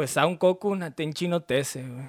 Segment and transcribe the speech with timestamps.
[0.00, 2.08] Pues a un Koku Natenchi no Tese, güey.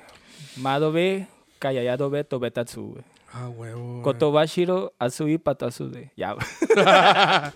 [0.56, 1.28] Mado be,
[1.60, 3.04] Kayayado be, Tobetatsu, güey.
[3.34, 4.02] Ah, huevo.
[4.02, 6.10] Kotobashiro, Asui, Patasu de.
[6.16, 6.46] Ya, güey.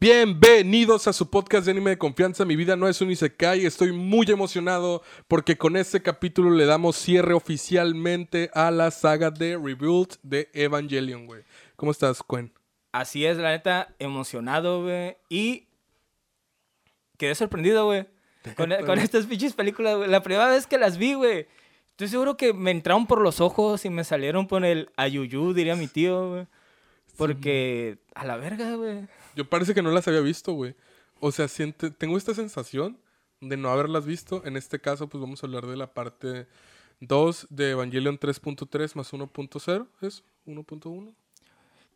[0.00, 2.44] Bienvenidos a su podcast de anime de confianza.
[2.44, 3.66] Mi vida no es un isekai.
[3.66, 9.58] Estoy muy emocionado porque con este capítulo le damos cierre oficialmente a la saga de
[9.60, 11.42] Rebuild de Evangelion, güey.
[11.74, 12.52] ¿Cómo estás, Cuen?
[12.92, 15.16] Así es, la neta, emocionado, güey.
[15.28, 15.66] Y
[17.16, 18.06] quedé sorprendido, güey.
[18.56, 20.08] Con, con estas pinches películas, güey.
[20.08, 21.46] La primera vez que las vi, güey.
[21.90, 25.76] Estoy seguro que me entraron por los ojos y me salieron por el ayuyú, diría
[25.76, 26.46] mi tío, güey.
[27.18, 29.06] Porque, a la verga, güey.
[29.36, 30.74] Yo parece que no las había visto, güey.
[31.20, 32.96] O sea, siente, tengo esta sensación
[33.40, 34.42] de no haberlas visto.
[34.46, 36.46] En este caso, pues vamos a hablar de la parte
[37.00, 39.86] 2 de Evangelion 3.3 más 1.0.
[40.00, 41.14] ¿Es 1.1?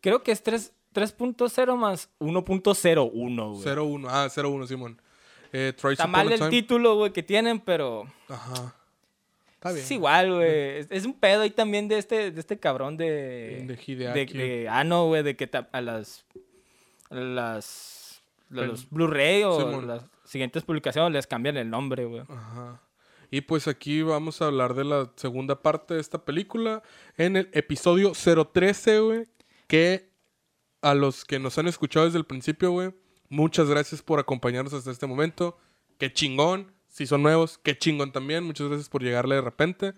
[0.01, 3.63] Creo que es 3 3.0 más 1.01, güey.
[3.63, 4.07] 0.1.
[4.09, 5.01] Ah, 0.1, Simón.
[5.57, 6.49] Eh, Está mal el Time.
[6.49, 8.75] título, güey, que tienen, pero Ajá.
[9.53, 9.83] Está bien.
[9.85, 10.49] es igual, güey.
[10.79, 13.63] Es, es un pedo ahí también de este, de este cabrón de...
[13.65, 14.33] De Hideaki.
[14.37, 16.25] De, de- ah, no, güey, de que ta- a las...
[17.09, 18.21] a las...
[18.51, 19.87] a los Blu-ray o Simón.
[19.87, 22.23] las siguientes publicaciones les cambian el nombre, güey.
[22.27, 22.81] Ajá.
[23.31, 26.83] Y pues aquí vamos a hablar de la segunda parte de esta película
[27.17, 29.23] en el episodio 013, güey.
[29.67, 30.09] Que
[30.81, 32.91] a los que nos han escuchado desde el principio, güey,
[33.29, 35.57] muchas gracias por acompañarnos hasta este momento.
[35.97, 36.71] Qué chingón.
[36.87, 38.43] Si son nuevos, qué chingón también.
[38.43, 39.93] Muchas gracias por llegarle de repente.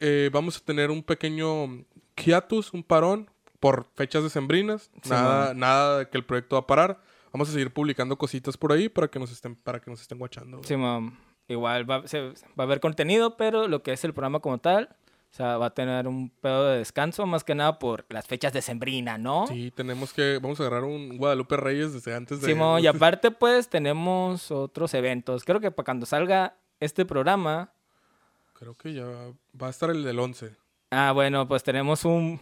[0.00, 1.84] Eh, vamos a tener un pequeño
[2.16, 4.90] hiatus, un parón por fechas decembrinas.
[5.02, 5.58] Sí, nada, man.
[5.58, 7.00] nada de que el proyecto va a parar.
[7.32, 10.18] Vamos a seguir publicando cositas por ahí para que nos estén, para que nos estén
[10.18, 10.58] guachando.
[10.58, 10.68] güey.
[10.68, 11.16] Sí, mam.
[11.48, 14.94] Igual va, se- va a haber contenido, pero lo que es el programa como tal,
[15.30, 18.52] o sea, va a tener un pedo de descanso, más que nada por las fechas
[18.52, 19.46] de Sembrina, ¿no?
[19.46, 20.38] Sí, tenemos que.
[20.42, 22.48] Vamos a agarrar un Guadalupe Reyes desde antes de.
[22.48, 25.44] Simón, y aparte, pues, tenemos otros eventos.
[25.44, 27.72] Creo que para cuando salga este programa,
[28.54, 29.06] Creo que ya
[29.60, 30.54] va a estar el del 11.
[30.90, 32.38] ah, bueno, pues tenemos un,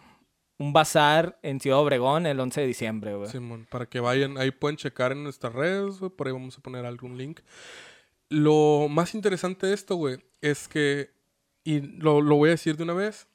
[0.58, 3.28] un bazar en Ciudad Obregón el 11 de diciembre, güey.
[3.30, 4.36] Simón, para que vayan.
[4.38, 6.00] Ahí pueden checar en nuestras redes.
[6.00, 7.40] güey, Por ahí vamos a poner algún link.
[8.30, 11.10] Lo más interesante de esto, güey, es que
[11.67, 13.27] Y lo, lo voy a decir de una vez.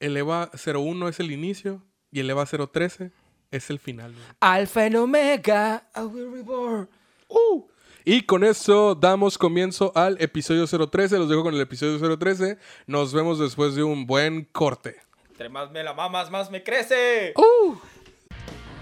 [0.00, 1.82] El EVA 01 es el inicio.
[2.10, 3.10] Y el EVA 013
[3.50, 4.24] es el final, güey.
[4.40, 6.88] Alfa and Omega, I will reborn.
[7.28, 7.64] ¡Uh!
[8.04, 11.18] Y con eso damos comienzo al episodio 013.
[11.18, 12.58] Los dejo con el episodio 013.
[12.86, 14.96] Nos vemos después de un buen corte.
[15.30, 17.34] Entre más me la mamas, más me crece.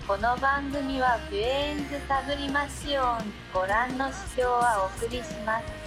[0.04, 3.18] この番組はフュエンズサブリマシオン
[3.54, 5.85] ご覧の指標はお送りします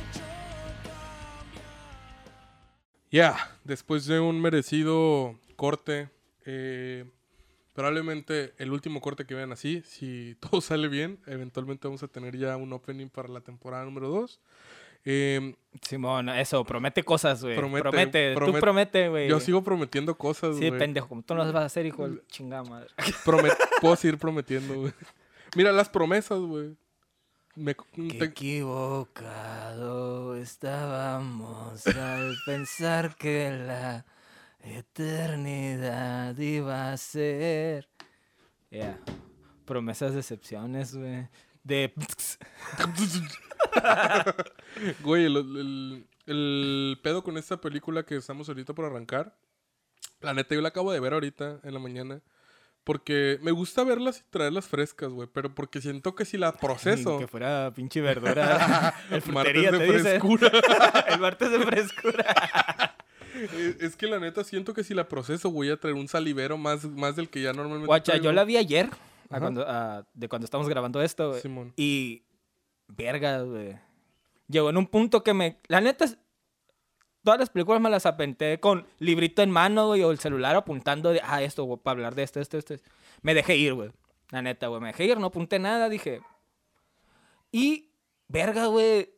[3.11, 6.09] Ya, después de un merecido corte,
[6.47, 7.05] eh,
[7.75, 12.37] probablemente el último corte que vean así, si todo sale bien, eventualmente vamos a tener
[12.37, 14.41] ya un opening para la temporada número 2.
[15.83, 17.57] Simón, eso, promete cosas, güey.
[17.57, 19.29] Promete, Promete, promet- tú promete, güey.
[19.29, 20.79] yo sigo prometiendo cosas, Sí, güey.
[20.79, 22.89] pendejo, como tú no las vas a hacer, hijo de chingada madre.
[23.25, 24.93] Promet- puedo seguir prometiendo, güey.
[25.57, 26.77] Mira las promesas, güey.
[27.57, 34.07] Me- te- equivocado estábamos al pensar que la
[34.61, 37.89] eternidad iba a ser.
[38.71, 38.99] Ya.
[39.65, 41.29] Promesas, decepciones, güey.
[41.65, 41.93] De.
[45.03, 49.37] Güey, el, el- el pedo con esta película que estamos ahorita por arrancar.
[50.21, 52.21] La neta, yo la acabo de ver ahorita en la mañana.
[52.85, 55.29] Porque me gusta verlas y traerlas frescas, güey.
[55.33, 57.19] Pero porque siento que si la proceso.
[57.19, 58.95] Que fuera pinche verdura.
[59.11, 60.01] El Martes de te dice.
[60.01, 60.51] frescura.
[61.09, 62.97] El martes de frescura.
[63.35, 66.57] es, es que la neta siento que si la proceso voy a traer un salivero
[66.57, 67.87] más, más del que ya normalmente.
[67.87, 68.25] Guacha, traigo.
[68.25, 68.89] yo la vi ayer.
[69.29, 71.41] a cuando, a- de cuando estamos grabando esto, güey.
[71.43, 71.73] Simón.
[71.77, 72.23] Y.
[72.89, 73.77] Verga, güey.
[74.49, 75.59] Llegó en un punto que me.
[75.69, 76.07] La neta,
[77.25, 81.11] todas las películas me las apenté con librito en mano, güey, o el celular apuntando
[81.11, 82.75] de, ah, esto, güey, para hablar de esto, esto, esto.
[83.23, 83.91] Me dejé ir, güey.
[84.31, 86.21] La neta, güey, me dejé ir, no apunté nada, dije.
[87.53, 87.91] Y,
[88.29, 89.11] verga, güey.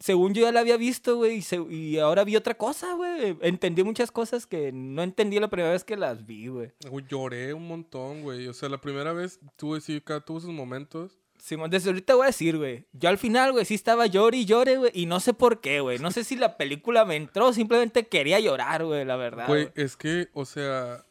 [0.00, 3.36] Según yo ya la había visto, güey, y, y ahora vi otra cosa, güey.
[3.40, 6.70] Entendí muchas cosas que no entendí la primera vez que las vi, güey.
[7.08, 8.46] Lloré un montón, güey.
[8.46, 11.18] O sea, la primera vez tuve, sí, tuvo sus momentos.
[11.40, 12.86] Simón, desde ahorita voy a decir, güey.
[12.92, 14.90] Yo al final, güey, sí estaba llore y llore, güey.
[14.94, 15.98] Y no sé por qué, güey.
[15.98, 19.46] No sé si la película me entró, simplemente quería llorar, güey, la verdad.
[19.46, 21.04] Güey, es que, o sea,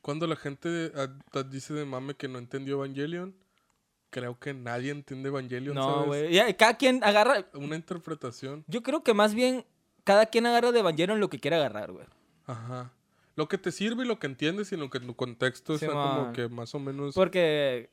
[0.00, 0.90] cuando la gente
[1.50, 3.34] dice de mame que no entendió Evangelion,
[4.10, 6.54] creo que nadie entiende Evangelion, No, güey.
[6.56, 7.46] Cada quien agarra.
[7.54, 8.64] Una interpretación.
[8.66, 9.64] Yo creo que más bien
[10.04, 12.06] cada quien agarra de Evangelion lo que quiere agarrar, güey.
[12.46, 12.92] Ajá.
[13.34, 15.88] Lo que te sirve y lo que entiendes y lo que en tu contexto está
[15.88, 17.14] como que más o menos...
[17.14, 17.90] Porque,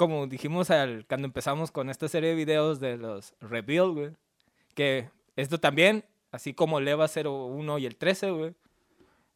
[0.00, 4.10] como dijimos al, cuando empezamos con esta serie de videos de los Reveal, güey.
[4.74, 8.54] Que esto también, así como el EVA 01 y el 13, güey,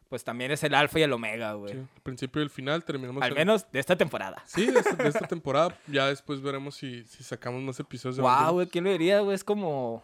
[0.08, 1.74] pues también es el alfa y el omega, güey.
[1.74, 3.22] Sí, el principio y el final terminamos.
[3.22, 4.42] Al en- menos de esta temporada.
[4.46, 5.78] Sí, de esta, de esta temporada.
[5.86, 9.34] Ya después veremos si, si sacamos más episodios de Wow, güey, ¿quién lo diría, güey?
[9.34, 10.02] Es como,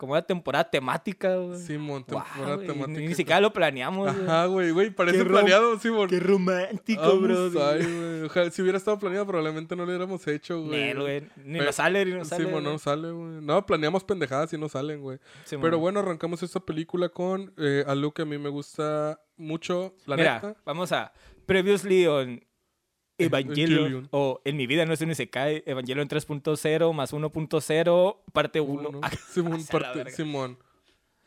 [0.00, 1.60] como una temporada temática, güey.
[1.60, 2.98] Simón, temporada temática.
[3.00, 4.26] Ni, ni siquiera lo planeamos, güey.
[4.26, 6.08] Ajá, güey, güey, parece planeado, Simón.
[6.08, 7.50] Qué romántico, bro.
[7.50, 8.22] güey.
[8.24, 10.94] Ojalá, si hubiera estado planeado, probablemente no lo hubiéramos hecho, güey.
[10.94, 11.20] Güey.
[11.44, 12.46] Ni Pero- nos sale, ni nos sale.
[12.46, 13.42] Simón, no sale, güey.
[13.42, 15.18] No, planeamos pendejadas y no salen, güey.
[15.60, 20.16] Pero bueno, arrancamos esta película con eh, algo que a mí me gusta mucho, la
[20.16, 20.56] Mira, neta.
[20.64, 21.12] vamos a
[21.44, 22.40] Previously on
[23.24, 28.88] Evangelion, o En mi vida no es un Isekai, Evangelion 3.0 más 1.0, parte 1.
[28.88, 29.00] Uno.
[29.30, 30.10] Simón, parte.
[30.10, 30.58] Simón.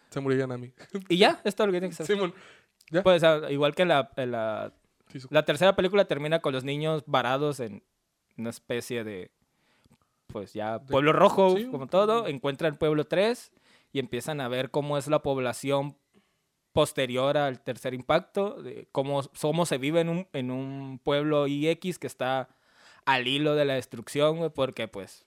[0.09, 0.71] Se murió Yanami.
[1.09, 2.05] y ya, es todo lo que tiene que ser.
[2.05, 2.33] Simón.
[2.91, 3.03] Ya.
[3.03, 4.73] Pues ah, igual que la, en la,
[5.29, 7.83] la tercera película termina con los niños varados en
[8.37, 9.31] una especie de,
[10.27, 13.51] pues ya, pueblo rojo, sí, como todo, encuentran pueblo 3
[13.91, 15.97] y empiezan a ver cómo es la población
[16.73, 21.97] posterior al tercer impacto, de cómo, cómo se vive en un, en un pueblo IX
[21.99, 22.49] que está
[23.05, 25.25] al hilo de la destrucción, güey, porque pues,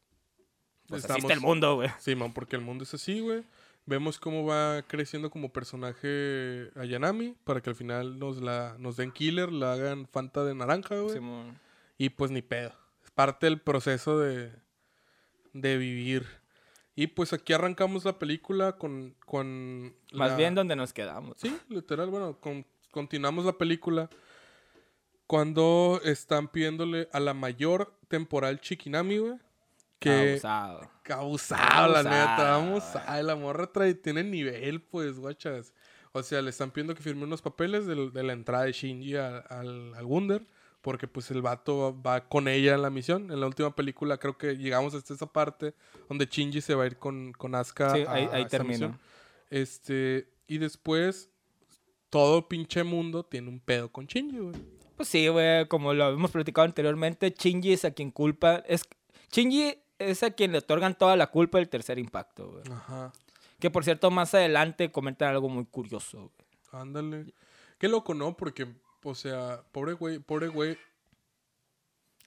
[0.88, 1.90] pues así está Estamos- el mundo, güey.
[1.98, 3.44] Simón, porque el mundo es así, güey.
[3.88, 8.96] Vemos cómo va creciendo como personaje a Yanami para que al final nos la nos
[8.96, 11.20] den killer, la hagan Fanta de naranja, güey.
[11.96, 12.72] Y pues ni pedo.
[13.04, 14.50] Es parte del proceso de,
[15.52, 16.26] de vivir.
[16.98, 19.14] Y pues aquí arrancamos la película con...
[19.26, 21.36] con Más la- bien donde nos quedamos.
[21.38, 24.08] Sí, literal, bueno, con- continuamos la película
[25.26, 29.34] cuando están pidiéndole a la mayor temporal Chikinami, güey.
[29.98, 30.30] Que...
[30.32, 30.90] Abusado.
[31.10, 32.50] Abusado, la neta.
[32.58, 35.72] Vamos a la morra trae, tiene nivel, pues, guachas.
[36.12, 39.38] O sea, le están pidiendo que firme unos papeles de, la entrada de Shinji a-
[39.38, 40.46] al, al Wunder.
[40.86, 43.32] Porque, pues, el vato va, va con ella en la misión.
[43.32, 45.74] En la última película creo que llegamos hasta esa parte
[46.08, 48.72] donde Shinji se va a ir con, con Asuka Sí, a- ahí, a ahí termina.
[48.72, 49.00] misión.
[49.50, 51.28] Este, y después,
[52.08, 54.54] todo pinche mundo tiene un pedo con Shinji, güey.
[54.96, 58.62] Pues sí, güey, como lo hemos platicado anteriormente, Shinji es a quien culpa.
[58.68, 58.84] Es,
[59.32, 62.62] Shinji es a quien le otorgan toda la culpa del tercer impacto, güey.
[62.70, 63.12] Ajá.
[63.58, 66.80] Que por cierto, más adelante comentan algo muy curioso, güey.
[66.82, 67.34] Ándale.
[67.78, 68.36] Qué loco, ¿no?
[68.36, 68.68] Porque,
[69.10, 70.76] o sea, pobre güey, pobre güey,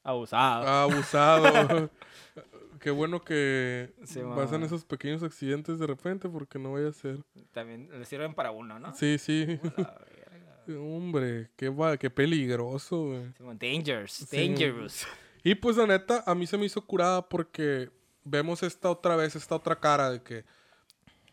[0.03, 0.67] Abusado.
[0.67, 1.89] abusado.
[2.79, 7.19] Qué bueno que Sí, pasan esos pequeños accidentes de repente porque no vaya a ser.
[7.51, 8.93] También le sirven para uno, ¿no?
[8.95, 9.59] Sí, sí.
[10.69, 13.57] Hombre, qué, va- qué peligroso, güey.
[13.57, 14.37] Dangers, Sí.
[14.37, 15.05] dangerous.
[15.43, 17.89] Y pues la neta, a mí se me hizo curada porque
[18.23, 20.45] vemos esta otra vez, esta otra cara de que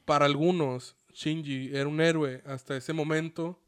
[0.05, 3.59] para algunos Shinji era un héroe hasta ese momento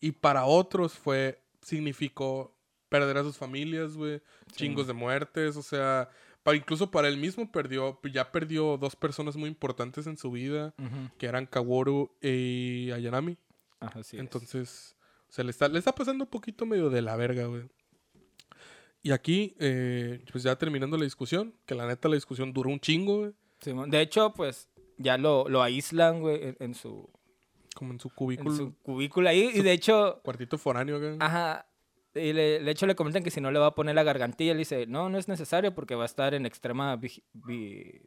[0.00, 2.54] y para otros fue, significó
[2.88, 4.20] perder a sus familias, güey,
[4.52, 6.08] chingos de muertes, o sea,
[6.42, 10.74] pa- incluso para él mismo perdió, ya perdió dos personas muy importantes en su vida,
[11.18, 13.36] que eran Kaworu y Ayanami.
[13.80, 14.20] Ajá, sí es.
[14.20, 14.96] Entonces,
[15.28, 17.64] se le está, le está pasando un poquito medio de la verga, güey.
[19.02, 22.80] Y aquí, eh, pues ya terminando la discusión, que la neta la discusión duró un
[22.80, 23.32] chingo, güey.
[23.90, 27.08] De hecho, pues ya lo, lo aíslan, güey, en, en su,
[27.76, 29.50] Como en su en cubículo, su cubículo ahí.
[29.54, 30.98] Y de hecho, cuartito foráneo.
[31.20, 31.66] Ajá.
[32.14, 34.52] Y le, de hecho le comentan que si no le va a poner la gargantilla,
[34.52, 36.98] él dice, no, no es necesario porque va a estar en extrema...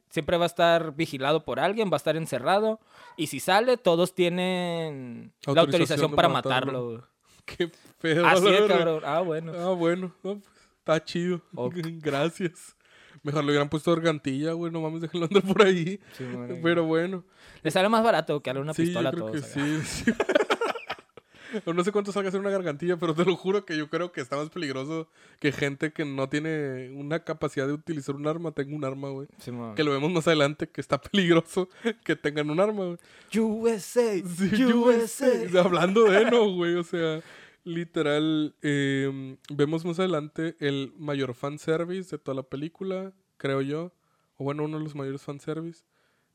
[0.09, 2.79] Siempre va a estar vigilado por alguien, va a estar encerrado.
[3.17, 7.07] Y si sale, todos tienen la Autorización para matarlo.
[7.45, 8.25] Qué feo.
[8.25, 8.67] Así verga.
[8.67, 9.03] cabrón.
[9.05, 9.53] Ah, bueno.
[9.55, 10.15] Ah, bueno.
[10.23, 11.41] no, pues, está chido.
[12.01, 12.75] Gracias.
[13.23, 14.71] Mejor le hubieran puesto gargantilla, güey.
[14.71, 15.99] No mames, déjenlo andar por ahí.
[16.17, 16.25] Sí.
[16.63, 17.23] Pero bueno.
[17.63, 19.51] Le sale más barato que darle una sí, pistola yo creo a que todos.
[19.55, 19.85] acá.
[20.05, 20.11] sí.
[21.65, 24.11] no sé cuánto salga a hacer una gargantilla, pero te lo juro que yo creo
[24.11, 25.07] que está más peligroso
[25.39, 29.27] que gente que no tiene una capacidad de utilizar un arma tenga un arma, güey.
[29.39, 31.69] Sí, Que lo vemos más adelante, que está peligroso
[32.03, 32.97] que tengan un arma, güey.
[33.39, 35.59] USA, Sí, USA.
[35.59, 36.75] Hablando de no, güey.
[36.75, 37.21] O sea,
[37.63, 38.55] literal.
[38.61, 43.93] eh, vemos más adelante el mayor fanservice de toda la película, creo yo.
[44.37, 45.83] O bueno, uno de los mayores fanservice.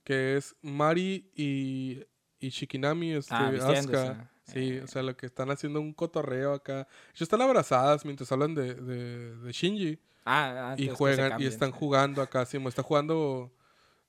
[0.05, 2.03] Que es Mari y,
[2.39, 3.49] y Shikinami, este, Ah.
[3.49, 4.31] Asuka.
[4.45, 4.83] Sí, Eh.
[4.83, 6.87] o sea, lo que están haciendo un cotorreo acá.
[7.11, 9.99] Ellos están abrazadas mientras hablan de, de, de Shinji.
[10.27, 11.77] Ah, Y juegan, y están sí.
[11.79, 12.45] jugando acá.
[12.45, 13.51] Sí, está jugando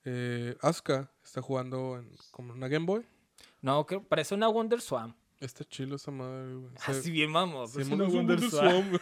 [0.03, 1.09] eh, Asuka.
[1.23, 3.05] Está jugando en, como una Game Boy.
[3.61, 5.15] No, que parece una Wonder Swan.
[5.39, 6.73] Está chilo esa madre, güey.
[6.75, 7.75] O sea, Así bien, vamos.
[7.75, 8.39] es una un Wonder.
[8.49, 8.99] Swan.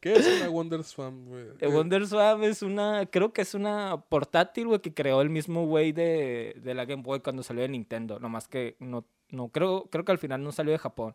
[0.00, 1.44] ¿Qué es una Wonder Swan, güey?
[1.72, 5.92] Wonder Swan es una, creo que es una portátil, güey, que creó el mismo güey
[5.92, 8.18] de, de la Game Boy cuando salió de Nintendo.
[8.18, 11.14] Nomás que no, no creo, creo que al final no salió de Japón.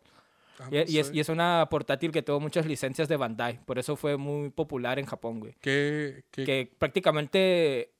[0.58, 3.64] ah, Y, no y es, y es una portátil que tuvo muchas licencias de Bandai.
[3.66, 5.54] Por eso fue muy popular en Japón, güey.
[5.60, 7.92] ¿Qué, qué- Que prácticamente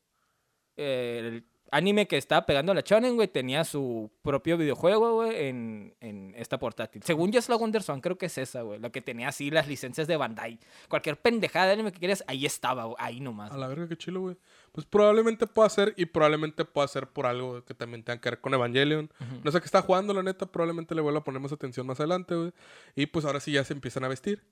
[0.77, 5.95] eh, el- anime que estaba pegando la Shonen, güey, tenía su propio videojuego, güey, en,
[6.01, 7.03] en esta portátil.
[7.03, 9.51] Según yo es la Wonder Swan, creo que es esa, güey, la que tenía así
[9.51, 10.59] las licencias de Bandai.
[10.89, 13.53] Cualquier pendejada de anime que quieras, ahí estaba, güey, ahí nomás.
[13.53, 14.37] A la verga, qué chilo, güey.
[14.73, 18.41] Pues probablemente pueda ser y probablemente pueda ser por algo que también tenga que ver
[18.41, 19.11] con Evangelion.
[19.43, 20.47] No sé qué está jugando, la neta.
[20.47, 22.53] Probablemente le vuelva a poner más atención más adelante, güey.
[22.95, 24.45] Y pues ahora sí ya se empiezan a vestir.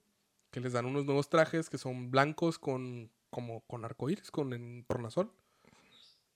[0.50, 4.84] Que les dan unos nuevos trajes que son blancos con como con arcoíris, con en
[4.84, 5.30] tornasol.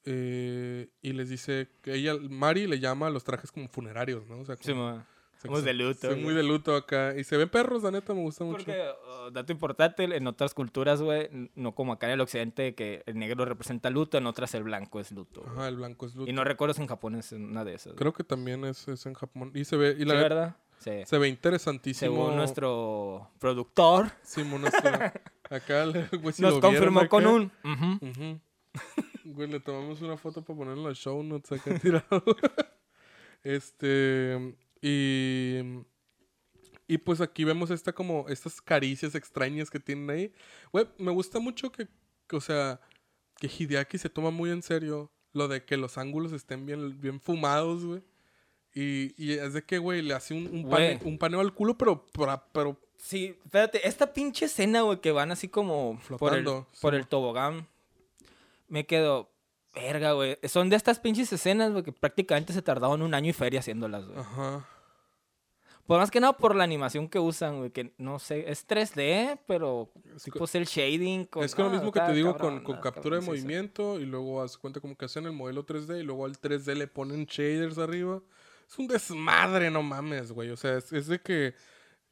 [0.05, 4.39] Eh, y les dice que ella, Mari le llama a los trajes como funerarios, ¿no?
[4.41, 4.93] O sea, Sí, como- ma.
[4.95, 6.17] o sea, Somos que de luto.
[6.17, 7.15] muy de luto acá.
[7.17, 8.57] Y se ven perros, la neta, me gusta mucho.
[8.65, 13.03] Porque, oh, dato importante, en otras culturas, güey, no como acá en el occidente, que
[13.07, 15.45] el negro representa luto, en otras el blanco es luto.
[15.47, 16.31] Ajá, el blanco es luto.
[16.31, 17.95] Y no recuerdo si en Japón es una de esas.
[17.95, 19.53] Creo que también es, es en Japón.
[19.55, 20.57] Y se ve, y Sí, la ¿verdad?
[20.79, 20.93] Sí.
[21.05, 22.13] se ve interesantísimo.
[22.13, 24.81] Según nuestro productor, Simón, nuestro-
[25.51, 27.09] acá, le- güey, si nos confirmó acá.
[27.09, 27.53] con un...
[27.65, 28.07] ujú.
[28.11, 28.41] Ujú.
[29.35, 32.25] Güey, le tomamos una foto para ponerla en los show notes acá tirado.
[33.43, 34.55] este.
[34.81, 35.59] Y.
[36.91, 38.27] Y pues aquí vemos esta como.
[38.29, 40.33] Estas caricias extrañas que tienen ahí.
[40.73, 41.89] Güey, me gusta mucho que.
[42.27, 42.81] que, o sea.
[43.37, 45.11] Que Hideaki se toma muy en serio.
[45.33, 48.03] Lo de que los ángulos estén bien, bien fumados, güey.
[48.75, 51.77] Y, y es de que, güey, le hace un, un, pane- un paneo al culo,
[51.79, 56.43] pero, pero, pero Sí, espérate, esta pinche escena, güey, que van así como por el,
[56.43, 57.69] Flotando, por el tobogán,
[58.69, 59.31] me quedo,
[59.75, 60.39] verga, güey.
[60.45, 64.07] Son de estas pinches escenas, güey, que prácticamente se tardaron un año y feria haciéndolas,
[64.07, 64.19] güey.
[64.19, 64.69] Ajá.
[65.89, 69.41] Pues más que nada por la animación que usan, güey, que no sé, es 3D,
[69.47, 71.25] pero Es tipo es el shading.
[71.25, 73.23] Con, es con lo ah, mismo que te digo cabrón, con, con está captura de
[73.23, 73.31] sí, sí.
[73.31, 76.75] movimiento y luego haz cuenta como que hacen el modelo 3D y luego al 3D
[76.75, 78.21] le ponen shaders arriba.
[78.69, 80.51] Es un desmadre, no mames, güey.
[80.51, 81.55] O sea, es, es de que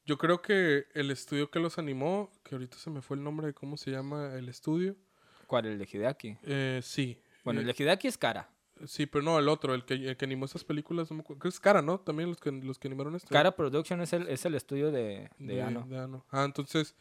[0.06, 3.48] yo creo que el estudio que los animó, que ahorita se me fue el nombre
[3.48, 4.96] de cómo se llama el estudio.
[5.46, 5.66] ¿Cuál?
[5.66, 6.36] El de Hideaki.
[6.42, 7.18] Eh, sí.
[7.44, 8.48] Bueno, Eh, el de Hideaki es cara.
[8.86, 11.48] Sí, pero no, el otro, el que, el que animó esas películas, no me acuerdo.
[11.48, 11.98] Es Cara, ¿no?
[11.98, 13.28] También los que, los que animaron esto.
[13.30, 15.86] Cara Production es el, es el estudio de, de, de, Ano.
[15.88, 16.26] de Ano.
[16.30, 16.94] Ah, entonces.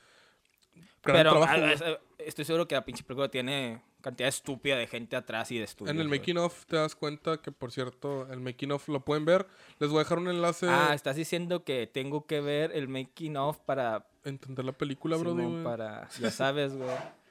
[1.03, 1.73] gran Pero trabajo, ah, güey.
[1.73, 5.57] es- eh, estoy seguro que la pinche película tiene cantidad estúpida de gente atrás y
[5.57, 5.93] de estudios.
[5.93, 9.25] En el making of te das cuenta que, por cierto, el making of lo pueden
[9.25, 9.45] ver.
[9.79, 13.35] Les voy a dejar un enlace Ah, estás diciendo que tengo que ver el making
[13.35, 14.07] of para...
[14.23, 15.35] entender la película, bro.
[15.63, 16.87] Para ya sabes, güey.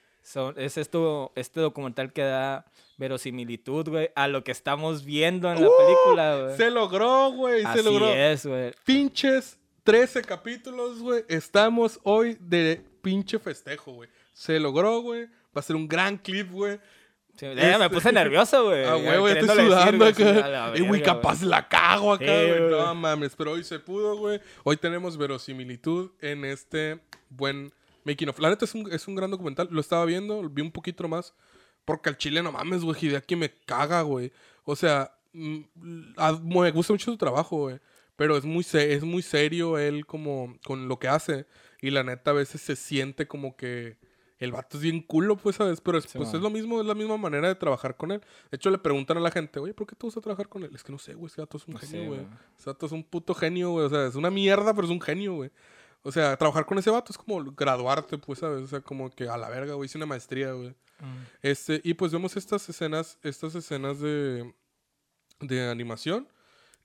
[0.57, 2.65] Es esto, este documental que da
[2.97, 6.55] verosimilitud, güey, a lo que estamos viendo en la película, güey.
[6.55, 6.57] ¡Uh!
[6.57, 7.61] Se logró, güey.
[7.63, 8.09] Se Así logró.
[8.09, 8.73] es, güey.
[8.85, 11.25] Pinches 13 capítulos, güey.
[11.29, 14.09] Estamos hoy de pinche festejo, güey.
[14.33, 15.27] Se logró, güey.
[15.27, 16.79] Va a ser un gran clip, güey.
[17.37, 18.85] Sí, ya me Este- puse nervioso, güey.
[18.87, 20.73] Ah, güey, estoy decir, sudando a acá.
[20.77, 22.61] Y, güey, capaz la cago acá, güey.
[22.71, 24.41] No mames, pero hoy se pudo, güey.
[24.63, 27.73] Hoy tenemos verosimilitud en este buen
[28.05, 28.39] making of.
[28.39, 29.69] La neta es un, es un gran documental.
[29.71, 31.35] Lo estaba viendo, vi un poquito más.
[31.85, 32.97] Porque al chile no mames, güey.
[32.99, 34.33] Hideaki me caga, güey.
[34.65, 35.59] O sea, mm,
[36.45, 37.79] me gusta mucho su trabajo, güey.
[38.17, 41.47] Pero es muy, se- es muy serio él como con lo que hace.
[41.83, 43.99] Y la neta a veces se siente como que
[44.39, 45.81] el vato es bien culo, pues, ¿sabes?
[45.81, 46.37] Pero es, Sí, pues man.
[46.37, 48.21] es lo mismo, es la misma manera de trabajar con él.
[48.51, 50.71] De hecho, le preguntan a la gente, oye, ¿por qué te gusta trabajar con él?
[50.75, 52.21] Es que no sé, güey, ese vato es un No sé, genio, güey.
[52.21, 52.33] güey.
[52.59, 53.87] Ese vato es un puto genio, güey.
[53.87, 55.51] O sea, es una mierda, pero es un genio, güey.
[56.07, 58.63] O sea, trabajar con ese vato es como graduarte, pues, ¿sabes?
[58.63, 60.69] O sea, como que a la verga, güey, hice una maestría, güey.
[60.69, 61.25] Mm.
[61.41, 64.55] Este, y pues vemos estas escenas, estas escenas de,
[65.41, 66.29] de animación.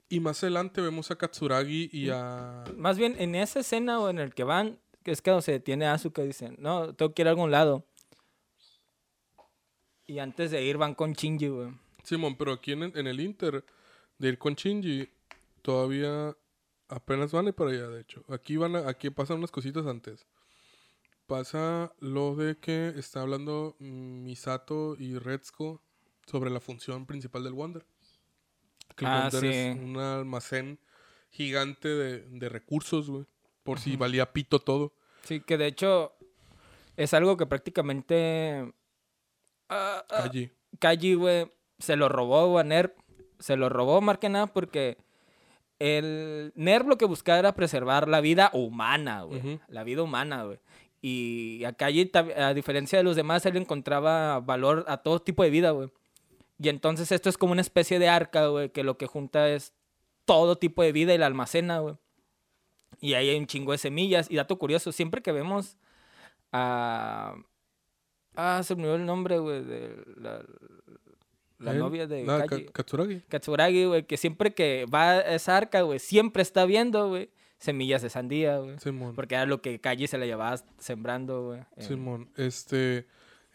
[0.07, 2.63] Y más adelante vemos a Katsuragi y a...
[2.77, 5.85] Más bien, en esa escena o en el que van, que es cuando se detiene
[5.85, 7.85] Asuka, dicen, no, tengo que ir a algún lado.
[10.07, 11.71] Y antes de ir van con Shinji, güey.
[12.03, 13.65] Simón, pero aquí en, en el Inter
[14.17, 15.09] de ir con Shinji,
[15.61, 16.35] todavía
[16.89, 18.23] apenas van a ir para allá, de hecho.
[18.29, 20.25] Aquí van a- aquí pasan unas cositas antes.
[21.27, 25.81] Pasa lo de que está hablando Misato y Retsuko
[26.25, 27.85] sobre la función principal del Wonder.
[28.95, 30.79] Que el Ah, Wonder es un almacén
[31.29, 33.25] gigante de, de recursos, güey.
[33.63, 34.93] Por si valía pito todo.
[35.23, 36.13] Sí, que de hecho
[36.97, 38.73] es algo que prácticamente...
[39.69, 40.51] ah, ah, Allí.
[40.79, 42.93] Kaji, güey, se lo robó Nerv.
[43.37, 44.97] Se lo robó más que nada porque
[45.79, 49.59] el Nerv lo que buscaba era preservar la vida humana, güey.
[49.67, 50.59] La vida humana, güey.
[51.01, 55.43] Y a Kaji, ta- a diferencia de los demás, él encontraba valor a todo tipo
[55.43, 55.89] de vida, güey.
[56.61, 59.73] Y entonces esto es como una especie de arca, güey, que lo que junta es
[60.25, 61.95] todo tipo de vida y la almacena, güey.
[62.99, 64.29] Y ahí hay un chingo de semillas.
[64.29, 65.77] Y dato curioso, siempre que vemos
[66.51, 67.35] a...
[68.35, 70.41] Ah, se me olvidó el nombre, güey, de la,
[71.59, 71.77] la ¿Eh?
[71.77, 72.65] novia de Kaji.
[72.65, 73.21] Ka- Katsuragi.
[73.29, 78.01] Katsuragi, güey, que siempre que va a esa arca, güey, siempre está viendo, güey, semillas
[78.01, 78.79] de sandía, güey.
[78.79, 79.13] Simón.
[79.15, 81.61] Porque era lo que Kaji se la llevaba sembrando, güey.
[81.77, 83.05] Simón, este,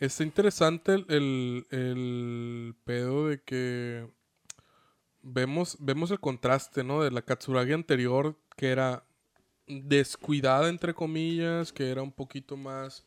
[0.00, 4.06] Está interesante el, el, el pedo de que
[5.22, 7.02] vemos, vemos el contraste, ¿no?
[7.02, 9.04] De la Katsuragi anterior, que era
[9.66, 13.06] descuidada, entre comillas, que era un poquito más,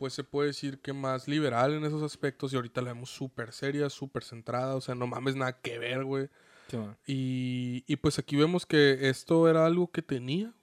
[0.00, 3.52] pues se puede decir que más liberal en esos aspectos, y ahorita la vemos súper
[3.52, 6.28] seria, súper centrada, o sea, no mames, nada que ver, güey.
[6.70, 6.78] Sí.
[7.06, 10.54] Y, y pues aquí vemos que esto era algo que tenía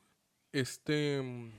[0.53, 1.51] este mm,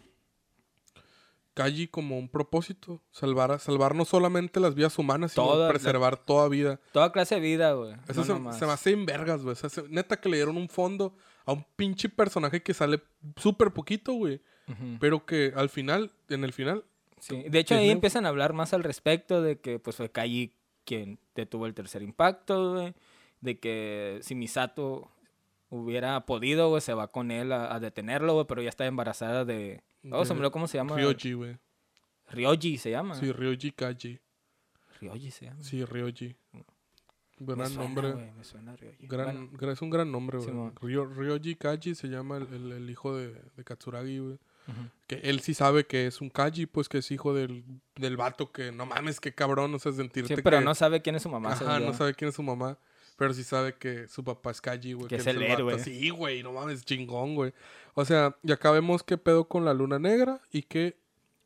[1.54, 6.16] Kaji como un propósito, salvar, salvar no solamente las vidas humanas, sino Toda la- preservar
[6.16, 6.80] toda vida.
[6.92, 7.94] Toda clase de vida, güey.
[8.08, 9.52] Eso no se, me hace en vergas, güey.
[9.52, 13.02] O sea, se- neta que le dieron un fondo a un pinche personaje que sale
[13.36, 14.40] súper poquito, güey.
[15.00, 16.84] Pero que al final, en el final,
[17.20, 20.52] Sí, De hecho, ahí empiezan a hablar más al respecto de que pues fue Kaji
[20.84, 22.94] quien detuvo el tercer impacto, güey.
[23.40, 25.10] De que si Misato
[25.70, 29.44] hubiera podido, güey, se va con él a, a detenerlo, güey, pero ya está embarazada
[29.44, 29.82] de...
[30.10, 30.96] Oh, De cómo se llama.
[30.96, 31.58] Ryoji, güey.
[32.30, 33.14] Ryoji se llama.
[33.16, 34.18] Sí, Ryoji Kaji.
[35.00, 35.62] Ryoji se llama.
[35.62, 36.34] Sí, Ryoji.
[36.52, 38.32] Me Gran suena, nombre.
[38.36, 39.06] me suena Ryoji.
[39.06, 40.50] Gran, Bueno, gra- es un gran nombre, güey.
[40.80, 44.38] Ryo- Ryoji Kaji se llama el, el- el hijo de, de Katsuragi, güey.
[45.06, 47.64] Que él sí sabe que es un Kaji, pues que es hijo del,
[47.96, 51.00] del vato que no mames, qué cabrón, o sea, sentirte Sí, pero que- no sabe
[51.00, 51.52] quién es su mamá.
[51.52, 52.78] Ajá, no sabe quién es su mamá.
[53.16, 55.08] Pero sí sabe que su papá es Kaji, güey.
[55.08, 55.52] Que es el vato.
[55.52, 55.78] héroe.
[55.80, 57.52] Sí, güey, no mames, chingón, güey.
[57.94, 60.96] O sea, y acá vemos qué pedo con la luna negra y que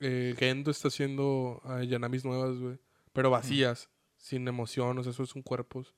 [0.00, 2.78] eh, Gendo está haciendo ah, Yanamis nuevas, güey.
[3.14, 3.88] Pero vacías,
[4.18, 5.94] sin emoción, o sea, esos son cuerpos.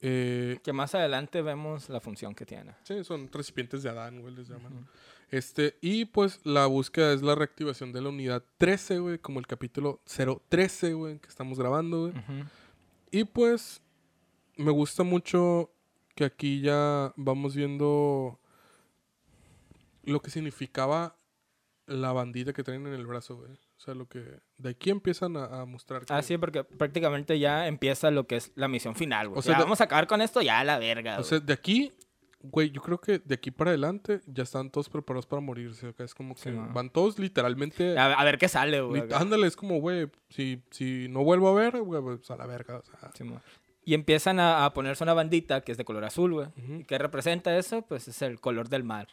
[0.00, 2.74] Eh, Que más adelante vemos la función que tiene.
[2.84, 4.86] Sí, son recipientes de Adán, güey, les llaman.
[5.30, 9.46] Este, y pues la búsqueda es la reactivación de la unidad 13, güey, como el
[9.46, 12.14] capítulo 013, güey, que estamos grabando, güey.
[13.10, 13.82] Y pues
[14.56, 15.70] me gusta mucho
[16.14, 18.38] que aquí ya vamos viendo
[20.04, 21.16] lo que significaba
[21.86, 23.52] la bandita que traen en el brazo, güey.
[23.52, 24.24] O sea, lo que
[24.58, 26.04] de aquí empiezan a, a mostrar.
[26.04, 29.38] que- Ah, sí, porque prácticamente ya empieza lo que es la misión final, güey.
[29.38, 31.28] O sea, Ya de- vamos a acabar con esto ya a la verga, O güey.
[31.28, 31.92] sea, de aquí,
[32.40, 35.88] güey, yo creo que de aquí para adelante ya están todos preparados para morirse.
[35.88, 37.98] Acá es como que Sí, van todos literalmente.
[37.98, 39.02] A, a ver qué sale, güey.
[39.14, 42.78] ándale, es como, güey, si, si no vuelvo a ver, güey, pues a la verga.
[42.78, 43.40] O sea, Sí, mo.
[43.84, 46.46] y empiezan a, a ponerse una bandita que es de color azul, güey.
[46.56, 46.74] Ujú.
[46.80, 47.82] ¿Y qué representa eso?
[47.82, 49.08] Pues es el color del mar.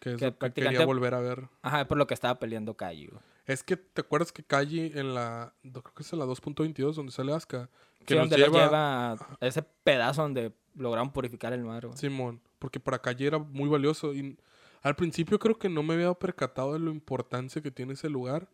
[0.00, 1.48] que es Que lo que prácticamente- quería volver a ver.
[1.62, 3.20] Ajá, por lo que estaba peleando Kaji, güey.
[3.46, 5.52] Es que, ¿te acuerdas que Kaji en la.
[5.62, 7.68] Creo que es en la 2.22 donde sale Asuka?
[8.06, 8.64] Que Sí, donde lleva.
[8.64, 11.98] lleva a ese pedazo donde lograron purificar el mar, güey.
[11.98, 12.40] Simón.
[12.62, 14.14] Porque para Kaji era muy valioso.
[14.14, 14.38] Y
[14.82, 18.48] al principio creo que no me había percatado de la importancia que tiene ese lugar.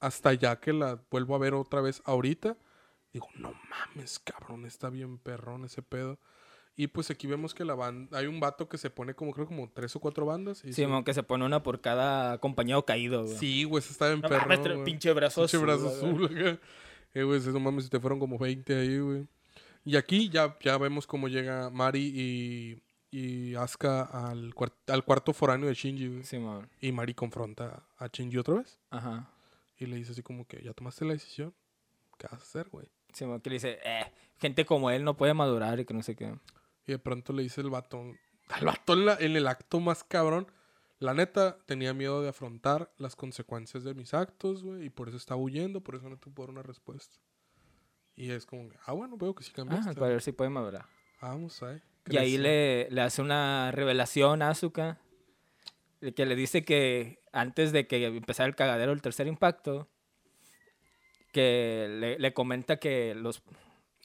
[0.00, 2.56] Hasta ya que la vuelvo a ver otra vez ahorita.
[3.12, 6.18] Digo, no mames, cabrón, está bien perrón ese pedo.
[6.74, 8.16] Y pues aquí vemos que la banda.
[8.18, 10.64] Hay un vato que se pone como, creo, como tres o cuatro bandas.
[10.64, 13.36] Y Sí, mo, que se pone una por cada compañero caído, güey.
[13.36, 14.48] Sí, güey, ese está bien No perrón.
[14.48, 14.84] mames, tra- güey.
[14.86, 15.96] pinche brazo Pinche azul, brazo güey.
[16.38, 16.60] azul.
[17.14, 19.26] Eh, güey, no mames, si te fueron como 20 ahí, güey.
[19.84, 25.32] Y aquí ya, ya vemos cómo llega Mari y, y Asuka al, cuar- al cuarto
[25.32, 26.24] foráneo de Shinji, güey.
[26.24, 26.64] Sí, mo.
[26.80, 28.80] Y Mari confronta a Shinji otra vez.
[28.90, 29.30] Ajá.
[29.78, 31.54] Y le dice así como que, ¿ya tomaste la decisión?
[32.18, 32.88] ¿Qué vas a hacer, güey?
[33.12, 36.02] Sí, mo, que le dice, eh, gente como él no puede madurar y que no
[36.02, 36.34] sé qué.
[36.86, 38.02] Y de pronto le dice el vato,
[38.48, 40.50] al vato en, en el acto más cabrón.
[40.98, 44.84] La neta, tenía miedo de afrontar las consecuencias de mis actos, güey.
[44.86, 47.16] Y por eso estaba huyendo, por eso no dar una respuesta.
[48.14, 49.94] Y es como, ah, bueno, veo que sí Ah, cambiaste.
[49.94, 50.86] para ver si puede madurar.
[51.20, 51.82] Vamos ahí.
[52.08, 54.98] Y ahí le, le hace una revelación a Asuka.
[56.16, 59.88] Que le dice que antes de que empezara el cagadero del tercer impacto,
[61.32, 63.42] que le, le comenta que los,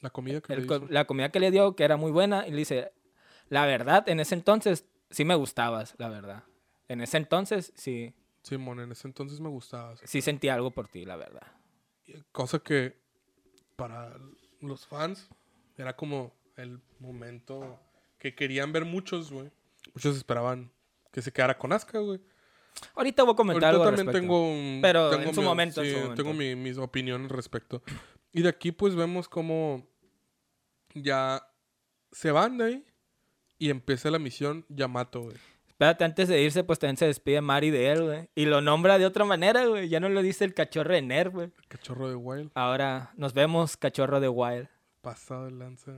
[0.00, 0.86] La comida que el le hizo.
[0.88, 2.92] la comida que le dio, que era muy buena, y le dice,
[3.48, 6.44] la verdad, en ese entonces sí me gustabas, la verdad.
[6.86, 9.92] En ese entonces sí, Simón, en ese entonces me gustaba.
[9.92, 10.06] así.
[10.06, 11.46] sí sentí algo por ti, la verdad.
[12.32, 12.96] Cosa que
[13.76, 14.16] para
[14.60, 15.28] los fans
[15.76, 17.78] era como el momento
[18.18, 19.50] que querían ver muchos, güey.
[19.94, 20.70] Muchos esperaban
[21.12, 22.20] que se quedara con Asuka, güey.
[22.94, 24.20] Ahorita voy a comentar Ahorita algo al también respecto.
[24.20, 24.78] tengo un...
[24.82, 26.22] Pero tengo en su momento, en sí, su momento.
[26.22, 27.82] Tengo mi, mis opiniones al respecto.
[28.32, 29.88] Y de aquí pues vemos como
[30.94, 31.44] ya
[32.12, 32.84] se van de ahí
[33.58, 35.36] y empieza la misión Yamato, güey.
[35.68, 38.28] Espérate, antes de irse, pues también se despide Mari de él, güey.
[38.34, 39.88] Y lo nombra de otra manera, güey.
[39.88, 41.52] Ya no lo dice el cachorro de Nerf, güey.
[41.56, 42.50] El cachorro de Wild.
[42.54, 44.68] Ahora nos vemos, cachorro de Wild.
[45.02, 45.92] Pasado de lanza.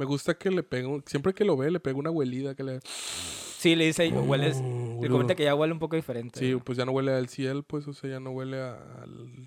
[0.00, 2.64] Me gusta que le pega, un- siempre que lo ve, le pega una huelida que
[2.64, 2.80] le...
[2.82, 4.56] Sí, le dice, hueles.
[4.58, 5.10] Le boludo.
[5.12, 6.40] comenta que ya huele un poco diferente.
[6.40, 9.46] Sí, pues ya no huele al cielo, pues, o sea, ya no huele a, al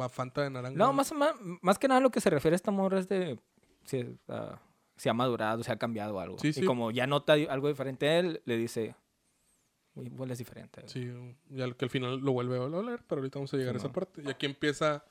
[0.00, 0.78] a Fanta de naranja.
[0.78, 3.38] No, más, más, más que nada lo que se refiere a esta morra es de
[3.84, 4.58] si, ah,
[4.96, 6.38] si ha madurado, si ha cambiado algo.
[6.38, 6.62] Sí, sí.
[6.62, 8.96] Y como ya nota algo diferente a él, le dice,
[9.94, 10.80] "Uy, hueles diferente.
[10.80, 10.90] güey".
[10.90, 11.12] Sí,
[11.50, 13.92] ya que al final lo vuelve a oler, pero ahorita vamos a llegar a esa
[13.92, 14.22] parte.
[14.24, 15.04] Y aquí empieza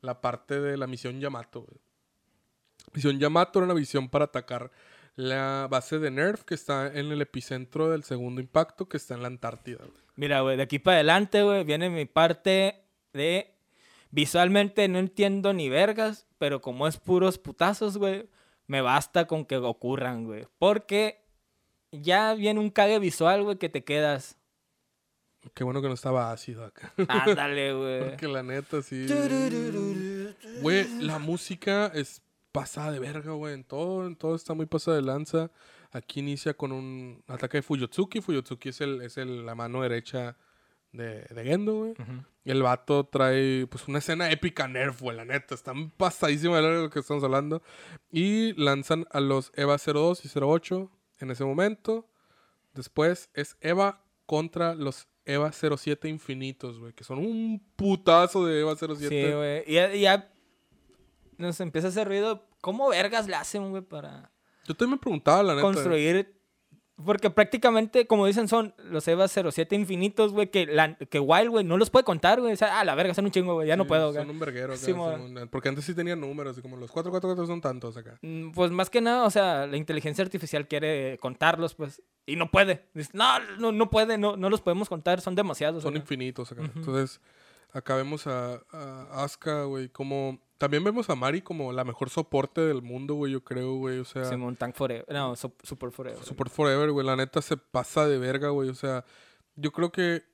[0.00, 1.80] la parte de la misión Yamato, güey.
[2.92, 4.70] Misión Yamato era una visión para atacar
[5.16, 9.22] la base de Nerf que está en el epicentro del segundo impacto que está en
[9.22, 9.98] la Antártida, güey.
[10.14, 13.54] Mira, güey, de aquí para adelante, güey, viene mi parte de...
[14.10, 18.28] Visualmente no entiendo ni vergas, pero como es puros putazos, güey,
[18.66, 20.46] me basta con que ocurran, güey.
[20.58, 21.24] Porque
[21.90, 24.38] ya viene un cague visual, güey, que te quedas.
[25.54, 26.92] Qué bueno que no estaba ácido acá.
[27.08, 28.00] Ándale, güey.
[28.08, 29.06] Porque la neta sí.
[30.62, 32.22] Güey, la música es
[32.52, 33.54] pasada de verga, güey.
[33.54, 35.50] En todo, en todo está muy pasada de lanza.
[35.90, 38.20] Aquí inicia con un ataque de Fuyotsuki.
[38.20, 40.36] Fuyotsuki es, el, es el- la mano derecha
[40.92, 41.94] de, de Gendo, güey.
[42.44, 45.54] El vato trae pues una escena épica nerf, güey, la neta.
[45.54, 47.62] Están pasadísima de lo que estamos hablando.
[48.10, 52.08] Y lanzan a los EVA 02 y 08 en ese momento.
[52.74, 56.92] Después es EVA contra los EVA 07 infinitos, güey.
[56.94, 59.08] Que son un putazo de EVA 07.
[59.08, 59.64] Sí, güey.
[59.98, 60.30] Y ya
[61.38, 62.44] nos empieza a hacer ruido.
[62.60, 64.30] ¿Cómo vergas le hacen, güey, para
[64.66, 65.62] Yo también me preguntaba, la neta.
[65.62, 66.34] construir?
[67.04, 71.64] Porque prácticamente, como dicen, son los EVA 07 infinitos, güey, que, la, que Wild, güey,
[71.64, 72.54] no los puede contar, güey.
[72.54, 74.30] O sea, ah, la verga, son un chingo, güey, ya no Sí, puedo, Son güey.
[74.34, 77.60] un verguero acá, Sí, son- Porque antes sí tenían números, así como los 444 son
[77.60, 78.18] tantos acá.
[78.22, 82.50] Mm, Pues más que nada, o sea, la inteligencia artificial quiere contarlos, pues, y no
[82.50, 82.88] puede.
[82.94, 85.84] Dice, no, no, no puede, no, no los podemos contar, son demasiados.
[85.84, 86.00] Son güey".
[86.00, 86.62] infinitos acá.
[86.74, 87.20] Entonces,
[87.72, 90.40] acá vemos a, a Asuka, güey, como...
[90.58, 93.98] También vemos a Mari como la mejor soporte del mundo, güey, yo creo, güey.
[94.00, 95.06] O sea, Simón Tank Forever.
[95.08, 96.22] No, Sup- Super Forever.
[96.24, 97.06] Super Forever, güey.
[97.06, 98.68] La neta se pasa de verga, güey.
[98.68, 99.04] O sea,
[99.54, 100.24] yo creo que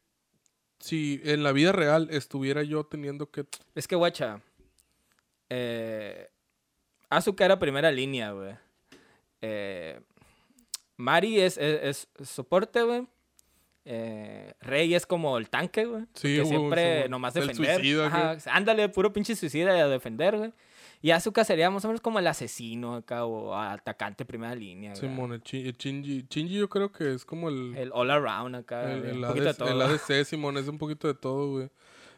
[0.81, 3.45] si en la vida real estuviera yo teniendo que...
[3.75, 4.41] Es que, guacha,
[5.51, 6.31] eh,
[7.11, 8.57] Asuka era primera línea, güey.
[9.43, 10.01] Eh,
[10.97, 13.07] Mari es, es, es soporte, güey.
[13.87, 16.05] Eh, Rey es como el tanque, güey.
[16.15, 17.11] Sí, que siempre Simón.
[17.11, 17.77] nomás defender.
[17.77, 20.53] suicida, Ajá, ándale, puro pinche suicida y a defender, güey.
[21.03, 24.97] Y Asuka sería más o menos como el asesino acá o atacante primera línea.
[24.97, 26.27] Simón, el, el Shinji.
[26.31, 27.77] Shinji yo creo que es como el...
[27.77, 28.91] El all around acá.
[28.91, 29.69] El, un poquito de todo.
[29.69, 31.71] el ADC, Simón, es un poquito de todo, güey.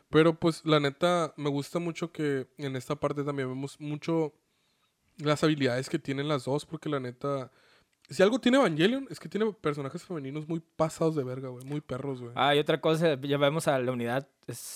[0.08, 4.32] Pero pues la neta, me gusta mucho que en esta parte también vemos mucho
[5.18, 7.50] las habilidades que tienen las dos, porque la neta,
[8.08, 11.80] si algo tiene Evangelion, es que tiene personajes femeninos muy pasados de verga, güey, muy
[11.80, 12.32] perros, güey.
[12.34, 14.28] Ah, y otra cosa, ya vemos a la unidad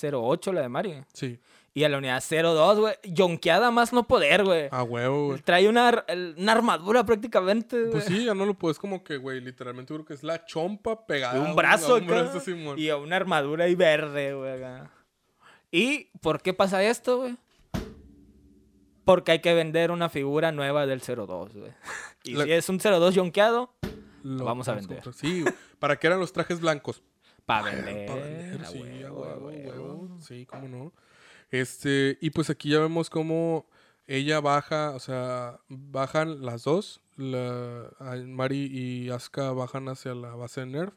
[0.03, 1.05] 08, la de Mari.
[1.13, 1.39] Sí,
[1.73, 2.95] Y a la unidad 02, güey.
[3.05, 4.69] Yonkeada más no poder, güey.
[4.73, 5.41] a huevo, güey.
[5.43, 6.05] Trae una,
[6.37, 7.93] una armadura prácticamente, güey.
[7.93, 11.07] Pues sí, ya no lo puedes como que, güey, literalmente creo que es la chompa
[11.07, 11.39] pegada.
[11.39, 12.79] Y un brazo a un brazo, Simón.
[12.79, 14.61] Y a una armadura ahí verde, güey.
[15.71, 17.37] ¿Y por qué pasa esto, güey?
[19.11, 21.73] Porque hay que vender una figura nueva del 02, güey.
[22.25, 23.75] Y La- si es un 02 yonkeado,
[24.23, 25.03] Lo vamos a vender.
[25.15, 25.45] Sí.
[25.81, 27.03] ¿para qué eran los trajes blancos?
[27.45, 28.07] para vender.
[28.07, 29.71] Para vender, sí, huevo, a huevo, huevo.
[29.73, 30.19] huevo.
[30.21, 30.93] Sí, cómo no.
[31.51, 33.67] Este, y pues aquí ya vemos cómo
[34.07, 37.01] ella baja, o sea, bajan las dos.
[37.17, 37.91] La,
[38.27, 40.95] Mari y Asuka bajan hacia la base de Nerf.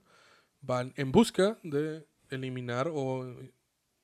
[0.62, 3.26] Van en busca de eliminar o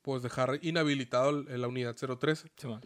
[0.02, 2.50] pues dejar inhabilitado la unidad 013.
[2.56, 2.80] Simón.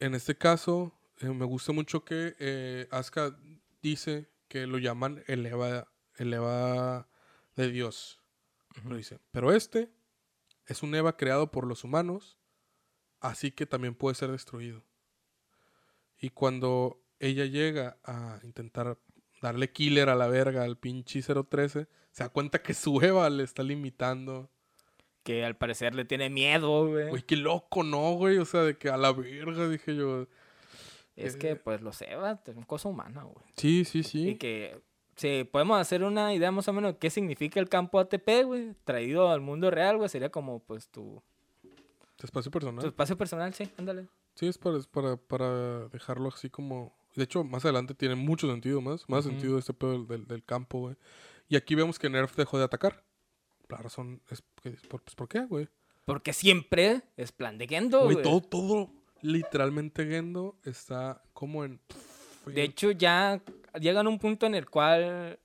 [0.00, 3.38] En este caso, eh, me gusta mucho que eh, Asuka
[3.82, 7.08] dice que lo llaman el Eva, el Eva
[7.54, 8.20] de Dios.
[8.84, 9.20] Lo dice.
[9.30, 9.92] Pero este
[10.66, 12.38] es un Eva creado por los humanos,
[13.20, 14.84] así que también puede ser destruido.
[16.18, 18.98] Y cuando ella llega a intentar
[19.42, 23.42] darle killer a la verga al pinche 013, se da cuenta que su Eva le
[23.42, 24.50] está limitando.
[25.22, 27.08] Que al parecer le tiene miedo, güey.
[27.10, 28.38] Güey, qué loco, ¿no, güey?
[28.38, 30.26] O sea, de que a la verga, dije yo.
[31.16, 33.44] Es eh, que, pues, lo sé, va, es una cosa humana, güey.
[33.56, 34.34] Sí, sí, Y sí.
[34.36, 34.80] que
[35.16, 38.74] si podemos hacer una idea más o menos de qué significa el campo ATP, güey,
[38.84, 41.22] traído al mundo real, güey, sería como pues tu,
[42.16, 42.86] Tu espacio tu personal.
[42.86, 44.08] espacio personal, sí, ándale.
[44.34, 46.94] Sí, es para, es para, para dejarlo así como...
[47.14, 49.06] De hecho, más adelante tiene mucho sentido más.
[49.08, 50.96] Más sentido este pedo del, del campo, güey.
[51.48, 53.02] Y aquí vemos que Nerf dejó de atacar.
[53.70, 54.42] La razón es...
[54.42, 55.68] ¿Por, pues, ¿por qué, güey?
[56.04, 58.90] Porque siempre es plan de Gendo, Güey, todo, todo,
[59.22, 61.80] literalmente Gendo está como en...
[62.46, 63.40] De hecho, ya
[63.78, 65.38] llegan a un punto en el cual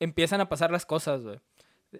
[0.00, 1.40] empiezan a pasar las cosas, güey.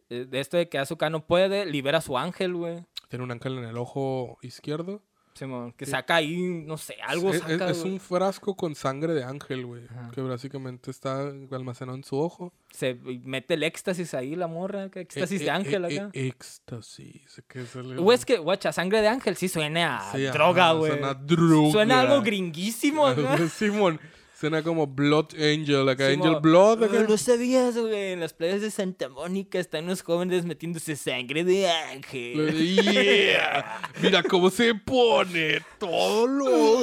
[0.08, 2.84] De esto de que Asuka no puede, libera a su ángel, güey.
[3.08, 5.02] Tiene un ángel en el ojo izquierdo.
[5.34, 9.24] Simón, Que saca ahí, no sé, algo es, saca, es- un frasco con sangre de
[9.24, 9.82] ángel, güey.
[10.14, 12.52] Que básicamente está almacenado en su ojo.
[12.70, 16.10] Se mete el éxtasis ahí, la morra, que éxtasis Eh, de eh, ángel eh, acá.
[16.12, 17.42] eh, éxtasis.
[17.48, 17.64] que
[17.98, 20.92] Güey, es que, guacha, sangre de ángel sí suena a Sí, droga, güey.
[20.92, 21.72] Suena a droga.
[21.72, 23.36] Suena algo gringuísimo, acá.
[23.48, 24.00] Simón.
[24.38, 26.82] Suena como Blood Angel, acá Sí, Angel Blood.
[26.82, 27.06] "Oh, acá.
[27.08, 28.12] No sabías, güey.
[28.12, 32.52] En las playas de Santa Mónica están unos jóvenes metiéndose sangre de ángel.
[32.52, 33.90] Yeah.
[34.02, 36.80] Mira cómo se pone todo lo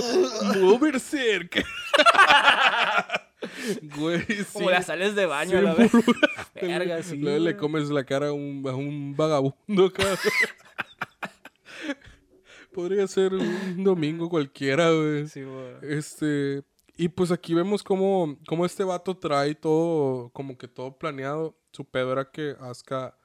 [0.61, 1.61] mover cerca.
[3.97, 4.45] Güey, sí.
[4.53, 5.91] Como las sales de baño, Sí, la vez.
[6.61, 7.17] Verga, sí.
[7.17, 7.57] Luego le güey.
[7.57, 10.03] comes la cara a un, a un vagabundo acá.
[12.71, 15.27] Podría ser un domingo cualquiera, güey.
[15.27, 15.73] Sí, güey.
[15.81, 16.61] Este.
[17.01, 21.57] Y pues aquí vemos cómo, cómo este vato trae todo, como que todo planeado.
[21.71, 23.17] Su pedo era que Asuka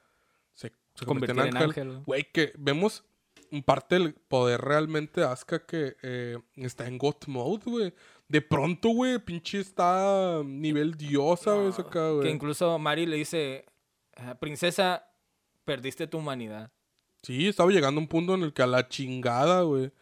[0.55, 2.03] se, se convirtió en ángel.
[2.07, 2.25] güey.
[2.33, 3.05] Que vemos
[3.67, 7.95] parte del poder realmente de Asuka que eh, está en God Mode, güey.
[8.29, 12.31] De pronto, güey, pinche está nivel diosa, güey, esa acá, Que güey.
[12.31, 13.67] incluso Mari le dice,
[14.17, 15.07] "Ah, princesa,
[15.67, 16.73] perdiste tu humanidad.
[17.23, 19.93] Sí, estaba llegando a un punto en el que a la chingada, güey.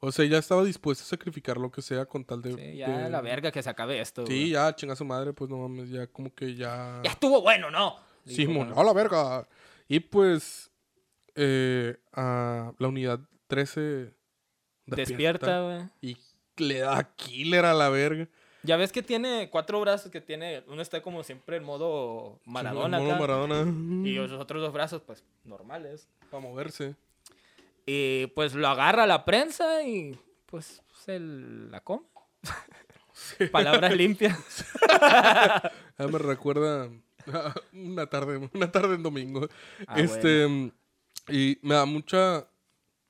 [0.00, 2.52] O sea, ya estaba dispuesto a sacrificar lo que sea con tal de...
[2.54, 4.26] Sí, ya de- la verga que se acabe esto.
[4.26, 4.50] Sí, güey.
[4.50, 7.00] ya, chinga su madre, pues no mames, ya como que ya...
[7.02, 7.96] Ya estuvo bueno, ¿no?
[8.26, 8.78] Sí, mon, ¿no?
[8.80, 9.48] a la verga.
[9.88, 10.70] Y pues,
[11.34, 14.12] eh, a la unidad 13
[14.86, 15.88] Despierta, güey.
[16.00, 16.16] y
[16.58, 18.28] le da killer a la verga.
[18.62, 20.64] Ya ves que tiene cuatro brazos que tiene.
[20.66, 23.20] Uno está como siempre en modo Maradona Sí, modo acá.
[23.20, 24.08] Maradona.
[24.08, 26.08] Y los otros dos brazos, pues, normales.
[26.30, 26.96] Para moverse.
[27.86, 32.04] Y pues lo agarra la prensa y pues se la come.
[33.52, 34.64] Palabras limpias.
[35.98, 36.90] Ah, me recuerda
[37.32, 39.48] a una tarde, una tarde en domingo.
[39.86, 40.70] Ah, este,
[41.28, 42.46] y me da mucha,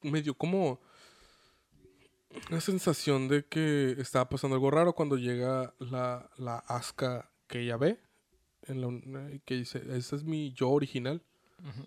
[0.02, 0.80] medio como
[2.48, 7.76] una sensación de que estaba pasando algo raro cuando llega la, la Aska que ella
[7.76, 7.98] ve.
[8.62, 11.22] En la, y que dice, ese es mi yo original.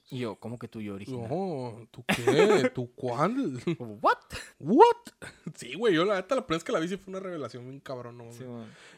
[0.09, 1.29] Y yo, ¿cómo que tuyo original?
[1.29, 2.69] No, ¿tú qué?
[2.73, 3.33] ¿Tú cuál?
[3.79, 4.17] ¿What?
[4.59, 4.95] ¿What?
[5.55, 7.63] Sí, güey, yo la neta la primera vez que la vi sí fue una revelación
[7.67, 8.31] bien cabrón, ¿no?
[8.33, 8.43] Sí.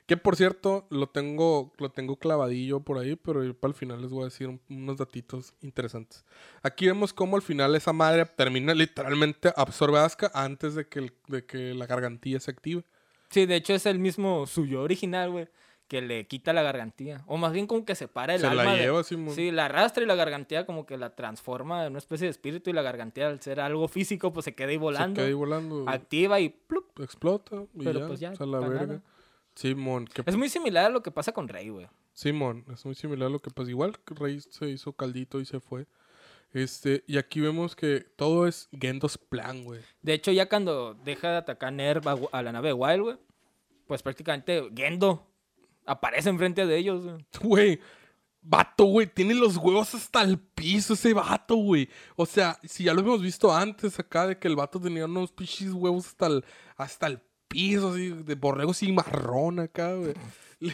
[0.07, 4.01] Que por cierto, lo tengo, lo tengo clavadillo por ahí, pero yo para el final
[4.01, 6.25] les voy a decir un- unos datitos interesantes.
[6.63, 10.99] Aquí vemos cómo al final esa madre termina literalmente absorbe a Asuka antes de que,
[10.99, 12.83] el- de que la gargantilla se active.
[13.29, 15.47] Sí, de hecho es el mismo suyo original, güey.
[15.91, 17.21] Que le quita la gargantía.
[17.27, 18.75] O más bien como que separa el Se la alma.
[18.75, 19.35] de- lleva, Simón.
[19.35, 22.69] Sí, la arrastra y la gargantía como que la transforma en una especie de espíritu
[22.69, 25.15] y la gargantía al ser algo físico pues se queda ahí Se volando.
[25.15, 25.83] queda ahí volando.
[25.89, 26.97] Activa y plup.
[27.01, 27.63] Explota.
[27.75, 28.85] Y Pero ya, pues ya, o sea, la verga.
[28.85, 29.01] nada.
[29.53, 31.87] Simón, que Es muy similar a lo que pasa con Rey, güey.
[32.13, 35.45] Simón, es muy similar a lo que pues igual que Rey se hizo caldito y
[35.45, 35.87] se fue.
[36.53, 39.81] Este, y aquí vemos que todo es Gendo's plan, güey.
[40.01, 43.17] De hecho, ya cuando deja de atacar Nerv a, a la nave de Wild, güey,
[43.87, 45.27] pues prácticamente Gendo
[45.85, 47.03] aparece enfrente de ellos,
[47.41, 47.79] güey.
[48.43, 51.87] Vato, güey, tiene los huevos hasta el piso ese vato, güey.
[52.15, 55.31] O sea, si ya lo hemos visto antes acá de que el vato tenía unos
[55.31, 60.13] pichis huevos hasta el, hasta el piso, así, de borrego así marrón acá, güey.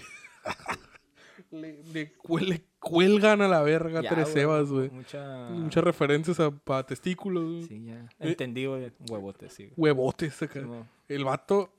[1.51, 4.89] Le, le, le cue- le cuelgan a la verga Ya, tres cebas, güey.
[4.89, 5.49] Mucha...
[5.49, 7.63] Muchas referencias a, a testículos, güey.
[7.63, 8.07] Sí, ya.
[8.19, 8.91] Entendí, güey.
[9.09, 9.63] Huevote, sí.
[9.67, 9.73] güey.
[9.93, 10.61] Huevotes acá.
[11.07, 11.71] El vato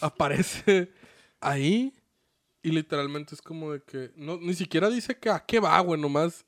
[0.00, 0.92] aparece
[1.40, 1.92] ahí
[2.62, 6.00] y literalmente es como de que no, ni siquiera dice que a qué va, güey,
[6.00, 6.44] nomás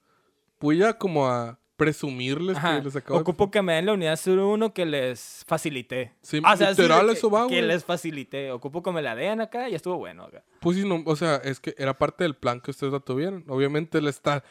[0.60, 2.78] voy a como a presumirles Ajá.
[2.78, 6.12] que les acabo de- Ocupo que me den la unidad 01 que les facilité.
[6.22, 7.66] Sí, Ah, o sea, sí, literal que- eso va, Que güey.
[7.66, 8.52] les facilité.
[8.52, 10.44] Ocupo que me la den acá y estuvo bueno acá.
[10.60, 13.44] Pues sí, no, o sea, es que era parte del plan que ustedes la tuvieron.
[13.48, 14.44] Obviamente le está,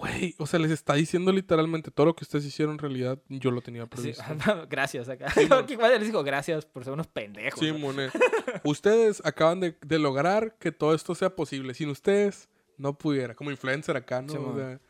[0.00, 3.50] güey, o sea, les está diciendo literalmente todo lo que ustedes hicieron en realidad, yo
[3.50, 4.24] lo tenía Sí, previsto.
[4.70, 5.30] gracias acá.
[5.30, 5.46] Sí,
[5.78, 7.60] les digo gracias por ser unos pendejos.
[7.60, 7.70] Sí.
[7.72, 8.10] Monet.
[8.64, 11.74] ustedes acaban de, de lograr que todo esto sea posible.
[11.74, 13.34] Sin ustedes, no pudiera.
[13.34, 14.32] Como influencer acá, ¿no?
[14.32, 14.56] Sí, o mon.
[14.56, 14.80] sea,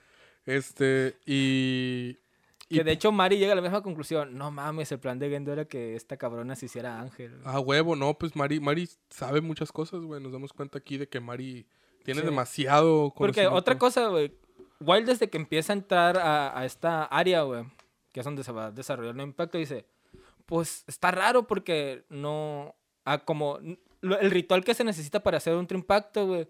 [0.47, 2.17] este, y...
[2.69, 4.39] y Que de hecho Mari llega a la misma conclusión.
[4.39, 7.37] No mames, el plan de Gendo era que esta cabrona se hiciera ángel.
[7.45, 10.23] Ah, huevo, no, pues Mari, Mari sabe muchas cosas, güey.
[10.23, 11.67] Nos damos cuenta aquí de que Mari
[12.05, 13.55] tiene demasiado Porque conocimiento.
[13.57, 14.33] otra cosa, güey.
[14.81, 17.65] Wild desde que empieza a entrar a, a esta área, güey,
[18.13, 19.87] que es donde se va a desarrollar el impacto, dice,
[20.47, 23.59] pues está raro porque no, ah, como
[24.01, 26.49] lo- el ritual que se necesita para hacer un trimpacto, güey,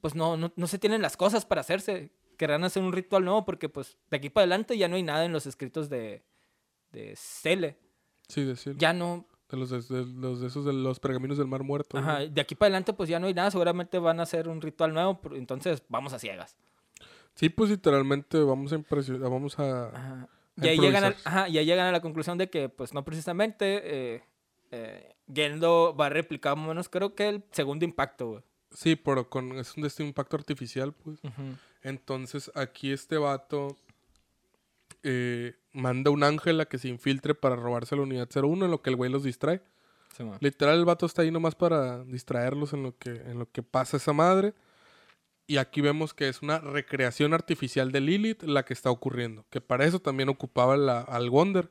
[0.00, 2.10] pues no, no, no se tienen las cosas para hacerse.
[2.38, 5.24] Querrán hacer un ritual nuevo porque pues de aquí para adelante ya no hay nada
[5.24, 6.24] en los escritos de,
[6.90, 7.78] de Cele.
[8.28, 8.76] Sí, decir.
[8.78, 11.98] Ya no, De los de, de los de esos de los pergaminos del mar muerto.
[11.98, 14.60] ajá, de aquí para adelante pues ya no hay nada, seguramente van a hacer un
[14.60, 16.56] ritual nuevo, entonces vamos a ciegas.
[17.34, 19.88] Sí, pues literalmente vamos a impresionar, vamos a...
[19.88, 20.28] Ajá.
[20.60, 22.92] A Y ahí, llegan a, ajá, y ahí llegan a la conclusión de que, pues
[22.92, 24.22] no precisamente, eh,
[24.70, 28.42] eh, Gendo va a replicar más o menos, creo que el segundo impacto, güey.
[28.70, 31.20] Sí, pero con es un este impacto artificial, pues.
[31.82, 33.76] Entonces aquí este vato
[35.02, 38.82] eh, manda un ángel a que se infiltre para robarse la unidad 01 en lo
[38.82, 39.60] que el güey los distrae.
[40.16, 40.24] Sí.
[40.40, 43.96] Literal, el vato está ahí nomás para distraerlos en lo que, en lo que pasa
[43.96, 44.54] esa madre.
[45.52, 49.44] Y aquí vemos que es una recreación artificial de Lilith la que está ocurriendo.
[49.50, 51.70] Que para eso también ocupaba la, al Wonder.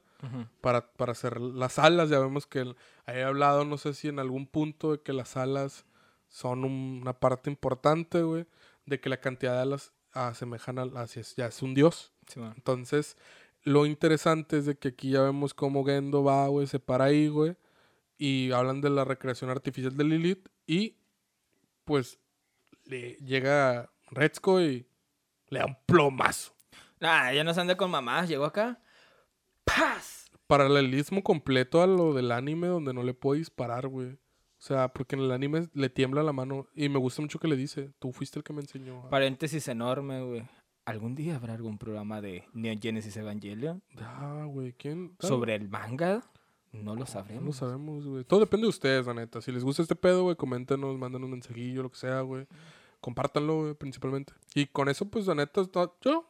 [0.62, 2.12] Para, para hacer las alas.
[2.12, 2.76] Ya vemos que el-
[3.08, 5.86] he hablado, no sé si en algún punto, de que las alas
[6.30, 8.46] son un- una parte importante, güey.
[8.86, 12.12] De que la cantidad de alas asemejan a, a- ya es un dios.
[12.28, 12.40] Sí.
[12.40, 13.18] Entonces,
[13.64, 17.30] lo interesante es de que aquí ya vemos cómo Gendo va, güey, se para ahí,
[17.30, 17.56] güey.
[18.20, 20.50] Y hablan de la recreación artificial de Lilith.
[20.68, 20.98] Y,
[21.84, 22.20] pues,
[22.86, 24.86] le llega Retzko y
[25.50, 26.54] le da un plomazo.
[27.00, 28.30] Nah, ya no se anda con mamás.
[28.30, 28.80] Llegó acá.
[29.64, 30.30] ¡Paz!
[30.48, 34.10] Paralelismo completo a lo del anime donde no le puede disparar, güey.
[34.12, 36.68] O sea, porque en el anime le tiembla la mano.
[36.76, 39.04] Y me gusta mucho que le dice, tú fuiste el que me enseñó.
[39.06, 39.10] a-".
[39.10, 40.44] Paréntesis enorme, güey.
[40.86, 45.16] ¿Algún día habrá algún programa de Neon Genesis Evangelion Ah, güey, ¿quién?
[45.20, 46.24] Sobre el manga?
[46.72, 47.56] No lo No lo sabremos.
[47.58, 48.24] sabemos, güey.
[48.24, 49.42] Todo depende de ustedes, la neta.
[49.42, 52.48] Si les gusta este pedo, güey, coméntenos, mándanos un mensajillo, lo que sea, güey.
[53.02, 54.34] Compártanlo, güey, principalmente.
[54.56, 55.64] Y con eso, pues, la neta,
[56.02, 56.30] yo,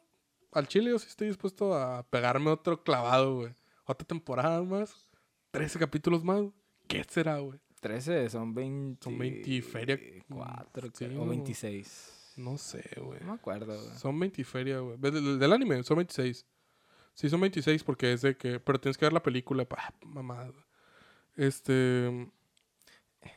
[0.51, 3.53] al chile, yo sí estoy dispuesto a pegarme otro clavado, güey.
[3.85, 5.05] Otra temporada más.
[5.51, 6.43] 13 capítulos más.
[6.87, 7.59] ¿Qué será, güey?
[7.81, 9.03] 13, son 20.
[9.03, 9.99] Son 20 y feria.
[10.29, 11.25] 4, Sí, o ¿no?
[11.27, 12.33] 26.
[12.37, 13.19] No sé, güey.
[13.21, 13.97] No me acuerdo, güey.
[13.97, 14.97] Son 20 y feria, güey.
[14.97, 16.45] Del, del anime, son 26.
[17.13, 18.59] Sí, son 26 porque es de que...
[18.59, 20.51] Pero tienes que ver la película, pa, mamá.
[21.35, 22.29] Este...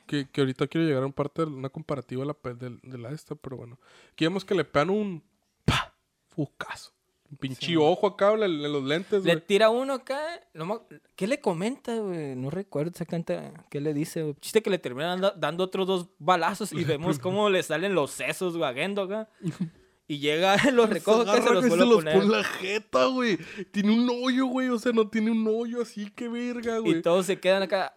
[0.06, 3.10] Que, que ahorita quiero llegar a un parte, una comparativa de la, de, de la
[3.10, 3.78] esta, pero bueno.
[4.12, 5.22] Aquí vemos que le pegan un...
[5.66, 5.94] ¡Pa!
[6.30, 6.92] Fuscazo.
[7.30, 7.76] Un pinche Sí.
[7.76, 10.20] ojo acá, en, en los lentes, Le tira uno acá.
[10.54, 12.34] no ¿Qué le comenta, güey?
[12.37, 14.34] No recuerdo exactamente qué le dice, güey.
[14.40, 18.10] Chiste que le terminan dando, dando otros dos balazos y vemos cómo le salen los
[18.10, 19.28] sesos, güey, acá.
[20.07, 22.14] Y llega, los recoge y se los vuelve a los poner.
[22.19, 23.38] pone la jeta, güey.
[23.71, 24.69] Tiene un hoyo, güey.
[24.69, 26.99] O sea, no tiene un hoyo así, qué verga, güey.
[26.99, 27.97] Y todos se quedan acá.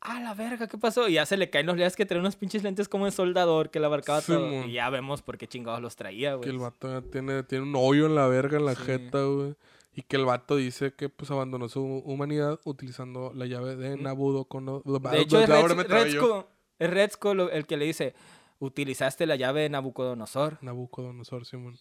[0.00, 1.08] Ah, la verga, ¿qué pasó?
[1.08, 3.70] Y ya se le caen los lentes que trae unos pinches lentes como de soldador
[3.70, 4.48] que le abarcaba todo.
[4.48, 4.68] Simón.
[4.68, 6.44] Y ya vemos por qué chingados los traía, güey.
[6.44, 8.82] Que el vato ya tiene, tiene un hoyo en la verga, en la Sí.
[8.84, 9.54] jeta, güey.
[9.94, 14.82] Y que el vato dice que pues abandonó su humanidad utilizando la llave de Nabucodonosor.
[14.84, 15.10] Mm.
[15.10, 15.48] De hecho, es
[17.34, 18.14] lo- el que le dice,
[18.58, 20.58] utilizaste la llave de Nabucodonosor.
[20.62, 21.78] Nabucodonosor, Simón.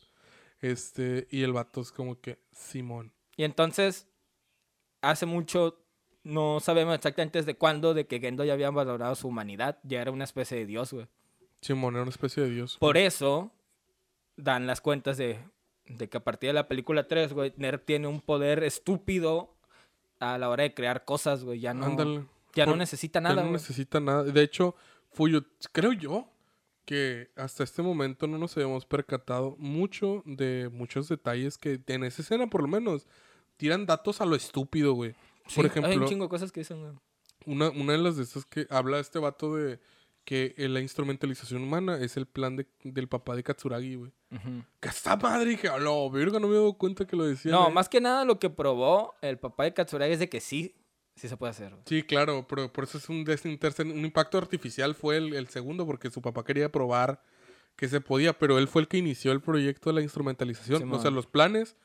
[0.60, 3.14] Este, y el vato es como que Simón.
[3.36, 4.08] Y entonces,
[5.02, 5.80] hace mucho,
[6.24, 9.80] no sabemos exactamente desde cuándo, de que Gendo ya había valorado su humanidad.
[9.84, 11.08] Ya era una especie de dios, güey.
[11.62, 12.78] Simón era una especie de dios.
[12.80, 13.52] Por eso,
[14.36, 15.40] dan las cuentas de,
[15.86, 19.56] de que a partir de la película 3, güey, Nerv tiene un poder estúpido
[20.20, 21.60] a la hora de crear cosas, güey.
[21.60, 22.26] Ya no, Ándale.
[22.56, 23.54] ya no necesita Ya nada, no güey.
[23.54, 24.24] necesita nada.
[24.24, 24.76] De hecho,
[25.12, 26.30] Fuyo, creo yo
[26.88, 32.22] que hasta este momento no nos habíamos percatado mucho de muchos detalles que en esa
[32.22, 33.06] escena, por lo menos,
[33.58, 35.12] tiran datos a lo estúpido, güey.
[35.12, 36.94] Por Sí, Hay ejemplo, un chingo de cosas que dicen, güey.
[37.46, 39.82] Una, una de las de estas que habla este vato de
[40.24, 44.12] que eh, la instrumentalización humana es el plan de- del papá de Katsuragi, güey.
[44.80, 47.52] Que está madre, dije, la verga, no me he dado cuenta que lo decía.
[47.52, 50.74] No, más que nada lo que probó el papá de Katsuragi es de que sí,
[51.18, 51.72] sí se puede hacer.
[51.72, 51.82] güey.
[51.86, 55.86] Sí, claro, pero por eso es un, desinterce- un impacto artificial fue el, el segundo,
[55.86, 57.22] porque su papá quería probar
[57.76, 60.92] que se podía, pero él fue el que inició el proyecto de la instrumentalización.
[60.92, 61.76] o sea, los planes,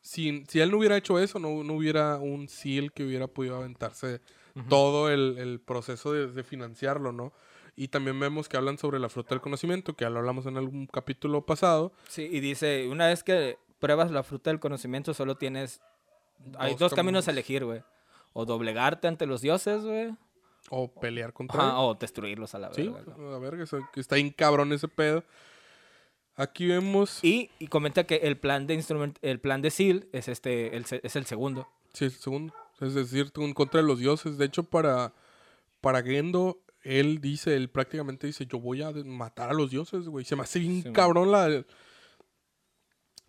[0.00, 3.56] si, si él no hubiera hecho eso, no, no hubiera un SEAL que hubiera podido
[3.56, 4.20] aventarse
[4.68, 7.32] todo el, el proceso de, de financiarlo, ¿no?
[7.74, 10.56] Y también vemos que hablan sobre la fruta del conocimiento, que ya lo hablamos en
[10.56, 11.92] algún capítulo pasado.
[12.08, 15.80] Sí, y dice, una vez que pruebas la fruta del conocimiento, solo tienes...
[16.58, 17.28] Hay Dos dos, caminos caminos.
[17.28, 17.82] a elegir, güey.
[18.34, 20.14] O doblegarte ante los dioses, güey.
[20.70, 23.14] O pelear contra Ajá, o destruirlos a la Sí, verga.
[23.16, 23.34] güey.
[23.34, 25.24] a ver, que está- bien cabrón ese pedo.
[26.36, 27.22] Aquí vemos...
[27.22, 30.84] Y, y comenta que el plan de instrument, el plan de Seal es este, el,
[31.02, 31.68] es el segundo.
[31.92, 32.52] Sí, el segundo.
[32.80, 34.36] Es decir, en contra de los dioses.
[34.36, 35.12] De hecho, para,
[35.80, 40.24] para Gendo, él dice, él prácticamente dice, yo voy a matar a los dioses, güey.
[40.24, 40.92] Se me hace bien Sí, man.
[40.92, 41.64] cabrón la...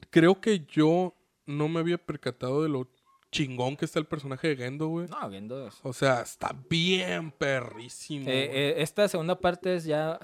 [0.09, 1.13] Creo que yo
[1.45, 2.87] no me había percatado de lo
[3.35, 5.07] chingón que está el personaje de Gendo, güey.
[5.07, 5.77] No, viendo eso.
[5.83, 8.29] O sea, está bien perrísimo.
[8.29, 10.19] Eh, eh, esta segunda parte es ya...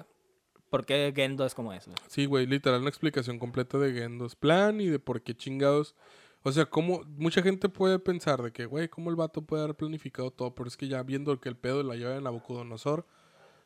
[0.69, 1.85] ¿Por qué Gendo es como es?
[1.85, 1.97] güey?
[2.07, 5.95] Sí, güey, literal una explicación completa de Gendo's plan y de por qué chingados.
[6.43, 9.75] O sea, como mucha gente puede pensar de que, güey, ¿cómo el vato puede haber
[9.75, 10.55] planificado todo?
[10.55, 13.05] Pero es que ya viendo que el pedo de la llave de Nabucodonosor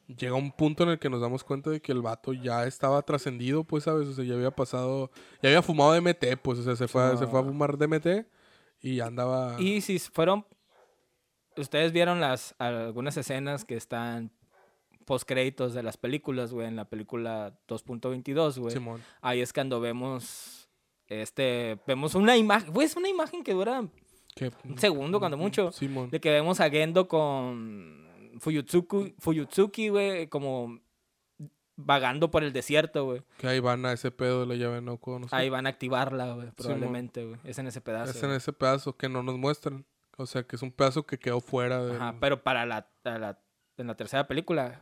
[0.08, 3.02] llega un punto en el que nos damos cuenta de que el vato ya estaba
[3.04, 4.08] trascendido, pues, ¿sabes?
[4.08, 5.12] O sea, ya había pasado,
[5.43, 7.50] ya había fumado DMT, pues, o sea, se fue, a- se fue a No.
[7.50, 8.26] fumar DMT
[8.86, 9.56] y andaba.
[9.60, 10.46] Y si fueron...
[11.58, 14.32] Ustedes vieron las algunas escenas que están
[15.06, 18.74] post créditos de las películas, güey, en la película 2.22, güey.
[18.74, 19.02] Simón.
[19.22, 20.70] Ahí es cuando vemos
[21.08, 23.88] este vemos una imagen, güey, es una imagen que dura
[24.36, 26.10] que- un segundo cuando mucho, Simón.
[26.10, 28.06] de que vemos a Gendo con
[28.40, 30.80] Fuyutsuki, Fuyutsuki, güey, como
[31.78, 33.21] vagando por el desierto, güey.
[33.38, 34.99] Que ahí van a ese pedo de la llave no.
[35.32, 37.39] Ahí van a activarla, güey, probablemente, güey.
[37.43, 38.11] Es en ese pedazo.
[38.11, 39.86] Es en ese pedazo que no nos muestran.
[40.17, 41.95] O sea, que es un pedazo que quedó fuera de...
[41.97, 43.38] Ajá, pero para la, la-
[43.78, 44.82] en la tercera película.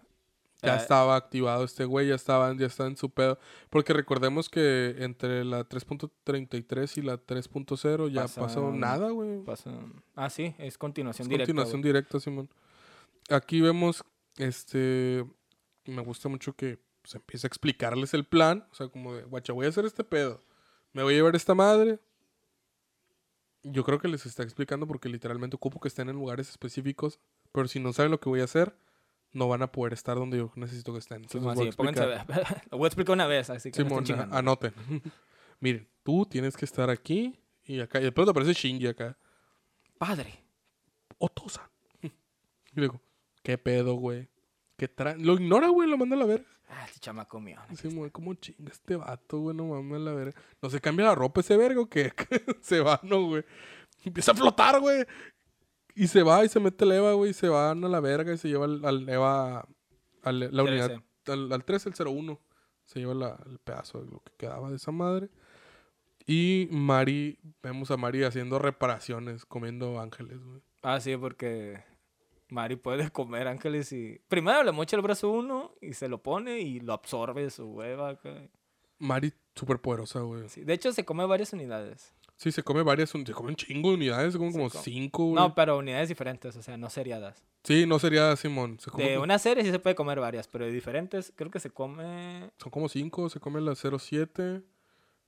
[0.61, 3.39] Ya eh, estaba activado este güey, ya estaba, ya está en su pedo.
[3.71, 9.41] Porque recordemos que entre la 3.33 y la 3.0 ya Pasa- pasó nada, güey.
[10.15, 11.47] Ah, sí, es continuación Es directa.
[11.47, 12.49] continuación directa, Simón.
[13.29, 14.03] Aquí vemos,
[14.37, 15.25] este,
[15.86, 18.67] me gusta mucho que se empieza a explicarles el plan.
[18.71, 20.41] O sea, como de, guacha, voy a hacer este pedo.
[20.93, 21.99] Me voy a llevar esta madre.
[23.63, 27.19] Yo creo que les está explicando porque literalmente ocupo que estén en lugares específicos.
[27.51, 28.75] Pero si no saben lo que voy a hacer,
[29.31, 31.27] no van a poder estar donde yo necesito que estén.
[31.29, 32.65] Sí, Entonces bueno, voy a sí, a.
[32.71, 34.73] Lo voy a explicar una vez, así que Simón, anoten.
[35.59, 37.99] Miren, tú tienes que estar aquí y acá.
[37.99, 39.17] Y de pronto aparece Shinji acá.
[39.97, 40.43] Padre.
[41.17, 41.69] Otosa.
[42.75, 42.99] Y digo,
[43.43, 44.27] ¿qué pedo, güey?
[44.78, 46.47] ¿Qué tra Lo ignora, güey, lo manda a la verga.
[46.69, 47.59] Ah, este chamaco mío.
[47.76, 49.55] Sí, güey, ¿cómo chinga este vato, güey?
[49.55, 50.41] No mames, a la verga.
[50.61, 52.11] ¿No se cambia la ropa ese verga o qué?
[52.61, 53.43] se va, ¿no, güey?
[54.03, 55.05] Empieza a flotar, güey.
[55.95, 57.32] Y se va y se mete el Eva, güey.
[57.32, 59.67] Y se van a la verga y se lleva al, al Eva,
[60.24, 60.88] al, la unidad,
[61.26, 61.32] 13.
[61.32, 62.39] al, al 3, el 01.
[62.86, 65.30] Se lleva la- el pedazo de lo que quedaba de esa madre.
[66.26, 70.61] Y Mari, vemos a Mari haciendo reparaciones, comiendo ángeles, güey.
[70.82, 71.84] Ah, sí, porque
[72.49, 74.19] Mari puede comer ángeles y...
[74.27, 78.09] Primero le mocha el brazo uno y se lo pone y lo absorbe su hueva.
[78.09, 78.49] acá.
[78.99, 80.47] Mari, súper poderosa, güey.
[80.49, 82.13] Sí, De hecho, se come varias unidades.
[82.35, 84.69] Sí, se come varias, un- se come un chingo de unidades, se comen Se como
[84.69, 84.83] come.
[84.83, 85.35] cinco, güey.
[85.35, 87.43] No, pero unidades diferentes, o sea, no seriadas.
[87.63, 88.79] Sí, no sería Simón.
[88.79, 91.49] Se come De como- una serie sí se puede comer varias, pero de diferentes creo
[91.51, 92.49] que se come...
[92.57, 94.61] Son como cinco, se come la 07,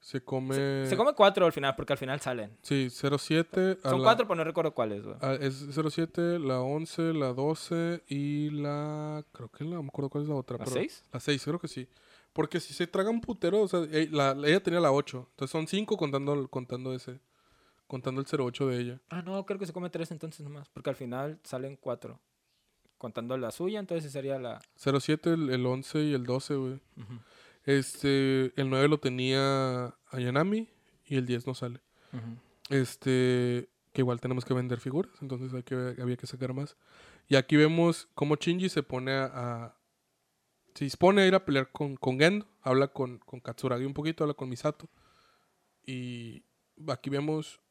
[0.05, 0.85] se come...
[0.87, 2.55] Se come cuatro al final, porque al final salen.
[2.61, 3.79] Sí, 07.
[3.83, 5.15] a Son la- cuatro, pero no recuerdo cuáles, güey.
[5.19, 9.25] a- es 07, la 11, la 12 y la...
[9.31, 9.77] Creo que la...
[9.77, 10.59] No me acuerdo cuál es la otra.
[10.59, 11.03] ¿La pero- seis?
[11.11, 11.87] La 6, creo que sí.
[12.33, 13.79] Porque si se traga un putero, o sea,
[14.11, 15.27] la- ella tenía la 8.
[15.31, 17.19] Entonces son 5 contando, contando ese.
[17.87, 19.01] Contando el 08 de ella.
[19.09, 22.19] Ah, no, creo que se come tres entonces nomás, porque al final salen cuatro.
[22.99, 24.61] Contando la suya, entonces sería la...
[24.75, 26.73] 07, el, el 11 y el 12, güey.
[26.97, 27.13] Ujú,
[27.65, 30.69] Este, el 9 lo tenía Ayanami
[31.05, 31.81] y el 10 no sale.
[32.69, 36.77] Este, que igual tenemos que vender figuras, entonces hay que, había que sacar más.
[37.27, 39.77] Y aquí vemos cómo Shinji se pone a, a-
[40.73, 44.23] se dispone a ir a pelear con, con Gendo, habla con, con Katsuragi un poquito,
[44.23, 44.89] habla con Misato.
[45.85, 46.43] Y
[46.87, 47.61] aquí vemos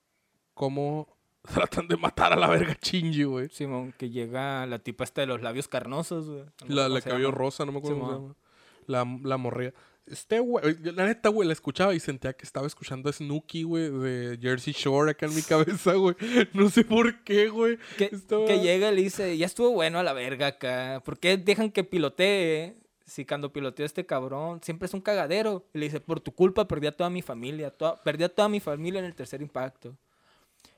[0.54, 3.48] cómo tratan de matar a la verga Shinji, güey.
[3.50, 6.44] Simón, que llega la tipa esta de los labios carnosos, güey.
[6.66, 8.28] No La, la cabello rosa, no me acuerdo cómo se Simón.
[8.32, 8.43] llama.
[8.86, 9.72] La, la morría.
[10.06, 13.88] Este güey, la neta, güey, la escuchaba y sentía que estaba escuchando a Snooki, güey,
[13.90, 16.14] de Jersey Shore acá en mi cabeza, güey.
[16.52, 17.78] No sé por qué, güey.
[17.96, 21.00] Que, Estaba- que llega y le dice, ya estuvo bueno a la verga acá.
[21.04, 22.76] ¿Por qué dejan que pilotee?
[23.06, 25.64] Si cuando pilotea este cabrón siempre es un cagadero.
[25.72, 27.70] Y le dice, por tu culpa perdí a toda mi familia.
[27.70, 29.96] toda- perdí a toda mi familia en el tercer impacto.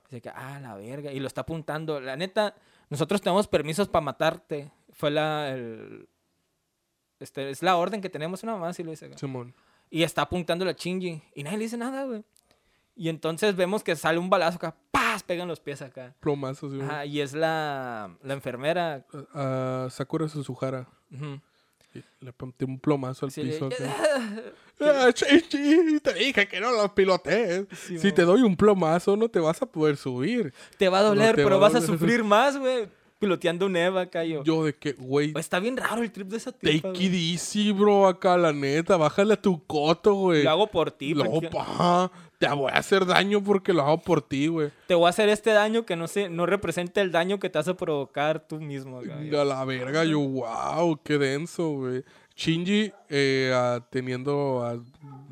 [0.09, 1.13] Dice que, ah, la verga.
[1.13, 2.01] Y lo está apuntando.
[2.01, 2.55] La neta,
[2.91, 4.71] nosotros tenemos permisos para matarte.
[4.93, 6.09] Fue la, el-
[7.21, 9.07] este, es la orden que tenemos una más y lo dice.
[9.07, 9.19] acá.
[9.19, 9.55] Simón.
[9.91, 11.23] Y está apuntando la Shinji.
[11.35, 12.25] Y nadie le dice nada, güey.
[12.97, 14.75] Y entonces vemos que sale un balazo acá.
[14.91, 15.23] ¡Paz!
[15.23, 16.15] Pegan los pies acá.
[16.21, 19.05] Plomazos, sí, Ajá, y es la, la enfermera.
[19.35, 20.89] A a Sakura Suzuhara.
[21.95, 23.69] Y Le ponte un plomazo al Sí, piso.
[24.79, 27.65] Ah, te dije que no lo pilotees.
[27.87, 30.53] Sí, si te doy un plomazo, no te vas a poder subir.
[30.77, 31.99] Te va a doler, pero va a vas a doler.
[31.99, 32.87] sufrir más, güey.
[33.19, 34.45] Piloteando un Eva acá yo.
[34.45, 36.89] Yo de que, güey, Está bien raro el trip de esa tipa.
[36.93, 38.97] take it easy, bro, acá, la neta.
[38.99, 40.43] Bájale a tu coto, güey.
[40.43, 41.15] Lo hago por ti.
[41.15, 44.71] Lo pa, te voy a hacer daño porque lo hago por ti, güey.
[44.87, 47.59] Te voy a hacer este daño que no se, no representa el daño que te
[47.59, 48.99] a provocar tú mismo.
[48.99, 49.17] acá.
[49.17, 52.05] A la verga, yo, wow, qué denso, güey.
[52.37, 54.85] Shinji eh, teniendo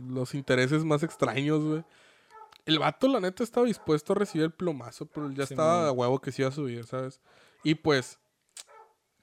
[0.09, 1.85] los intereses más extraños, güey.
[2.65, 5.89] El vato, la neta, estaba dispuesto a recibir el plomazo, pero ya Sí, estaba man.
[5.89, 7.21] a huevo que se iba a subir, ¿sabes?
[7.65, 8.19] Y pues,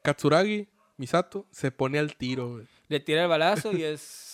[0.03, 0.67] Katsuragi,
[0.97, 2.67] Misato, se pone al tiro, güey.
[2.87, 4.27] Le tira el balazo y es.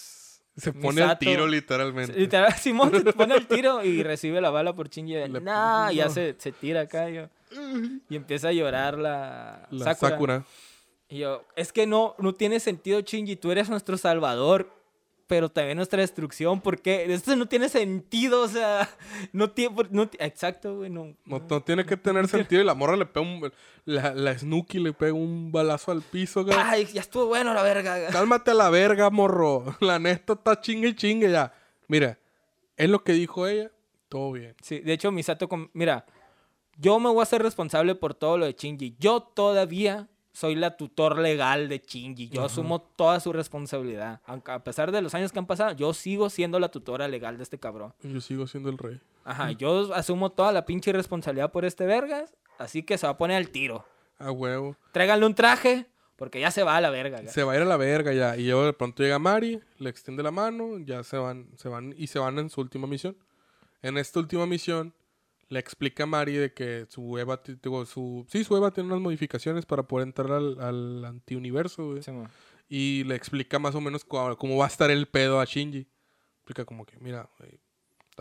[0.58, 2.20] Se pone al tiro, literalmente.
[2.20, 5.14] Literal, Simón se pone el tiro y recibe la bala por Shinji.
[5.14, 7.10] Le- No, ya se, se tira acá.
[7.12, 7.28] yo.
[8.10, 10.10] Y empieza a llorar la, La Sakura.
[10.10, 10.46] Sakura.
[11.10, 13.36] Y yo, es que no, no tiene sentido, Shinji.
[13.36, 14.68] Tú eres nuestro salvador,
[15.28, 16.62] pero también nuestra destrucción.
[16.62, 18.90] porque Esto no tiene sentido, o sea,
[19.34, 19.76] no tiene.
[19.92, 20.90] No, exacto, güey.
[20.90, 23.52] No, No, no tiene que tener sentido y la morra le pega un...
[23.86, 26.58] La, la Snooki le pega un balazo al piso, güey.
[26.60, 28.08] Ay, ya estuvo bueno la verga.
[28.10, 29.76] Cálmate a la verga, morro.
[29.82, 31.54] La neta está chingue y chingue ya.
[31.88, 32.18] Mira,
[32.76, 33.72] es lo que dijo ella.
[34.10, 34.56] Todo bien.
[34.62, 36.06] Sí, de hecho, Misato, com- mira,
[36.78, 38.96] yo me voy a hacer responsable por todo lo de Shinji.
[39.00, 40.08] Yo todavía
[40.38, 42.30] soy la tutor legal de Shinji.
[42.30, 44.22] Yo asumo toda su responsabilidad.
[44.28, 47.38] Aunque a pesar de los años que han pasado, yo sigo siendo la tutora legal
[47.38, 47.92] de este cabrón.
[48.04, 49.02] Yo sigo siendo el rey.
[49.24, 52.36] Ajá, yo asumo toda la pinche responsabilidad por este vergas.
[52.60, 53.84] Así que se va a poner al tiro.
[54.20, 54.76] A huevo.
[54.92, 57.20] Tráiganle un traje, porque ya se va a la verga.
[57.20, 57.32] ya.
[57.32, 58.38] Se va a ir a la verga ya.
[58.38, 61.96] Y luego de pronto llega Mari, le extiende la mano, ya se van, se van
[61.98, 63.18] y se van en su última misión.
[63.82, 64.94] En esta última misión
[65.50, 69.02] le explica a Mari de que su Eva, digo, su, sí, su Eva tiene unas
[69.02, 72.04] modificaciones para poder entrar al, al antiuniverso, güey.
[72.04, 72.12] Sí.
[72.70, 75.88] Y le explica más o menos cómo, cómo va a estar el pedo a Shinji.
[76.38, 77.60] Explica como que, mira, güey.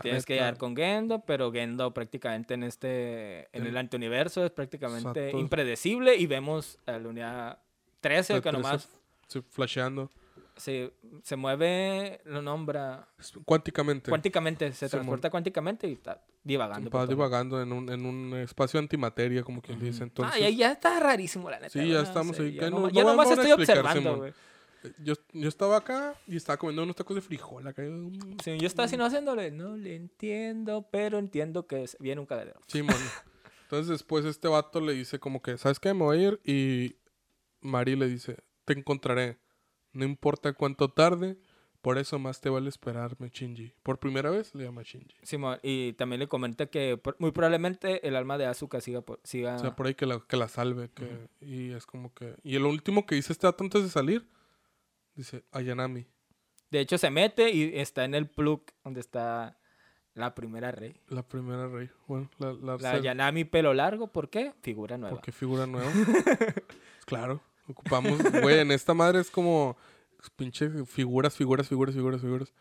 [0.01, 5.07] Tienes que llegar con Gendo, pero Gendo prácticamente en este, en el antiuniverso es prácticamente
[5.25, 5.39] Exacto.
[5.39, 7.59] impredecible y vemos a la unidad
[8.01, 8.89] 13 la que trece- nomás
[9.27, 10.11] sí, flasheando.
[10.55, 13.07] se, se mueve, lo nombra
[13.43, 14.09] Cuánticamente.
[14.11, 14.89] cuánticamente, se Simón.
[14.91, 16.89] transporta cuánticamente y está divagando.
[16.89, 17.15] por Va todo.
[17.15, 20.03] divagando en un, en un espacio antimateria, como quien dice.
[20.03, 21.69] Entonces, ah, y ahí ya está rarísimo, la neta.
[21.69, 24.33] Sí, ya estamos ahí, Ya, no- nomás- ya estoy observando, güey.
[25.03, 27.81] Yo, yo estaba acá y estaba comiendo unos tacos de frijol acá.
[27.81, 32.21] mm, Sí, yo estaba así no haciéndole, no le entiendo, pero entiendo que es- viene
[32.21, 32.59] un cagadero.
[32.67, 32.99] Sí, mano.
[33.63, 35.93] Entonces después este vato le dice como que, ¿sabes qué?
[35.93, 36.39] Me voy a ir.
[36.45, 36.95] Y
[37.59, 39.39] Mari le dice, te encontraré.
[39.91, 41.37] No importa cuánto tarde,
[41.87, 43.71] por eso más te vale esperarme, Shinji.
[43.81, 45.15] Por primera vez le llama Shinji.
[45.23, 49.21] Simón, y también le comenta que por- muy probablemente el alma de Asuka siga, por-
[49.23, 50.89] siga O sea, por ahí que la, que la salve.
[50.93, 52.35] Que, Y es como que...
[52.43, 54.27] Y lo último que dice este vato antes de salir,
[55.15, 56.05] dice, Ayanami.
[56.71, 59.57] De hecho, se mete y está en el plug donde está
[60.13, 60.99] la primera rey.
[61.07, 61.89] La primera rey.
[62.05, 62.51] Bueno, la...
[62.51, 64.51] La, La ser- Yanami pelo largo, ¿por qué?
[64.61, 65.15] Figura nueva.
[65.15, 65.89] Porque figura nueva.
[67.05, 67.39] claro.
[67.69, 69.77] Ocupamos, güey, en esta madre es como
[70.35, 72.53] pinche figuras, figuras, figuras, figuras, figuras.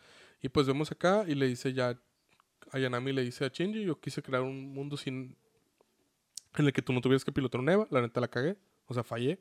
[0.43, 1.99] Y pues vemos acá y le dice ya,
[2.73, 5.37] Ayanami le dice a Shinji, yo quise crear un mundo sin,
[6.57, 8.95] en el que tú no tuvieras que pilotar un Eva, la neta la cagué, o
[8.95, 9.41] sea, fallé.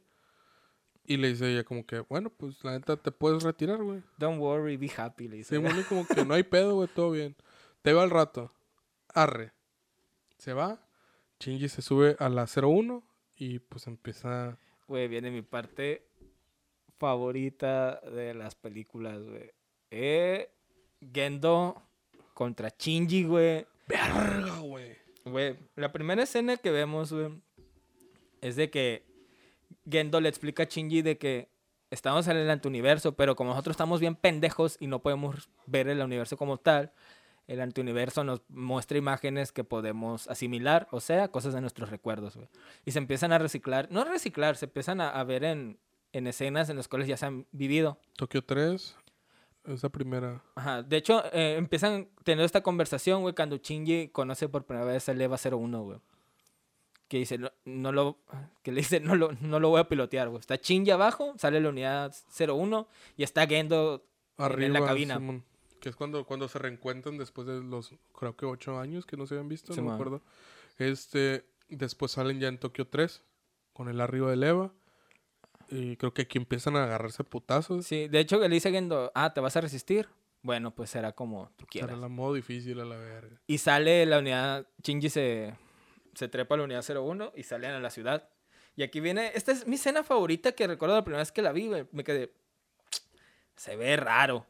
[1.07, 4.01] Y le dice ella como que, bueno, pues la neta te puedes retirar, güey.
[4.17, 5.55] Don't worry, be happy, le dice.
[5.55, 7.35] Sí, bueno, como que no hay pedo, güey, todo bien.
[7.83, 8.51] Te va al rato.
[9.13, 9.53] Arre.
[10.37, 10.81] Se va.
[11.39, 13.03] Shinji se sube a la 01
[13.35, 14.57] y pues empieza...
[14.87, 16.07] Güey, viene mi parte
[16.97, 19.51] favorita de las películas, güey.
[19.91, 20.49] Eh,
[21.13, 21.81] Gendo
[22.33, 23.65] contra Shinji, güey.
[23.87, 24.95] Verga, güey.
[25.25, 27.41] Güey, la primera escena que vemos, güey,
[28.41, 29.03] es de que
[29.89, 31.49] Gendo le explica a Shinji de que
[31.89, 36.01] estamos en el antiuniverso, pero como nosotros estamos bien pendejos y no podemos ver el
[36.01, 36.91] universo como tal,
[37.47, 42.47] el antiuniverso nos muestra imágenes que podemos asimilar, o sea, cosas de nuestros recuerdos, güey.
[42.85, 45.79] Y se empiezan a reciclar, no reciclar, se empiezan a, a ver en,
[46.17, 47.97] en escenas en las cuales ya se han vivido.
[48.15, 48.95] Tokio 3.
[49.65, 50.43] Esa primera.
[50.55, 55.09] Ajá, de hecho, eh, empiezan teniendo esta conversación, güey, cuando Shinji conoce por primera vez
[55.09, 55.99] el EVA 01, güey.
[57.07, 58.17] Que dice, no, no lo,
[58.63, 60.39] que le dice, no lo, no lo voy a pilotear, güey.
[60.39, 62.87] Está Shinji abajo, sale la unidad 01
[63.17, 64.05] y está Gendo
[64.37, 64.65] en- Arriba.
[64.67, 65.19] en la cabina.
[65.79, 69.25] Que es cuando, cuando se reencuentran después de los, creo que ocho años que no
[69.27, 69.93] se habían visto, no me Simón.
[69.95, 70.21] acuerdo.
[70.77, 73.21] Este, después salen ya en Tokio 3,
[73.73, 74.71] con el arriba del Eva.
[75.69, 77.85] Y creo que aquí empiezan a agarrarse putazos.
[77.85, 80.07] Sí, de hecho, le dice Gendo, ah, ¿te vas a resistir?
[80.41, 81.91] Bueno, pues será como tú quieras.
[81.91, 83.41] Era la modo difícil a la verga.
[83.47, 85.55] Y sale la unidad, Shinji se,
[86.13, 88.29] se trepa a la unidad 01 y salen a la ciudad.
[88.75, 91.51] Y aquí viene, esta es mi escena favorita que recuerdo la primera vez que la
[91.51, 91.69] vi.
[91.91, 92.31] Me quedé,
[93.55, 94.45] se ve raro.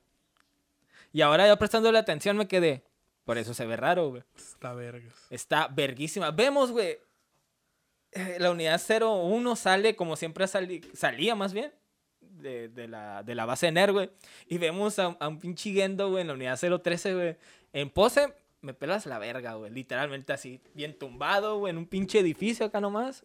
[1.13, 2.84] Y ahora ya prestándole atención me quedé,
[3.24, 4.24] por eso se ve raro, güey.
[4.36, 5.13] Está vergas.
[5.30, 6.32] Está verguísima.
[6.32, 6.99] Vemos, güey,
[8.39, 11.72] la unidad 01 sale como siempre sali- salía más bien.
[12.20, 14.09] De, de la, de la base NER, güey.
[14.47, 17.38] Y vemos a, a un pinche Gendo, güey, en la unidad 013, güey.
[17.74, 19.72] En pose, me pelas la verga, güey.
[19.72, 23.24] Literalmente así, bien tumbado, güey, en un pinche edificio acá nomás.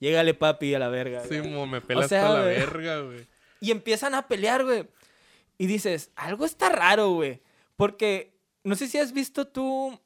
[0.00, 1.22] Llégale, papi, a la verga.
[1.24, 3.26] Sí, mo, me pela sea, hasta la verga, güey.
[3.60, 4.88] Y empiezan a pelear, güey.
[5.58, 7.40] Y dices, algo está raro, güey.
[7.76, 8.32] Porque
[8.64, 10.00] no sé si has visto tú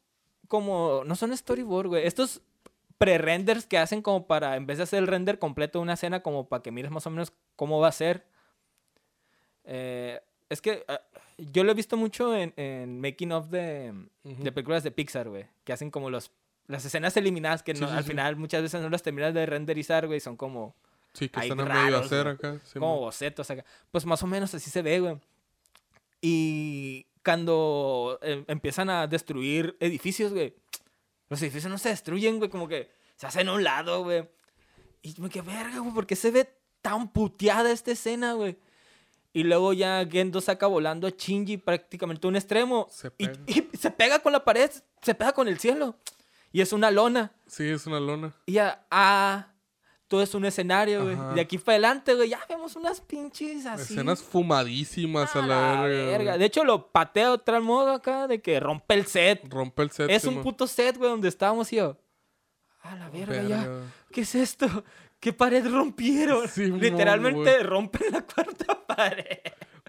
[0.48, 2.06] como, no son storyboard, güey.
[2.06, 2.42] Estos
[2.98, 6.22] pre-renders que hacen como para, en vez de hacer el render completo de una escena,
[6.22, 8.24] como para que mires más o menos cómo va a ser.
[9.64, 11.00] Eh, es que ah,
[11.38, 13.92] yo lo he visto mucho en, en making of de,
[14.24, 14.42] Ujú.
[14.42, 15.46] de películas de Pixar, güey.
[15.64, 16.30] Que hacen como los,
[16.68, 18.10] las escenas eliminadas que Sí, no- sí, al sí.
[18.10, 20.20] final muchas veces no las terminas de renderizar, güey.
[20.20, 20.74] Son como
[21.12, 22.58] Sí, que están a medio hacer acá.
[22.74, 23.00] como mo.
[23.00, 23.64] bocetos acá.
[23.90, 25.16] Pues más o menos así se ve, güey.
[26.20, 30.54] Y cuando eh, empiezan a destruir edificios, güey,
[31.28, 34.28] los edificios no se destruyen, güey, como que se hacen a un lado, güey.
[35.02, 36.48] Y me quedé, verga, güey, ¿por qué se ve
[36.82, 38.56] tan puteada esta escena, güey?
[39.32, 42.88] Y luego ya Gendo saca volando a Shinji prácticamente a un extremo.
[42.90, 43.38] Se y, pega.
[43.46, 44.70] y se pega con la pared,
[45.02, 45.98] se pega con el cielo.
[46.52, 47.32] Y es una lona.
[47.46, 48.34] Sí, es una lona.
[48.46, 49.52] Y ya, ah,
[50.08, 51.16] todo es un escenario, güey.
[51.34, 53.94] De aquí para adelante, güey, ya vemos unas pinches así.
[53.94, 56.38] Escenas fumadísimas a, a la, la verga.
[56.38, 59.42] De hecho, lo patea de tal modo acá de que rompe el set.
[59.48, 60.10] Rompe el set.
[60.10, 61.96] Es un puto set, güey, donde estábamos y yo.
[62.82, 63.68] A la verga, ya.
[64.12, 64.84] ¿Qué es esto?
[65.18, 66.46] ¿Qué pared rompieron?
[66.46, 67.62] Simón, Literalmente güey.
[67.62, 69.38] rompen la cuarta pared.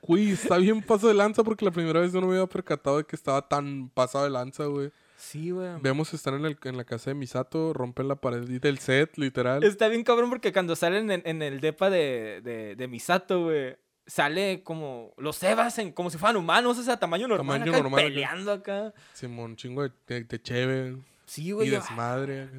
[0.01, 2.97] Güey, está bien paso de lanza porque la primera vez yo no me había percatado
[2.97, 4.89] de que estaba tan pasado de lanza, güey.
[5.17, 5.69] Sí, güey.
[5.81, 9.63] Vemos están en, el, en la casa de Misato, rompen la pared del set, literal.
[9.63, 13.75] Está bien cabrón porque cuando salen en, en el depa de, de, de Misato, güey,
[14.05, 17.81] sale como los Evas en, como si fueran humanos, o sea, tamaño normal, Tamaño acá,
[17.81, 18.93] normal, peleando acá.
[19.13, 21.69] Simón, chingo de, de, de cheve Sí, y güey.
[21.71, 22.43] yo- desmadre.
[22.43, 22.53] acá.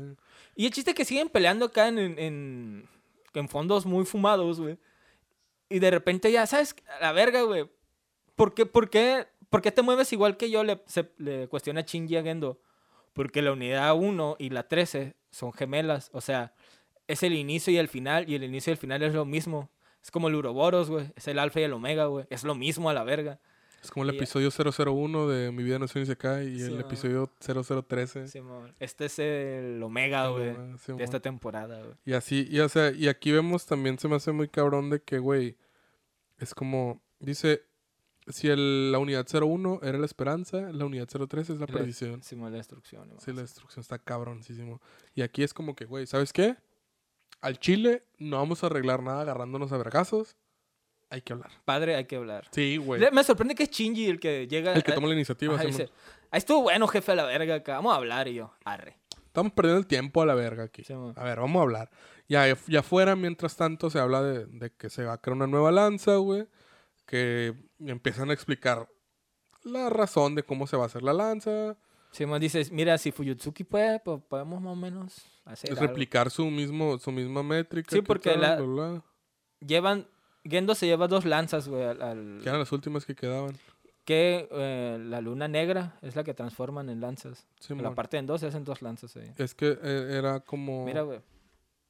[0.57, 2.89] Y el chiste es que siguen peleando acá en, en, en,
[3.35, 4.77] en fondos muy fumados, güey.
[5.69, 6.75] Y de repente ya, ¿sabes?
[6.99, 7.71] A la verga, güey.
[8.35, 10.63] ¿Por qué, por, qué, ¿Por qué te mueves igual que yo?
[10.65, 12.61] Le, se- le cuestiona Shinji a Gendo.
[13.13, 16.11] Porque la unidad 1 y la 13 son gemelas.
[16.13, 16.55] O sea,
[17.07, 18.29] es el inicio y el final.
[18.29, 19.71] Y el inicio y el final es lo mismo.
[20.03, 21.11] Es como el Uroboros, güey.
[21.17, 22.27] Es el alfa y el omega, güey.
[22.31, 23.41] Es lo mismo a la verga.
[23.83, 26.65] Es como el Y- episodio 001 de Mi vida no es un Isekai y Sí,
[26.65, 26.81] el man.
[26.81, 28.27] episodio 0013.
[28.29, 28.75] Simón.
[28.81, 30.55] Este es el omega, güey.
[30.97, 31.95] De esta temporada, güey.
[32.05, 35.01] Y así, y, o sea, y aquí vemos también se me hace muy cabrón de
[35.01, 35.57] que, güey,
[36.39, 37.63] es como, dice,
[38.31, 42.23] si el- la unidad 01 era la esperanza, la unidad 03 es la perdición.
[42.23, 43.09] Simón, la destrucción.
[43.19, 44.81] Sí, la destrucción está cabroncísimo.
[45.15, 46.57] Y aquí es como que, güey, ¿sabes qué?
[47.41, 50.37] Al Chile no vamos a arreglar nada agarrándonos a vergazos.
[51.11, 51.51] Hay que hablar.
[51.65, 52.49] Padre, hay que hablar.
[52.51, 53.01] Sí, güey.
[53.13, 54.75] Me sorprende que es Shinji el que llega.
[54.75, 55.55] El que toma la iniciativa.
[55.55, 55.89] Ajá, dice,
[56.31, 57.77] ahí estuvo bueno, jefe, a la verga acá.
[57.77, 58.99] Vamos a hablar y yo, arre.
[59.25, 60.83] Estamos perdiendo el tiempo a la verga aquí.
[61.17, 61.91] A ver, vamos a hablar.
[62.29, 65.47] Ya, ya afuera, mientras tanto, se habla de, de que se va a crear una
[65.47, 66.47] nueva lanza, güey.
[67.07, 68.89] Que empiezan a explicar
[69.65, 71.77] la razón de cómo se va a hacer la lanza.
[72.11, 75.89] Simón dice, mira, si Fuyutsuki puede, pues podemos más o menos hacer Es algo".
[75.89, 77.91] replicar su mismo su misma métrica.
[77.91, 79.05] Sí, que porque tal, la- bla, bla.
[79.61, 80.07] Llevan,
[80.45, 82.01] Gendo se lleva dos lanzas, güey, al...
[82.01, 83.59] al- Que eran las últimas que quedaban.
[84.05, 87.47] que eh, la luna negra es la que transforman en lanzas.
[87.61, 87.85] Simón.
[87.85, 89.31] la parte en dos se hacen dos lanzas ahí.
[89.37, 90.87] Es que eh, era como...
[90.87, 91.21] Mira, güey.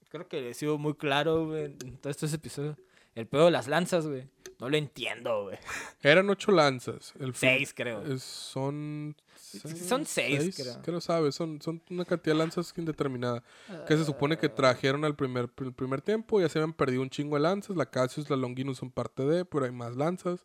[0.09, 2.76] Creo que he sido muy claro, güey, en todos estos episodios.
[3.14, 4.26] El pedo de las lanzas, güey.
[4.61, 5.59] No lo entiendo, güey.
[6.02, 7.14] Eran ocho lanzas.
[7.20, 8.02] El Seis, creo.
[8.02, 9.14] es- son...
[9.36, 10.82] son seis, creo.
[10.82, 11.00] creo.
[11.00, 11.36] sabes.
[11.36, 13.42] Son, son una cantidad de lanzas indeterminada.
[13.86, 16.40] Que se supone que trajeron al primer, el primer tiempo.
[16.40, 17.76] Ya se habían perdido un chingo de lanzas.
[17.76, 20.44] La Cassius, la Longinus son parte de, pero hay más lanzas.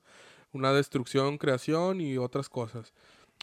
[0.51, 2.93] Una destrucción, creación y otras cosas.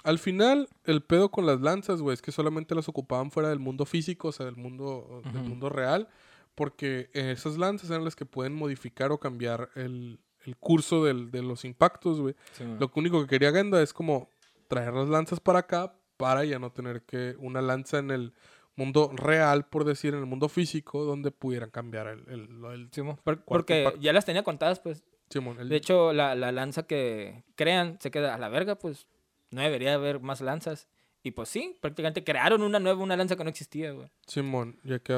[0.04, 3.58] Al final, el pedo con las lanzas, güey, es que solamente las ocupaban fuera del
[3.58, 6.08] mundo físico, o sea, del mundo, del mundo real.
[6.54, 11.42] Porque esas lanzas eran las que pueden modificar o cambiar el, el curso del- de
[11.42, 12.34] los impactos, güey.
[12.52, 12.78] Simón.
[12.80, 14.28] Lo único que quería Genda es como
[14.68, 18.32] traer las lanzas para acá para ya no tener que una lanza en el
[18.76, 22.88] mundo real, por decir, en el mundo físico, donde pudieran cambiar el, el,
[23.24, 24.00] por- porque impacto.
[24.00, 25.02] ya las tenía contadas, pues.
[25.28, 29.06] Simón, el- De hecho, la, la lanza que crean se queda a la verga, pues
[29.50, 30.88] no debería haber más lanzas.
[31.22, 34.10] Y pues sí, prácticamente crearon una nueva, una lanza que no existía, güey.
[34.26, 35.12] Simón, ya que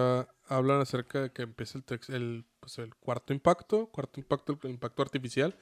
[0.49, 4.71] hablan acerca de que empieza el, tex- el, pues, el cuarto impacto, cuarto impacto, el
[4.71, 5.53] impacto artificial,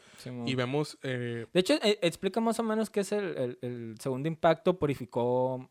[0.44, 3.94] y vemos eh, De hecho, eh, explica más o menos qué es el, el- el
[3.98, 4.78] segundo impacto.
[4.78, 5.68] Purificó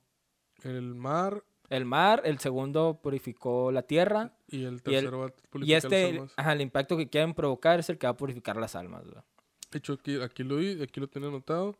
[0.64, 4.34] el mar el mar, el segundo purificó la tierra.
[4.48, 6.34] y el Y el- tercero va a Y purificar las este, almas.
[6.36, 9.04] ajá, el impacto que quieren provocar es el que va a purificar las almas.
[9.06, 11.78] De hecho, aquí, aquí lo vi, aquí lo tenía anotado.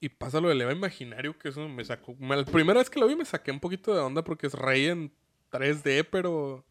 [0.00, 2.14] Y pasa lo del Eva imaginario, que eso me sacó.
[2.18, 4.54] me- La primera vez que lo vi me saqué un poquito de onda porque es
[4.54, 5.12] rey en
[5.50, 6.64] 3D, pero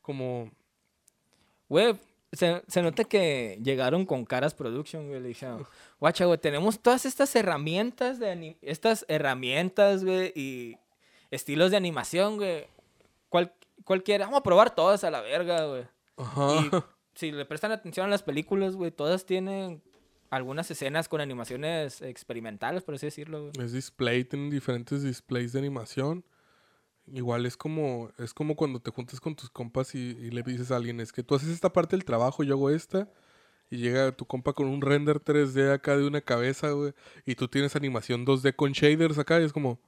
[0.00, 0.52] como.
[1.68, 1.96] Güey,
[2.32, 5.20] se, se nota que llegaron con Caras Production, güey.
[5.20, 5.66] Le dijeron,
[5.98, 10.76] guacha, güey, tenemos todas estas herramientas de estas herramientas, güey, y
[11.30, 12.66] estilos de animación, güey.
[13.28, 13.52] Cual,
[13.84, 15.84] cualquiera, vamos a probar todas a la verga, güey.
[16.16, 16.48] Ajá.
[16.54, 16.70] Y
[17.18, 19.82] si le prestan atención a las películas, güey, todas tienen
[20.30, 23.52] algunas escenas con animaciones experimentales, por así decirlo, güey.
[23.64, 26.24] Es display, tienen diferentes displays de animación.
[27.14, 30.70] Igual es como, es como cuando te juntas con tus compas y, y le dices
[30.70, 33.08] a alguien, es que tú haces esta parte del trabajo, yo hago esta.
[33.70, 36.94] Y llega tu compa con un render 3D acá de una cabeza, güey.
[37.26, 39.78] Y tú tienes animación 2D con shaders acá y es como...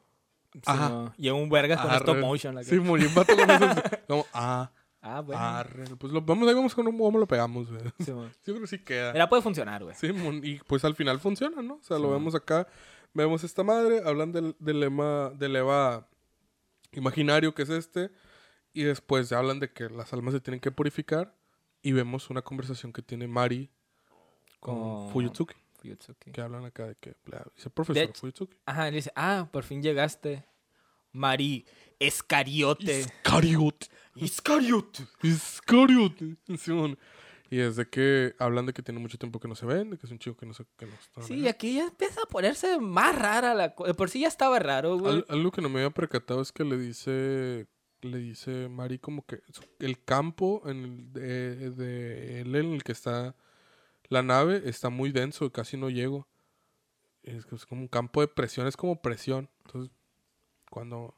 [0.52, 0.88] Sí, Ajá.
[0.90, 1.98] no, Y un vergas con arre.
[2.00, 2.54] stop motion.
[2.56, 3.66] la Sí, muy un vato con eso.
[4.08, 5.40] Como, ah, ah, bueno.
[5.40, 5.84] arre.
[5.96, 7.80] Pues lo, vamos, ahí vamos con cómo lo pegamos, güey.
[8.00, 8.06] Sí.
[8.12, 9.12] Yo creo que sí queda.
[9.12, 9.94] Mira, puede funcionar, güey.
[9.94, 11.74] Sí, mon- y pues al final funciona, ¿no?
[11.76, 12.02] O sea, Sí.
[12.02, 12.66] lo vemos acá,
[13.14, 16.06] vemos esta madre, hablan del, del lema, del Eva
[16.92, 18.10] imaginario que es este,
[18.72, 21.34] y después hablan de que las almas se tienen que purificar,
[21.82, 23.70] y vemos una conversación que tiene Mari
[24.60, 26.30] con Con- Fuyutsuki, Fuyutsuki.
[26.32, 28.56] que hablan acá de que, bla, dice profesor hecho- Fuyutsuki.
[28.66, 30.44] Ajá, él dice, ah, por fin llegaste.
[31.12, 31.66] Mari
[31.98, 33.00] Escariote.
[33.00, 33.88] Iscariot.
[34.14, 35.00] Iscariot.
[35.22, 36.14] Iscariot.
[36.58, 36.96] Simón.
[37.50, 39.98] Y es de que hablan de que tiene mucho tiempo que no se ven, de
[39.98, 41.22] que es un chico que no se que no está.
[41.22, 43.92] Sí, aquí ya empieza a ponerse más rara la cosa.
[43.94, 45.12] Por sí ya estaba raro, güey.
[45.16, 47.66] Al- algo que no me había percatado es que le dice
[48.02, 49.42] le dice Mari como que
[49.80, 53.34] el campo en el de, de él en el que está
[54.08, 56.28] la nave está muy denso y casi no llego.
[57.22, 59.50] Es como un campo de presión, es como presión.
[59.66, 59.92] Entonces,
[60.70, 61.14] cuando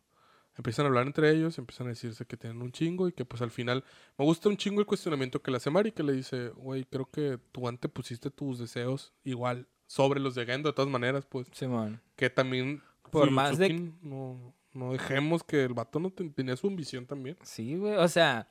[0.57, 3.41] empiezan a hablar entre ellos, empiezan a decirse que tienen un chingo y que pues
[3.43, 3.85] al final
[4.19, 7.07] me gusta un chingo el cuestionamiento que le hace Mari, que le dice, güey, creo
[7.11, 11.47] que tú antes pusiste tus deseos igual sobre los de Gendo de todas maneras, pues
[11.53, 12.01] Simón.
[12.17, 16.67] que también Por más de- no, no dejemos que el vato no ten- tenía su
[16.67, 17.37] ambición también.
[17.43, 17.95] Sí, güey.
[17.97, 18.49] O sea,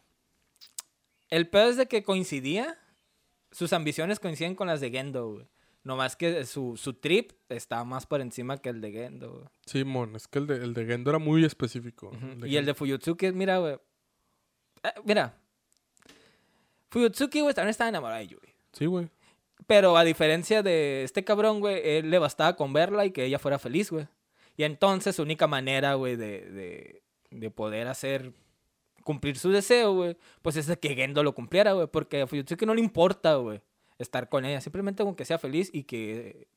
[1.29, 2.77] el pedo es de que coincidía.
[3.51, 5.47] Sus ambiciones coincidían con las de Gendo, güey.
[5.83, 9.45] No más que su, su trip está más por encima que el de Gendo, güey.
[9.65, 12.11] Simón, es que el de, el de Gendo era muy específico.
[12.45, 13.77] Y el de Fuyutsuki, mira, güey.
[14.83, 15.35] Eh, mira.
[16.89, 18.39] Fuyutsuki, güey, también estaba enamorado de Yui.
[18.73, 19.09] Sí, güey.
[19.65, 23.39] Pero a diferencia de este cabrón, güey, él le bastaba con verla y que ella
[23.39, 24.07] fuera feliz, güey.
[24.57, 28.33] Y entonces su única manera, güey, de, de, de poder hacer
[29.03, 31.87] cumplir su deseo, güey, pues es que Gendo lo cumpliera, güey.
[31.87, 33.61] Porque a Fuyutsuki no le importa, güey,
[34.01, 34.61] estar con ella.
[34.61, 36.47] Simplemente con que sea feliz y que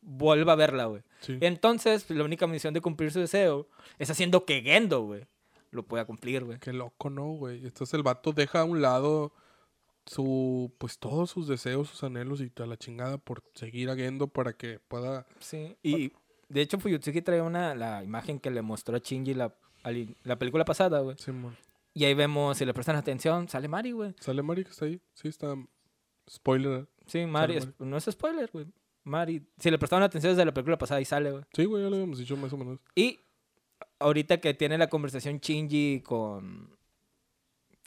[0.00, 1.02] vuelva a verla, güey.
[1.20, 1.38] Sí.
[1.40, 3.68] Entonces, la única misión de cumplir su deseo
[3.98, 5.26] es haciendo que Gendo, güey,
[5.70, 6.58] lo pueda cumplir, güey.
[6.58, 7.58] Qué loco, ¿no, güey?
[7.64, 9.32] Entonces el vato deja a un lado
[10.06, 14.28] su, pues todos sus deseos, sus anhelos y toda la chingada por seguir a Gendo
[14.28, 15.26] para que pueda...
[15.38, 16.12] Sí, y
[16.48, 19.54] de hecho Fuyutsuki trae una, la imagen que le mostró a Shinji la,
[20.22, 21.16] la película pasada, güey.
[21.18, 21.56] Simón.
[21.94, 24.14] Y ahí vemos, si le prestan atención, sale Mari, güey.
[24.18, 25.00] ¿Sale Mari que está ahí?
[25.14, 25.54] Sí, está...
[26.30, 26.86] Spoiler.
[27.06, 28.66] Sí, Mari, Sale no es spoiler, güey.
[29.04, 31.44] Mari, si le prestaron atención desde la película pasada, ahí sale, güey.
[31.52, 32.80] Sí, güey, ya lo habíamos dicho más o menos.
[32.94, 33.20] Y
[33.98, 36.74] ahorita que tiene la conversación Shinji con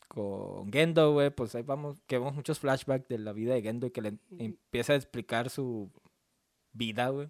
[0.07, 3.87] con Gendo, güey, pues ahí vamos, que vemos muchos flashbacks de la vida de Gendo
[3.87, 5.91] y que le empieza a explicar su
[6.71, 7.29] vida, güey.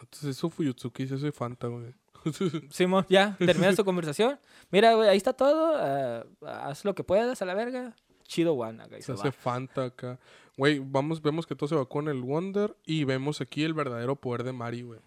[0.00, 1.92] Entonces eso Fuyutsuki se hace Fanta, güey.
[2.70, 4.38] Simón, ya, termina su conversación.
[4.70, 5.74] Mira, güey, ahí está todo.
[5.76, 6.24] ah,
[6.68, 7.96] haz lo que puedas a la verga.
[8.30, 8.96] Chido one, acá.
[8.96, 9.32] y Se se hace va.
[9.32, 10.20] Fanta acá.
[10.56, 14.14] Güey, vamos, vemos que todo se va con el Wonder y vemos aquí el verdadero
[14.14, 15.00] poder de Mari, güey.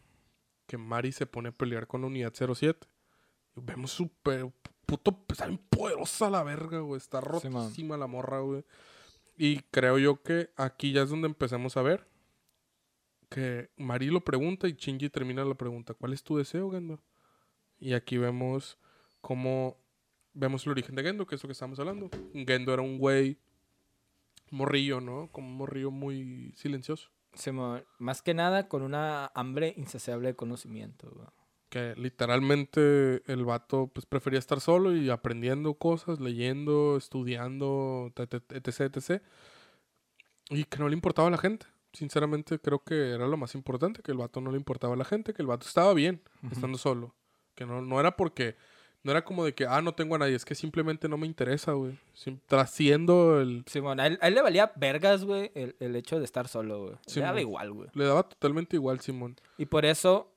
[0.67, 2.85] Que Mari se pone a pelear con la unidad 07.
[3.55, 4.51] Y vemos súper
[4.85, 6.97] puto, está bien poderosa la verga, güey.
[6.97, 8.65] Está Sí, rotísima la morra, güey.
[9.37, 12.05] Y creo yo que aquí ya es donde empezamos a ver
[13.29, 15.93] que Mari lo pregunta y Shinji termina la pregunta.
[15.93, 16.99] ¿Cuál es tu deseo, Gendo?
[17.79, 18.77] Y aquí vemos
[19.21, 19.77] cómo
[20.33, 22.09] vemos el origen de Gendo, que es lo que estamos hablando.
[22.33, 23.37] Gendo era un güey
[24.49, 25.29] morrillo, ¿no?
[25.31, 27.09] Como un morrillo muy silencioso.
[27.97, 31.33] Más que nada con una hambre insaciable de conocimiento.
[31.69, 39.23] Que literalmente el vato pues prefería estar solo y aprendiendo cosas, leyendo, estudiando, etc, etc.
[40.49, 41.65] Y que no le importaba a la gente.
[41.93, 45.05] Sinceramente creo que era lo más importante, que el vato no le importaba a la
[45.05, 46.21] gente, que el vato estaba bien
[46.51, 47.15] estando solo.
[47.55, 48.55] Que no, no era porque,
[49.03, 51.27] no era como de que, ah, no tengo a nadie, es que simplemente no me
[51.27, 51.97] interesa, güey.
[52.47, 53.63] Trasciendo el...
[53.67, 56.83] Simón, a él, a él le valía vergas, güey, el, el hecho de estar solo,
[56.83, 56.95] güey.
[57.07, 57.89] Sí, le daba igual, güey.
[57.93, 59.35] Le daba totalmente igual, Simón.
[59.57, 60.29] Y por eso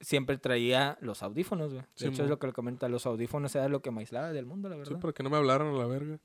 [0.00, 1.82] siempre traía los audífonos, güey.
[1.82, 2.88] De Sí, hecho, es lo que le comenta.
[2.88, 5.00] Los audífonos era lo que me aislaba del mundo, la Sí, verdad.
[5.00, 6.18] para que no me hablaran a la verga.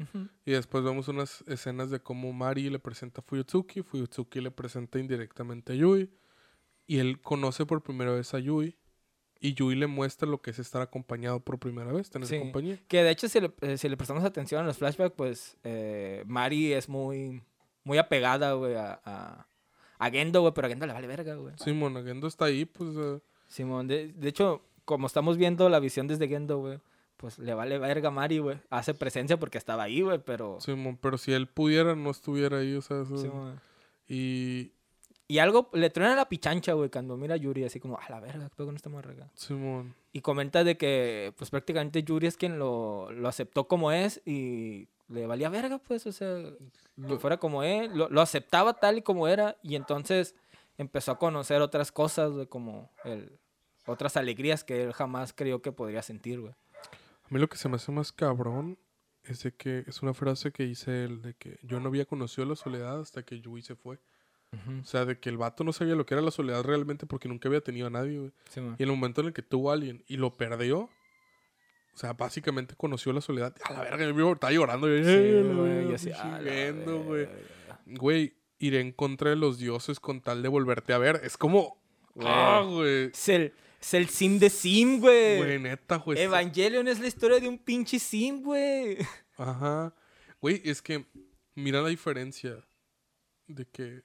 [0.45, 4.99] Y después vemos unas escenas de cómo Mari le presenta a Fuyutsuki, Fuyutsuki le presenta
[4.99, 6.09] indirectamente a Yui,
[6.85, 8.75] y él conoce por primera vez a Yui,
[9.41, 12.39] y Yui le muestra lo que es estar acompañado por primera vez, tener Sí.
[12.39, 12.77] compañía.
[12.87, 16.23] Que de hecho, si le, eh, si le prestamos atención a los flashbacks, pues eh,
[16.27, 17.41] Mari es muy,
[17.83, 19.47] muy apegada, güey, a, a,
[19.97, 21.53] a Gendo, güey, pero a Gendo le vale verga, güey.
[21.57, 22.91] Simón, Agendo está ahí, pues...
[22.95, 26.79] eh, Simón, de, de hecho, como estamos viendo la visión desde Gendo, güey,
[27.17, 28.57] pues le vale verga a Mari, güey.
[28.69, 30.59] Hace presencia porque estaba ahí, güey, pero...
[30.61, 33.59] Simón, pero si él pudiera, no estuviera ahí, o sea, eso- Simón.
[34.07, 34.71] y...
[35.31, 38.19] Y algo, le truena la pichancha, güey, cuando mira a Yuri, así como, a la
[38.19, 39.31] verga, ¿qué pedo con esta morra acá?".
[39.33, 44.21] Simón, Y comenta de que, pues prácticamente Yuri es quien lo, lo aceptó como es
[44.25, 46.35] y le valía verga, pues, o sea,
[47.07, 50.35] que fuera como él, lo, lo aceptaba tal y como era y entonces
[50.77, 53.39] empezó a conocer otras cosas, güey, como el,
[53.85, 56.51] otras alegrías que él jamás creyó que podría sentir, güey.
[56.51, 58.77] A mí lo que se me hace más cabrón
[59.23, 62.45] es de que es una frase que dice él, de que yo no había conocido
[62.45, 63.97] la soledad hasta que Yui se fue.
[64.81, 67.29] O sea, de que el vato no sabía lo que era la soledad realmente porque
[67.29, 68.31] nunca había tenido a nadie, güey.
[68.49, 68.59] Sí.
[68.59, 70.79] Y en el momento en el que tuvo a alguien y lo perdió,
[71.93, 73.55] o sea, básicamente conoció la soledad.
[73.63, 74.87] A la verga, yo vivo- estaba llorando.
[74.89, 77.25] Yo, Sí, "Eh, güey, yo así, pinche "A la Gendo, güey".
[77.25, 77.81] verga".
[77.85, 81.21] Güey, iré en contra de los dioses con tal de volverte a ver.
[81.23, 81.81] Es como...
[82.19, 83.05] Ah, güey.
[83.05, 85.37] Es el, Es el sim de sim, güey.
[85.37, 86.19] Güey, neta, güey.
[86.19, 88.97] Evangelion es la historia de un pinche sim, güey.
[89.37, 89.95] Ajá.
[90.41, 91.05] Güey, es que
[91.55, 92.63] mira la diferencia
[93.47, 94.03] de que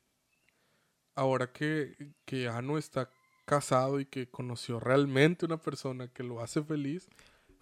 [1.17, 3.11] ahora que, que Ano está
[3.45, 7.09] casado y que conoció realmente una persona que lo hace feliz.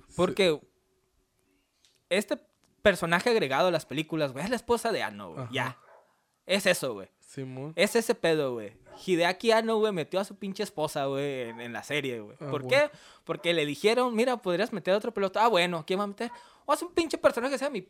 [0.09, 0.61] se- Porque
[2.11, 2.38] este
[2.82, 5.46] personaje agregado a las películas, güey, es la esposa de Ano, güey.
[5.50, 5.78] Ya.
[6.46, 7.09] Es eso, güey.
[7.20, 7.72] Simón.
[7.74, 8.76] Es ese pedo, güey.
[9.07, 12.36] Hideaki Anno, güey, metió a su pinche esposa, güey, en, en la serie, güey.
[12.40, 12.68] Ah, ¿Por bueno.
[12.68, 12.90] qué?
[13.24, 15.44] Porque le dijeron, mira, podrías meter a otro pelota.
[15.44, 16.30] Ah, bueno, ¿quién va a meter?
[16.66, 17.88] O haz un pinche personaje que sea mi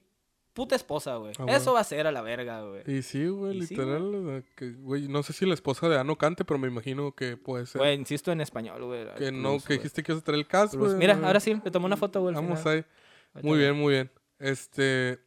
[0.55, 1.33] puta esposa, güey.
[1.39, 2.83] Ah, Eso va a ser a la verga, güey.
[2.87, 4.45] Y sí, güey, sí, literal.
[4.79, 7.81] güey, no sé si la esposa de Ano cante, pero me imagino que puede ser.
[7.81, 9.07] Güey, insisto en español, güey.
[9.17, 10.87] que no, Plus, que dijiste que ibas a traer el cast, Plus.
[10.87, 10.99] güey.
[10.99, 12.35] Mira, ahora sí, le tomé una foto, güey.
[12.35, 12.87] Vamos final.
[13.35, 13.43] ahí.
[13.43, 14.11] Muy bien, muy bien.
[14.39, 15.19] Este,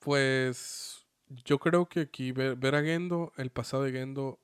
[0.00, 1.06] pues
[1.44, 4.38] yo creo que aquí ver, ver a Gendo, el pasado de Gendo,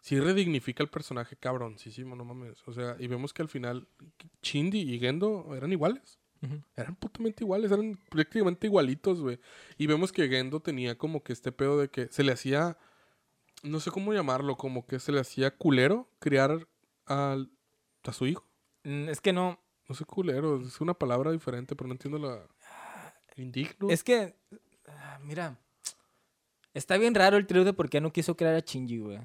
[0.00, 2.62] sí redignifica el personaje cabroncísimo, no mames.
[2.66, 3.86] O sea, y vemos que al final
[4.42, 6.17] Chindi y Gendo eran iguales.
[6.76, 9.40] Eran putamente iguales, eran prácticamente igualitos, güey.
[9.76, 12.76] Y vemos que Gendo tenía como que este pedo de que se le hacía,
[13.62, 16.66] no sé cómo llamarlo, como que se le hacía culero criar
[17.06, 17.50] al-
[18.04, 18.44] a su hijo.
[18.84, 19.60] Mm, Es que no.
[19.88, 22.46] No sé culero, es una palabra diferente, pero no entiendo la...
[23.36, 23.88] Indigno.
[23.90, 24.34] Es que.
[24.86, 25.58] ah, Mira.
[26.74, 29.18] Está bien raro el trío de por qué no quiso crear a Shinji, güey.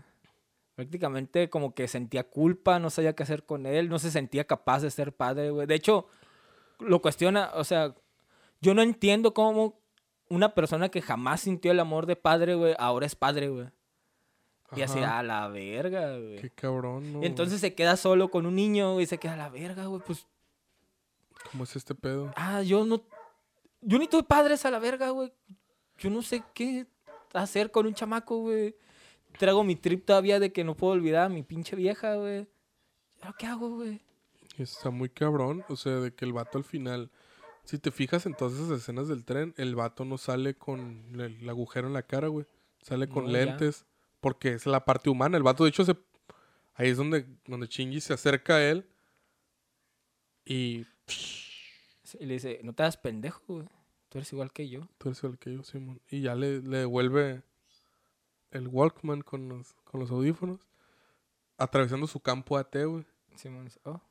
[0.75, 4.79] Prácticamente como que sentía culpa, no sabía qué hacer con él, no se sentía capaz
[4.81, 5.67] de ser padre, güey.
[5.67, 6.07] De hecho,
[6.79, 7.95] lo cuestiona, o sea,
[8.61, 9.79] yo no entiendo cómo
[10.29, 13.67] una persona que jamás sintió el amor de padre, güey, ahora es padre, güey.
[14.75, 16.37] Y así, a la verga, güey.
[16.41, 17.21] Qué cabrón, ¿no?
[17.21, 20.01] Y entonces se queda solo con un niño y se queda a la verga, güey.
[20.03, 20.25] Pues,
[21.51, 22.31] ¿Cómo es este pedo?
[22.35, 23.03] ah, yo no.
[23.81, 25.31] Yo ni tuve padres a la verga, güey.
[25.97, 26.87] Yo no sé qué
[27.33, 28.75] hacer con un chamaco, güey.
[29.37, 32.47] Traigo mi trip todavía de que no puedo olvidar a mi pinche vieja, güey.
[33.21, 34.01] ¿Ahora qué hago, güey?
[34.57, 35.63] Está muy cabrón.
[35.69, 37.11] O sea, de que el vato al final...
[37.65, 41.21] Si te fijas en todas esas escenas del tren, el vato no sale con el,
[41.21, 42.45] el agujero en la cara, güey.
[42.81, 43.45] Sale con No, ya.
[43.45, 43.85] lentes.
[44.19, 45.37] Porque es la parte humana.
[45.37, 45.95] El vato, de hecho, se...
[46.75, 48.85] Ahí es donde, donde Shinji se acerca a él.
[50.45, 50.85] Y...
[52.19, 53.67] Y le dice, no te hagas pendejo, güey.
[54.09, 54.87] Tú eres igual que yo.
[54.97, 56.01] Tú eres el que yo, Simón.
[56.09, 57.41] Y ya le, le devuelve
[58.51, 60.59] el Walkman con los, con los audífonos.
[61.57, 63.05] Atravesando su campo AT, güey.
[63.35, 64.01] Simón dice, oh.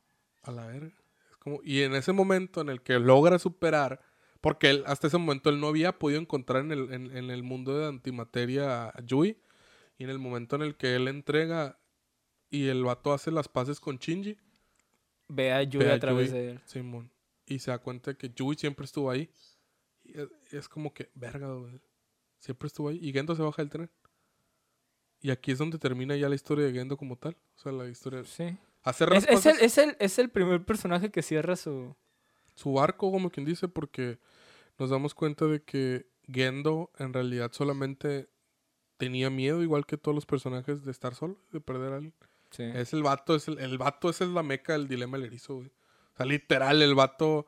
[0.43, 0.93] A la verga.
[1.29, 4.01] Es como, y en ese momento en el que logra superar,
[4.41, 7.43] porque él, hasta ese momento él no había podido encontrar en el, en, en el
[7.43, 9.37] mundo de antimateria a Yui.
[9.97, 11.79] Y en el momento en el que él entrega
[12.49, 14.37] y el vato hace las paces con Shinji,
[15.27, 16.61] Ve a Yui ve a través Yui, de él.
[16.65, 17.11] Simón.
[17.45, 19.29] Y se da cuenta de que Yui siempre estuvo ahí.
[20.03, 21.79] Y es, es como que, verga, güey.
[22.39, 22.99] Siempre estuvo ahí.
[23.01, 23.89] Y Gendo se baja del tren.
[25.21, 27.37] Y aquí es donde termina ya la historia de Gendo como tal.
[27.55, 28.23] O sea, la historia.
[28.25, 28.57] Sí.
[28.83, 31.95] Hacer Es, es el, es, el, es el primer personaje que cierra su...
[32.55, 34.19] su arco, como quien dice, porque
[34.77, 38.29] nos damos cuenta de que Gendo en realidad solamente
[38.97, 42.13] tenía miedo, igual que todos los personajes, de estar solo, de perder a alguien.
[42.51, 42.63] Sí.
[42.63, 45.55] Es el vato, es el, el vato, esa es la meca del dilema del erizo,
[45.55, 45.67] güey.
[45.67, 47.47] O sea, literal, el vato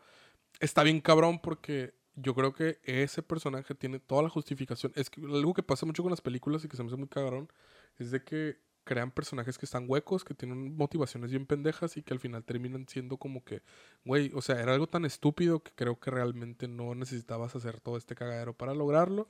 [0.60, 4.92] está bien cabrón porque yo creo que ese personaje tiene toda la justificación.
[4.96, 7.08] Es que algo que pasa mucho con las películas y que se me hace muy
[7.08, 7.50] cabrón
[7.98, 12.14] es de que crean personajes que están huecos, que tienen motivaciones bien pendejas y que
[12.14, 13.62] al final terminan siendo como que,
[14.06, 17.98] güey, o sea, era algo tan estúpido que creo que realmente no necesitabas hacer todo
[17.98, 19.28] este cagadero para lograrlo.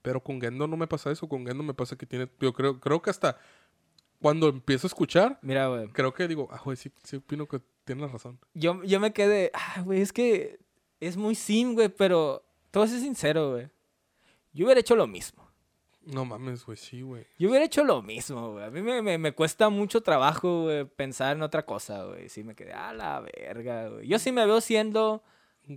[0.00, 1.28] Pero con Gendo no me pasa eso.
[1.28, 2.28] Con Gendo me pasa que tiene.
[2.40, 3.38] Yo creo, creo que hasta
[4.20, 8.10] cuando empiezo a escuchar, Mira, creo que digo, ah, güey, sí, sí opino que tienes
[8.10, 8.38] razón.
[8.54, 10.60] Yo, yo me quedé, ah, güey, es que
[11.00, 13.68] es muy sim, güey, pero a ser sincero, güey.
[14.52, 15.51] Yo hubiera hecho lo mismo.
[16.04, 17.26] No mames, güey, sí, güey.
[17.38, 18.64] Yo hubiera hecho lo mismo, güey.
[18.64, 22.28] A mí me, me, me cuesta mucho trabajo, güey, pensar en otra cosa, güey.
[22.28, 24.08] Sí me quedé, a la verga, güey.
[24.08, 25.22] Yo sí me veo siendo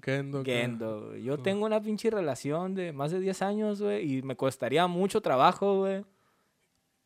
[0.02, 0.44] Gendo.
[0.44, 1.24] Gendo, güey.
[1.24, 5.22] Yo tengo una pinche relación de más de 10 años, güey, y me costaría mucho
[5.22, 6.04] trabajo, güey.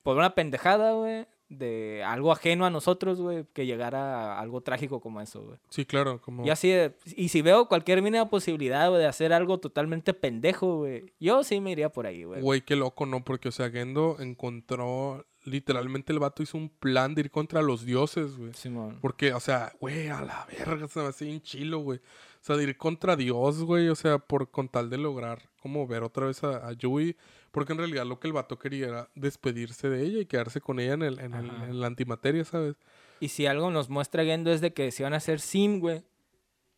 [0.01, 5.01] Por una pendejada, güey, de algo ajeno a nosotros, güey, que llegara a algo trágico
[5.01, 5.57] como eso, güey.
[5.69, 6.45] Sí, claro, como.
[6.45, 6.73] Y así,
[7.15, 11.59] y si veo cualquier mínima posibilidad, güey, de hacer algo totalmente pendejo, güey, yo sí
[11.59, 12.41] me iría por ahí, güey.
[12.41, 13.23] Güey, qué loco, ¿no?
[13.23, 15.25] Porque, o sea, Gendo encontró.
[15.45, 18.53] Literalmente el vato hizo un plan de ir contra los dioses, güey.
[18.53, 18.99] Simón.
[19.01, 21.97] Porque, o sea, güey, a la verga, se me hace bien chilo, güey.
[21.97, 25.87] O sea, de ir contra Dios, güey, o sea, por con tal de lograr como
[25.87, 27.15] ver otra vez a, a Yui.
[27.51, 30.79] Porque en realidad lo que el vato quería era despedirse de ella y quedarse con
[30.79, 32.75] ella en, el, en, el- en la antimateria, ¿sabes?
[33.19, 36.03] Y si algo nos muestra Gendo es de que si van a ser sim, güey,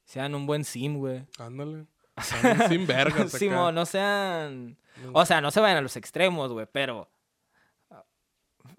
[0.06, 1.26] sean un buen sim, güey.
[1.38, 1.86] Ándale.
[2.18, 3.32] Están sin vergas.
[3.32, 4.78] Simón, no sean...
[5.14, 7.10] O sea, no se vayan a los extremos, güey, pero...
[7.90, 8.04] ah,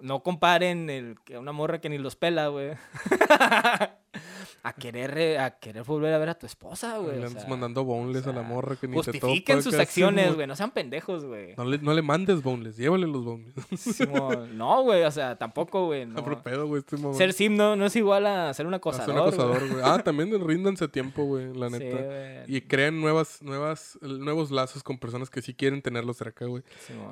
[0.00, 2.72] no comparen el, una morra que ni los pela, güey.
[4.62, 7.18] a querer a querer volver a ver a tu esposa, güey.
[7.18, 9.12] Le andas sea, mandando boneless o a la sea, morra que ni te.
[9.12, 10.46] Justifiquen sus acá, acciones, güey.
[10.46, 11.54] No sean pendejos, güey.
[11.56, 14.08] No le, no le mandes boneless, llévale los boneless.
[14.52, 15.02] No, güey.
[15.04, 16.06] O sea, tampoco, güey.
[16.06, 16.20] No.
[16.20, 16.42] No.
[16.42, 16.96] pedo, güey, este.
[17.14, 19.10] Ser sim no, no es igual a ser un acosador.
[19.10, 19.28] un güey.
[19.28, 19.82] acosador, güey.
[19.84, 22.44] Ah, también ríndanse tiempo, güey, la neta.
[22.46, 26.62] y creen nuevas, nuevas, nuevos lazos con personas que sí quieren tenerlos cerca, güey.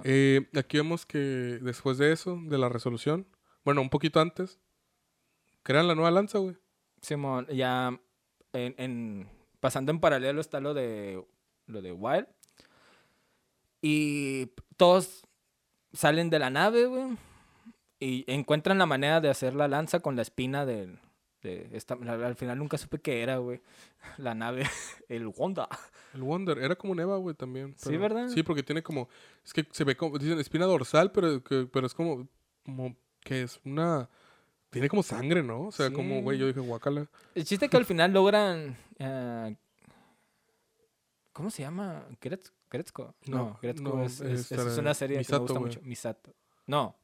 [0.05, 3.27] Eh, aquí vemos que después de eso, de la resolución,
[3.65, 4.59] bueno, un poquito antes,
[5.63, 6.57] crean la nueva lanza, güey.
[7.03, 7.99] Simón, ya
[8.53, 9.29] en, en-
[9.61, 11.25] pasando en paralelo está lo de
[11.67, 12.27] lo de Wild.
[13.83, 14.47] Y
[14.77, 15.27] todos
[15.93, 17.17] salen de la nave, güey.
[17.99, 20.99] Y encuentran la manera de hacer la lanza con la espina del.
[21.43, 23.63] De esta, al final nunca supe qué era, güey.
[24.19, 24.65] La nave,
[25.09, 25.69] el Wanda.
[26.13, 27.75] El Wonder, era como un Eva, güey, también.
[27.79, 28.29] Sí, pero- ¿verdad?
[28.29, 29.09] Sí, porque tiene como,
[29.43, 32.29] es que se ve como, dicen espina dorsal, pero, que- pero es como,
[32.63, 34.11] como que es una,
[34.71, 35.67] tiene como sangre, ¿no?
[35.67, 35.93] O sea, Sí.
[35.95, 37.07] como, güey, yo dije, guácala.
[37.35, 38.77] El chiste es que al final logran.
[39.01, 39.51] ah,
[41.33, 42.05] ¿Cómo se llama?
[42.21, 43.15] ¿Gretz- ¿Gretzko?
[43.27, 44.21] No, no, es,
[44.79, 45.81] una serie que me gusta mucho.
[45.83, 46.35] Misato.
[46.67, 46.97] No,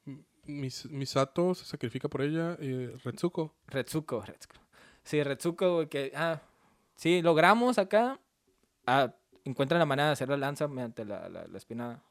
[0.44, 3.54] Mis, Misato se sacrifica por ella, y Retsuko.
[3.66, 4.56] Retsuko, Retsuko.
[5.02, 6.40] Sí, Retsuko, que, ah,
[6.96, 8.20] sí, logramos acá.
[8.86, 9.12] Ah,
[9.44, 12.02] encuentran la manera de hacer la lanza mediante la, la, la espina,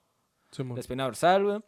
[0.57, 1.59] la espina dorsal, güey.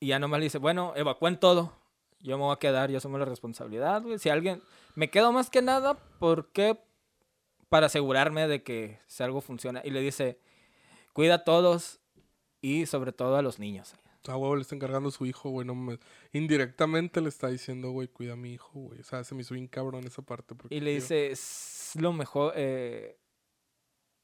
[0.00, 1.72] Y ya nomás le dice, bueno, evacúen todo.
[2.20, 4.18] Yo me voy a quedar, yo asumo la responsabilidad, güey.
[4.18, 4.62] Si alguien,
[4.94, 6.78] me quedo más que nada porque,
[7.68, 9.82] para asegurarme de que si algo funciona.
[9.84, 10.40] Y le dice,
[11.12, 12.00] cuida a todos
[12.60, 13.94] y sobre todo a los niños.
[14.28, 15.98] A huevo le está encargando a su hijo, güey, no.
[16.32, 19.00] Indirectamente le está diciendo, güey, cuida a mi hijo, güey.
[19.00, 20.54] O sea, se me hizo bien cabrón esa parte.
[20.54, 23.18] porque, Y le tío, dice, es lo mejor, eh,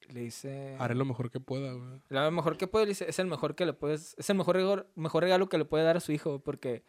[0.09, 0.77] le dice...
[0.79, 2.01] Haré lo mejor que pueda, güey.
[2.09, 4.57] Lo mejor que puede, le dice, es el mejor que le puedes, es el mejor
[4.57, 6.83] regalo, mejor regalo que le puede dar a su hijo, porque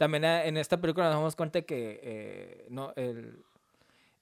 [0.00, 3.44] también eh, en esta película nos damos cuenta que eh, no, el,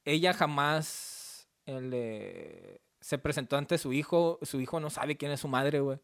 [0.05, 5.39] ella jamás el, eh, se presentó ante su hijo, su hijo no sabe quién es
[5.39, 6.01] su madre, güey.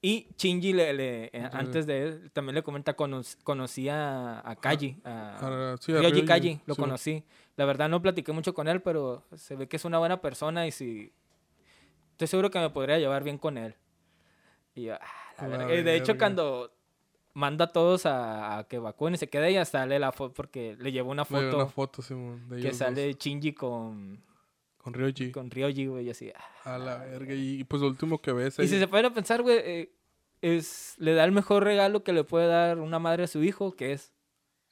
[0.00, 4.96] Y Shinji, le, le- eh, antes de él, también le comenta, cono- conocía a Kaji,
[5.04, 7.24] a, Ah, sí, a Ryoji Kaji, lo sí, conocí.
[7.56, 10.66] La verdad no platiqué mucho con él, pero se ve que es una buena persona
[10.66, 11.12] y si...
[12.12, 13.74] Estoy seguro que me podría llevar bien con él.
[14.74, 15.00] Y yo, ah,
[15.36, 15.74] la A la verga.
[15.74, 16.18] Y de hecho verga.
[16.18, 16.72] cuando
[17.34, 20.76] manda a todos a, a que evacúen y se queda ella, sale la foto, porque
[20.78, 24.22] le llevó una foto una foto, Simón, de que ellos dos, sale Shinji con,
[24.78, 25.30] con Ryoji.
[25.32, 26.32] con Ryoji, güey, y así.
[26.34, 26.74] ah.
[26.74, 27.34] A la verga.
[27.34, 29.92] Y, pues lo último que ves Y si se pueden pensar, güey, eh,
[30.42, 33.72] es, le da el mejor regalo que le puede dar una madre a su hijo,
[33.72, 34.12] que es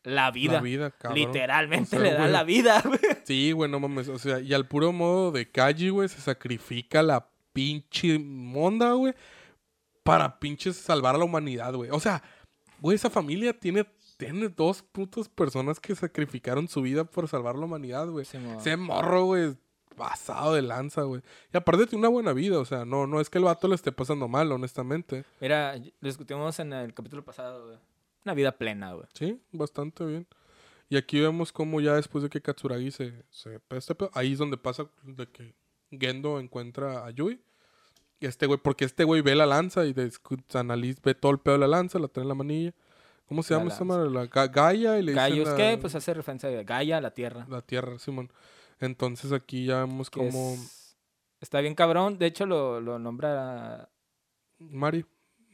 [0.02, 0.54] la vida.
[0.54, 1.18] la vida, cabrón.
[1.18, 3.00] Literalmente O sea, le da güey, la vida, güey.
[3.24, 4.08] Sí, güey, no mames.
[4.08, 9.14] O sea, y al puro modo de Kaji, güey, se sacrifica la pinche monda, güey,
[10.02, 11.90] para pinches salvar a la humanidad, güey.
[11.90, 12.22] O sea,
[12.80, 17.64] güey, esa familia tiene, tiene dos putas personas que sacrificaron su vida por salvar la
[17.64, 18.22] humanidad, güey.
[18.22, 19.54] Ese morro, güey,
[19.96, 21.22] pasado de lanza, güey.
[21.52, 23.74] Y aparte tiene una buena vida, o sea, no, no es que el vato le
[23.74, 25.24] esté pasando mal, honestamente.
[25.40, 27.78] Mira, discutimos en el capítulo pasado, güey.
[28.24, 29.06] Una vida plena, güey.
[29.14, 30.26] Sí, bastante bien.
[30.88, 34.56] Y aquí vemos cómo ya después de que Katsuragi se, se este ahí es donde
[34.56, 35.54] pasa de que
[35.90, 37.40] Gendo encuentra a Yui.
[38.20, 39.94] Y este güey, porque este güey ve la lanza y
[40.54, 42.72] analiza, ve todo el pedo de la lanza, la trae en la manilla.
[43.28, 43.98] ¿Cómo se La llama esa lanza.
[43.98, 44.10] madre?
[44.10, 45.78] La Ga- Gaia y le dicen Gaius, la, ¿qué?
[45.80, 47.46] Pues hace referencia a Gaia, la tierra.
[47.48, 48.32] la tierra, Simón.
[48.80, 50.96] Entonces aquí ya vemos que como es-
[51.40, 52.18] Está bien cabrón.
[52.18, 53.88] De hecho, lo, lo nombra...
[54.58, 55.04] Mari,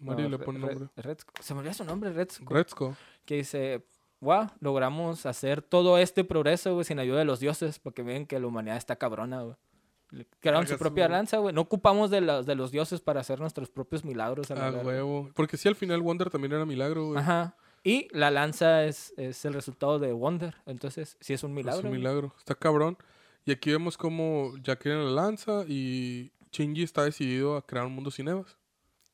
[0.00, 0.88] Mari no, le pone Re- nombre.
[0.96, 1.32] Retsuko.
[1.42, 2.54] Se me olvidó su nombre, Retsuko.
[2.54, 2.96] Retzko.
[3.26, 3.84] que dice,
[4.20, 8.38] wow, logramos hacer todo este progreso, güey, sin ayuda de los dioses, porque ven que
[8.40, 9.56] la humanidad está cabrona, güey.
[10.40, 11.54] Crearon su propia lanza, güey.
[11.54, 14.50] No ocupamos de los, de los dioses para hacer nuestros propios milagros.
[14.50, 15.30] a Ah, huevo.
[15.34, 17.18] Porque sí, al final Wonder también era milagro, güey.
[17.18, 17.56] Ajá.
[17.82, 20.54] Y la lanza es, es el resultado de Wonder.
[20.66, 21.82] Entonces, sí es un Es milagro.
[21.82, 21.98] un güey.
[22.00, 22.34] milagro.
[22.38, 22.96] Está cabrón.
[23.44, 27.94] Y aquí vemos como ya quieren la lanza y Shinji está decidido a crear un
[27.94, 28.56] mundo sin Evas.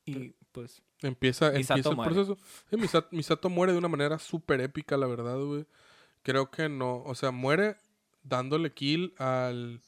[0.04, 2.36] Y pues, Empieza, empieza el proceso.
[2.68, 5.64] Sí, Misato, Misato muere de una manera súper épica, la verdad, güey.
[6.22, 7.02] Creo que no.
[7.04, 7.76] O sea, muere
[8.22, 9.80] dándole kill al,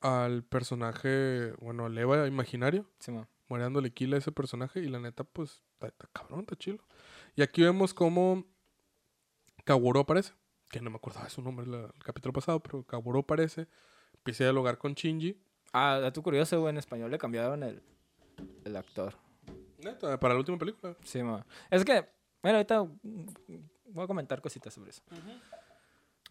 [0.00, 2.86] al personaje, bueno, al Eva imaginario.
[2.98, 3.28] sí, man.
[3.48, 6.82] Muere dándole kill a ese personaje y la neta, pues, está, está cabrón, está chilo.
[7.36, 8.44] Y aquí vemos cómo
[9.64, 10.32] Kaguro aparece.
[10.68, 13.68] Que no me acordaba de su nombre la- el capítulo pasado, pero Kaguro aparece.
[14.14, 15.40] Empieza a dialogar con Shinji.
[15.72, 16.70] Ah, dato curioso, güey.
[16.70, 17.80] En español le cambiaron el,
[18.64, 19.14] el actor.
[19.78, 20.96] Neta, para la última película.
[21.04, 21.44] Sí, man.
[21.70, 22.04] Es que,
[22.42, 25.02] bueno, ahorita voy a comentar cositas sobre eso.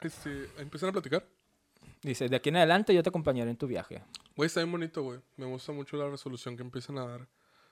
[0.01, 1.25] Este, empiezan a platicar.
[2.05, 4.03] Dice, de aquí en adelante yo te acompañaré en tu viaje.
[4.35, 5.19] Güey, está bien bonito, güey.
[5.37, 7.27] Me gusta mucho la resolución que empiezan a dar.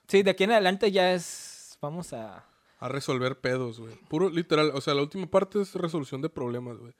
[0.08, 1.78] Sí, de aquí en adelante ya es.
[1.80, 2.44] Vamos a.
[2.80, 3.94] A resolver pedos, güey.
[4.08, 6.92] Puro, literal, o sea, la última parte es resolución de problemas, güey.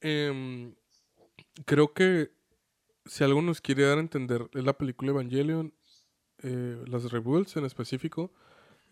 [0.00, 0.76] Em,
[1.66, 2.30] creo que
[3.04, 5.74] si algo nos quiere dar a entender es la película Evangelion,
[6.44, 8.32] eh, las Rebuilds en específico,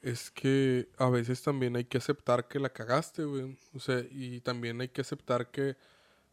[0.03, 3.57] es que a veces también hay que aceptar que la cagaste, güey.
[3.72, 5.76] O sea, y también hay que aceptar que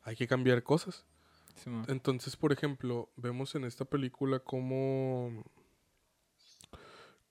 [0.02, 1.06] hay que cambiar cosas.
[1.88, 5.44] Entonces, por ejemplo, vemos en esta película cómo,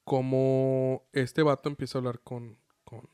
[0.04, 3.08] cómo este vato empieza a hablar con, con,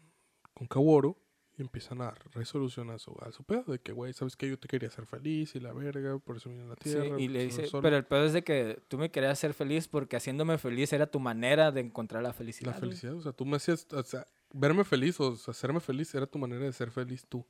[0.55, 1.17] con Kaworu
[1.57, 4.49] y empiezan a resolucionar su, a su pedo de que, güey, ¿sabes qué?
[4.49, 7.21] Yo te quería hacer feliz y la verga, por eso vine a la Sí, tierra.
[7.21, 7.83] y le dice, solo".
[7.83, 11.07] pero el peor es de que tú me querías hacer feliz porque haciéndome feliz era
[11.11, 12.71] tu manera de encontrar la La felicidad.
[12.73, 12.81] güey.
[12.81, 16.39] felicidad, o sea, tú me hacías, o sea, verme feliz o hacerme feliz era tu
[16.39, 17.45] manera de ser feliz tú.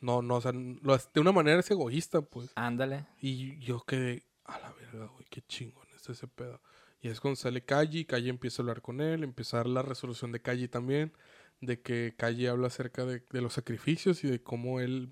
[0.00, 2.52] No, no, o sea, lo de una manera es egoísta, pues.
[2.54, 3.06] Ándale.
[3.20, 6.60] Y yo quedé, a la verga, güey, qué chingón es ese pedo.
[7.00, 9.82] Y es cuando sale Kaji, Kaji empieza a hablar con él, empieza a dar la
[9.82, 11.12] resolución de Kaji también,
[11.60, 15.10] de que Kaji habla acerca de, de los sacrificios y de cómo él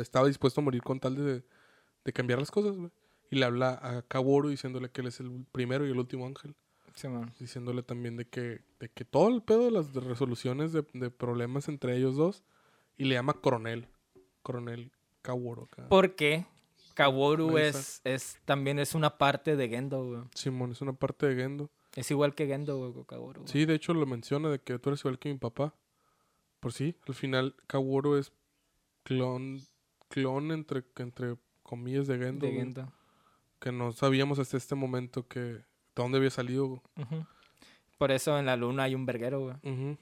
[0.00, 1.44] estaba dispuesto a morir con tal de,
[2.04, 2.90] de cambiar las cosas, güey.
[3.30, 6.54] Y le habla a Kaworu diciéndole que él es el primero y el último ángel.
[6.94, 7.32] Simón.
[7.38, 11.68] Diciéndole también de que, de que todo el pedo de las resoluciones de, de problemas
[11.68, 12.42] entre ellos dos.
[13.00, 13.88] Y le llama coronel.
[14.42, 14.90] Coronel
[15.22, 15.86] Kaworu acá.
[15.88, 16.44] Porque
[16.94, 20.22] Kaworu Ahí es, es también es una parte de Gendo, güey.
[20.34, 21.70] Simón, es una parte de Gendo.
[21.94, 23.40] Es igual que Gendo, güey, Kaworu.
[23.40, 23.52] güey.
[23.52, 25.74] Sí, de hecho lo menciona de que tú eres igual que mi papá.
[26.60, 28.32] Por sí, al final Kaworu es
[29.02, 29.60] clon,
[30.08, 32.92] clon entre, entre comillas de Gendo, De güey, Gendo.
[33.60, 36.66] que no sabíamos hasta este momento que de dónde había salido.
[36.66, 36.80] güey.
[37.98, 39.96] Por eso en la luna hay un verguero, güey.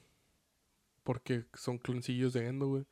[1.08, 2.84] Porque son cloncillos de Gendo, güey.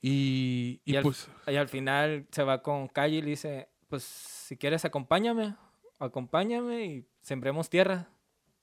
[0.00, 3.68] Y, y, Y al- pues, Y al final se va con Kaji y le dice,
[3.88, 5.56] pues si quieres acompáñame,
[5.98, 8.08] acompáñame y sembremos tierra.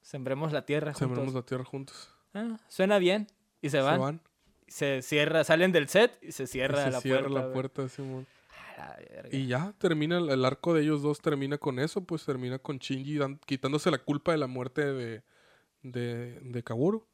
[0.01, 1.33] Sembremos la tierra juntos.
[1.33, 2.09] la tierra juntos.
[2.33, 3.27] Ah, suena bien.
[3.61, 3.95] Y se van.
[3.95, 4.21] Se van.
[4.69, 7.47] Se cierra, salen del set y se y cierra se la cierra puerta.
[7.47, 8.25] la puerta, Simón.
[9.31, 12.77] Y ya termina el, el arco de ellos dos, termina con eso, pues termina con
[12.77, 15.23] Shinji dan- quitándose la culpa de la muerte de,
[15.83, 17.05] de, de Kaworu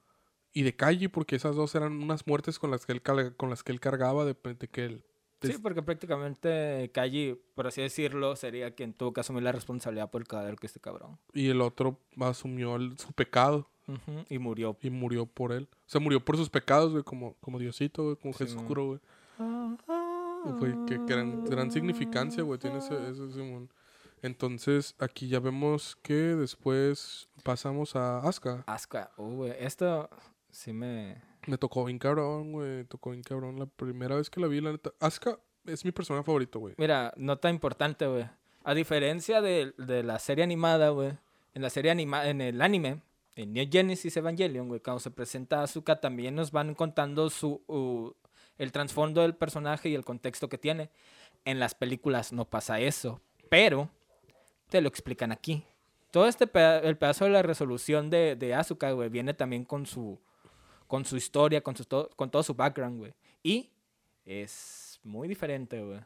[0.54, 3.02] y de Kaji, porque esas dos eran unas muertes con las que él,
[3.38, 5.04] con las que él cargaba de, de que él...
[5.41, 10.22] Sí, porque prácticamente Kaji, por así decirlo, sería quien tuvo que asumir la responsabilidad por
[10.22, 11.18] el cadáver que este cabrón.
[11.34, 13.70] Y el otro asumió el- su pecado
[14.30, 14.76] Y murió.
[14.82, 15.70] y murió por él.
[15.72, 18.86] O sea, murió por sus pecados, güey, como, como Diosito, güey, como Sí, Jesús curo,
[18.88, 19.00] güey.
[20.58, 23.70] Güey, que, que gran, gran significancia, güey, tiene ese, ese Simón.
[24.22, 28.64] Entonces, aquí ya vemos que después pasamos a Asuka.
[28.68, 30.10] Asuka, uh, güey, esto
[30.52, 31.22] sí me...
[31.47, 32.84] Me tocó bien cabrón, güey.
[32.86, 34.91] Tocó bien cabrón la primera vez que la vi, la neta.
[35.00, 36.76] Asuka es mi personaje favorito, güey.
[36.78, 38.26] Mira, nota importante, güey.
[38.64, 41.14] A diferencia de, de la serie animada, güey.
[41.54, 43.02] En la serie animada, en el anime,
[43.36, 48.12] en Neo Genesis Evangelion, güey, cuando se presenta Asuka, también nos van contando su, uh,
[48.58, 50.89] el trasfondo del personaje y el contexto que tiene.
[51.45, 53.89] En las películas no pasa eso, pero
[54.70, 55.64] te lo explican aquí.
[56.12, 59.86] Todo este peda- el pedazo de la resolución de, de Asuka, güey, viene también con
[59.86, 60.20] su,
[60.90, 63.14] con su historia, con, su to- con todo su background, güey.
[63.44, 63.70] Y
[64.26, 66.00] es muy diferente, güey.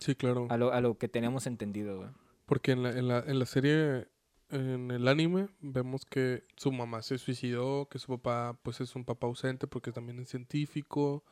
[0.00, 0.48] Sí, claro.
[0.50, 2.10] A lo, a lo que teníamos entendido, güey.
[2.44, 4.08] Porque en la, en, la, en la serie,
[4.48, 9.04] en el anime, vemos que su mamá se suicidó, que su papá, pues es un
[9.04, 11.24] papá ausente porque también es científico.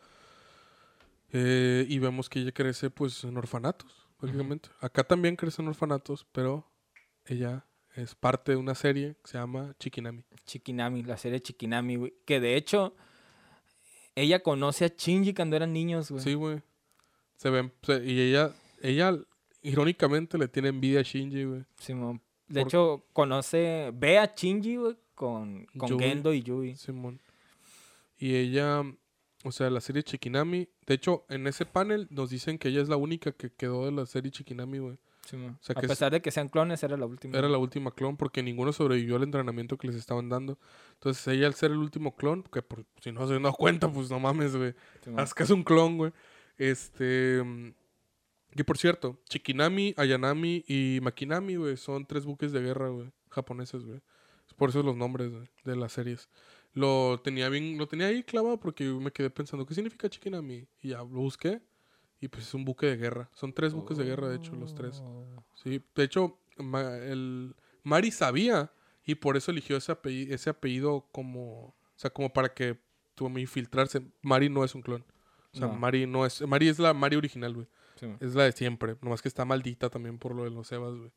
[1.33, 4.68] Eh, y vemos que ella crece, pues, en orfanatos, prácticamente.
[4.81, 6.70] Acá también crece en orfanatos, pero
[7.26, 7.66] ella
[7.97, 10.24] es parte de una serie que se llama Chikinami.
[10.47, 12.14] Chikinami, la serie Chikinami, güey.
[12.24, 12.95] Que de hecho,
[14.14, 16.23] ella conoce a Shinji cuando eran niños, güey.
[16.23, 16.60] Sí, güey.
[17.36, 18.52] Se ven, se- y ella,
[18.82, 19.16] ella,
[19.62, 21.65] irónicamente, le tiene envidia a Shinji, güey.
[21.78, 22.20] Simón.
[22.48, 25.98] De hecho, conoce, ve a Shinji, güey, con, con Yui.
[25.98, 26.77] Gendo y Yui.
[26.77, 27.20] Simón.
[28.19, 28.82] Y ella,
[29.44, 32.89] o sea, la serie Chikinami, de hecho, en ese panel nos dicen que ella es
[32.89, 34.98] la única que quedó de la serie Chikinami, güey.
[35.60, 37.36] Sea, a que es- pesar de que sean clones, era la última.
[37.38, 40.59] Era la última clon porque ninguno sobrevivió al entrenamiento que les estaban dando.
[40.94, 43.90] Entonces ella al ser el último clon, que por, si no se han dado cuenta,
[43.92, 44.74] pues no mames, güey.
[45.05, 45.20] Simón.
[45.20, 46.12] Asuka es un clon, güey.
[46.56, 47.42] Este...
[47.44, 47.72] mm,
[48.56, 53.84] Que por cierto, Chikinami, Ayanami y Makinami, güey, son tres buques de guerra, güey, japoneses,
[53.84, 54.00] güey.
[54.56, 56.28] Por eso los nombres güey, de las series.
[56.72, 60.66] Lo tenía bien, lo tenía ahí clavado porque me quedé pensando, ¿qué significa Chikinami?
[60.82, 61.60] Y ya lo busqué
[62.20, 63.31] y pues es un buque de guerra.
[63.32, 65.03] Son tres buques de guerra, de hecho, los tres.
[65.05, 65.45] Oh.
[65.55, 68.73] Sí, de hecho, el Mari sabía
[69.05, 72.78] y por eso eligió ese apellido, ese apellido como, o sea, como para que
[73.15, 74.03] tuvo infiltrarse.
[74.23, 75.05] Mari no es un clon.
[75.53, 75.74] O sea, No.
[75.74, 77.66] Mari no es, Mari es la Mari original, güey.
[78.20, 81.11] Es la de siempre, nomás que está maldita también por lo de los Evas, güey.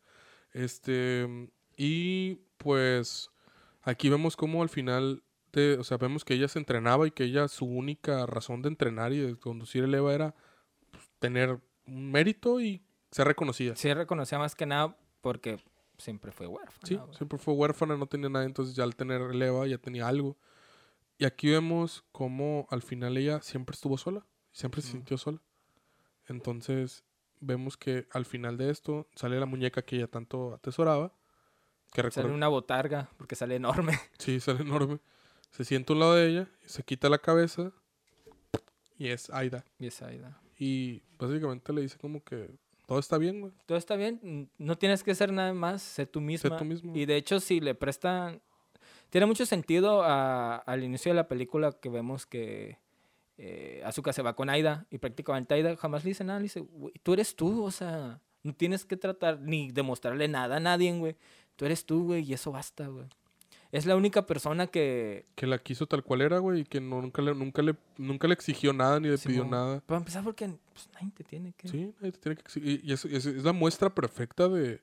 [0.54, 1.28] Este,
[1.78, 3.30] y pues
[3.84, 5.22] aquí vemos cómo al final
[5.54, 8.70] de, o sea, vemos que ella se entrenaba y que ella su única razón de
[8.70, 10.36] entrenar y de conducir el EVA era
[11.22, 13.76] tener un mérito y ser reconocida.
[13.78, 15.64] Sí, reconocía más que nada porque
[15.98, 16.80] siempre fue huérfana.
[16.88, 17.16] Sí, güey.
[17.16, 20.36] siempre fue huérfana, no tenía nada, entonces ya al tener el EVA ya tenía algo.
[21.18, 24.92] Y aquí vemos cómo al final ella siempre estuvo sola, siempre se Mm.
[24.92, 25.40] sintió sola.
[26.28, 27.04] Entonces
[27.40, 31.10] vemos que al final de esto sale la muñeca que ella tanto atesoraba,
[31.94, 34.00] que Sale recuerda, una botarga porque sale enorme.
[34.18, 35.00] sí, sale enorme.
[35.52, 37.72] Se sienta a un lado de ella, se quita la cabeza
[38.98, 39.66] y es Aida.
[39.78, 40.41] Y es Aida.
[40.64, 42.52] Y básicamente le dice como que
[42.86, 43.52] todo está bien, güey.
[43.66, 46.56] Todo está bien, no tienes que hacer nada más, sé tú misma.
[46.58, 46.96] tú mismo.
[46.96, 48.42] Y de hecho, si le prestan.
[49.10, 52.78] Tiene mucho sentido a- al inicio de la película que vemos que
[53.38, 56.38] eh, Asuka se va con Aida y prácticamente Aida jamás le dice nada.
[56.38, 60.58] Le dice, "Güey, tú eres tú, o sea, no tienes que tratar ni demostrarle nada
[60.58, 61.16] a nadie, güey.
[61.56, 63.08] Tú eres tú, güey, y eso basta, güey.
[63.72, 65.26] Es la única persona que.
[65.36, 68.28] Que la quiso tal cual era, güey, y que no- nunca, le, nunca, le, nunca
[68.28, 69.80] le exigió nada ni le pidió nada.
[69.86, 71.68] Para empezar, porque pues, nadie te tiene que.
[71.70, 72.82] Sí, nadie te tiene que exigir.
[72.84, 74.82] Y es, es- es la muestra perfecta de,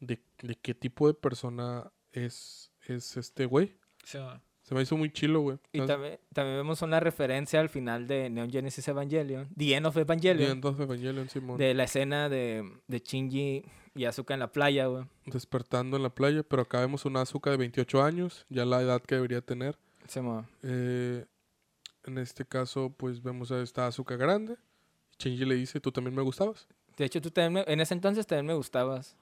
[0.00, 3.74] de, de qué tipo de persona es, es este güey.
[4.04, 5.58] Se me hizo muy chilo, güey.
[5.72, 9.94] Y también, también vemos una referencia al final de Neon Genesis Evangelion, The End of
[9.94, 11.56] The Evangelion, End of Evangelion, Simón.
[11.58, 13.64] de la escena de, de Shinji
[13.94, 15.04] y Asuka en la playa, güey.
[15.26, 19.02] Despertando en la playa, pero acá vemos una Azuka de 28 años, ya la edad
[19.02, 19.78] que debería tener.
[20.08, 21.24] Se mo- Eh,
[22.04, 24.56] en este caso, pues vemos a esta Azuka grande.
[25.18, 26.66] Shinji le dice, tú también me gustabas.
[26.96, 29.16] De hecho, tú también me- en ese entonces también me gustabas.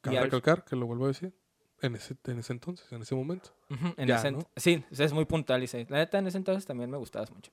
[0.00, 1.32] Cabe al- recalcar, que lo vuelvo a decir,
[1.80, 3.50] en ese, en ese entonces, en ese momento.
[3.96, 4.40] En Ya, ese ¿no?
[4.56, 5.86] Sí, es muy puntual, dice.
[5.90, 7.52] La neta, en ese entonces también me gustabas mucho.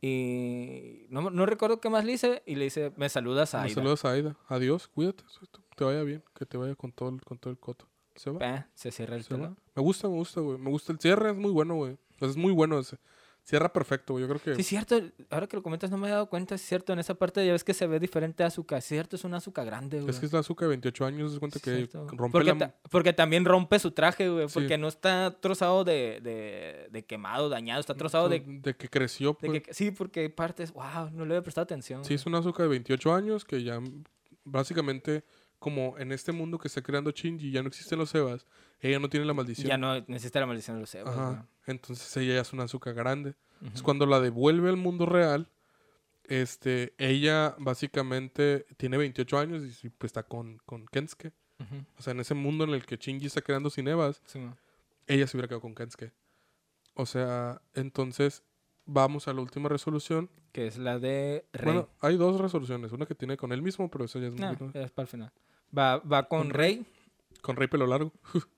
[0.00, 2.42] Y no, no recuerdo qué más le hice.
[2.46, 3.74] Y le dice, me saludas a Me Aida.
[3.74, 4.36] saludas a Aida.
[4.48, 5.24] Adiós, cuídate,
[5.76, 7.88] te vaya bien, que te vaya con todo el, con todo el coto.
[8.14, 8.68] Se va.
[8.74, 9.54] Se cierra el se va.
[9.74, 10.58] Me gusta, me gusta, güey.
[10.58, 11.96] Me gusta el cierre, es muy bueno, güey.
[12.20, 12.98] Es muy bueno ese.
[13.46, 14.18] Cierra perfecto.
[14.18, 14.98] Yo creo que Sí, cierto.
[15.28, 16.54] Ahora que lo comentas, no me he dado cuenta.
[16.54, 18.46] Es cierto, en esa parte ya ves que se ve diferente a.
[18.46, 20.08] Es cierto, es una Azuka grande, güey.
[20.10, 22.06] es que es la azúcar de 28 años, se cuenta Sí, que cierto.
[22.12, 22.58] rompe porque, la...
[22.58, 24.48] ta- porque también rompe su traje, güey.
[24.48, 24.54] Sí.
[24.54, 27.80] Porque no está trozado de, de, de quemado, dañado.
[27.80, 29.62] Está trozado de, de que creció, de pues.
[29.62, 29.74] que...
[29.74, 30.72] Sí, porque hay partes...
[30.72, 32.02] Wow, no le había prestado atención.
[32.02, 33.78] Sí, es una azúcar de 28 años que ya
[34.44, 35.24] básicamente,
[35.58, 38.46] como en este mundo que está creando Shinji, ya no existen los Evas,
[38.80, 39.68] ella no tiene la maldición.
[39.68, 41.14] Ya no necesita la maldición de los Evas.
[41.16, 41.46] Ajá.
[41.66, 43.34] Entonces ella ya es una azúcar grande.
[43.74, 45.48] Es cuando la devuelve al mundo real,
[46.24, 51.32] este, ella básicamente tiene 28 años y pues está con, con Kensuke.
[51.98, 54.40] O sea, en ese mundo en el que Shinji está creando sin Evas, Sí,
[55.06, 56.12] ella se hubiera quedado con Kensuke.
[56.94, 58.42] O sea, entonces
[58.84, 60.28] vamos a la última resolución.
[60.52, 61.64] que es la de Rey.
[61.64, 62.92] Bueno, hay dos resoluciones.
[62.92, 65.08] Una que tiene con él mismo, pero esa ya es Nah, muy- es para el
[65.08, 65.32] final.
[65.76, 66.86] Va, va con, Con Rey.
[67.40, 68.12] con Rey Pelo Largo.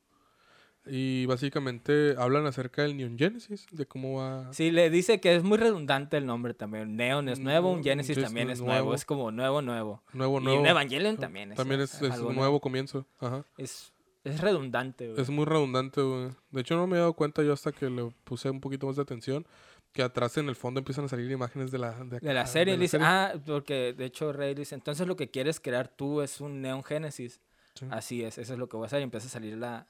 [0.87, 4.53] y básicamente hablan acerca del Neon Genesis, de cómo va...
[4.53, 6.97] Sí, le dice que es muy redundante el nombre también.
[6.97, 8.73] Neon es nuevo, un Mm, Genesis es también es nuevo.
[8.75, 8.95] nuevo.
[8.95, 10.03] Es como nuevo, nuevo.
[10.13, 10.61] Nuevo, Y nuevo.
[10.61, 11.57] un Evangelion también es.
[11.57, 13.07] También es, es algo un nuevo comienzo.
[13.19, 13.45] Ajá.
[13.59, 13.93] Es,
[14.25, 15.21] es redundante, güey.
[15.21, 16.31] Es muy redundante, güey.
[16.51, 18.97] De hecho, no me he dado cuenta yo hasta que le puse un poquito más
[18.97, 19.47] de atención.
[19.93, 22.73] Que atrás en el fondo empiezan a salir imágenes de la, de, De la serie,
[22.75, 26.21] de le dice, ah, porque de hecho Rey dice, entonces lo que quieres crear tú
[26.21, 27.41] es un Neon Genesis.
[27.75, 27.87] Sí.
[27.91, 29.01] Así es, eso es lo que voy a hacer.
[29.01, 29.87] Y empieza a salir la,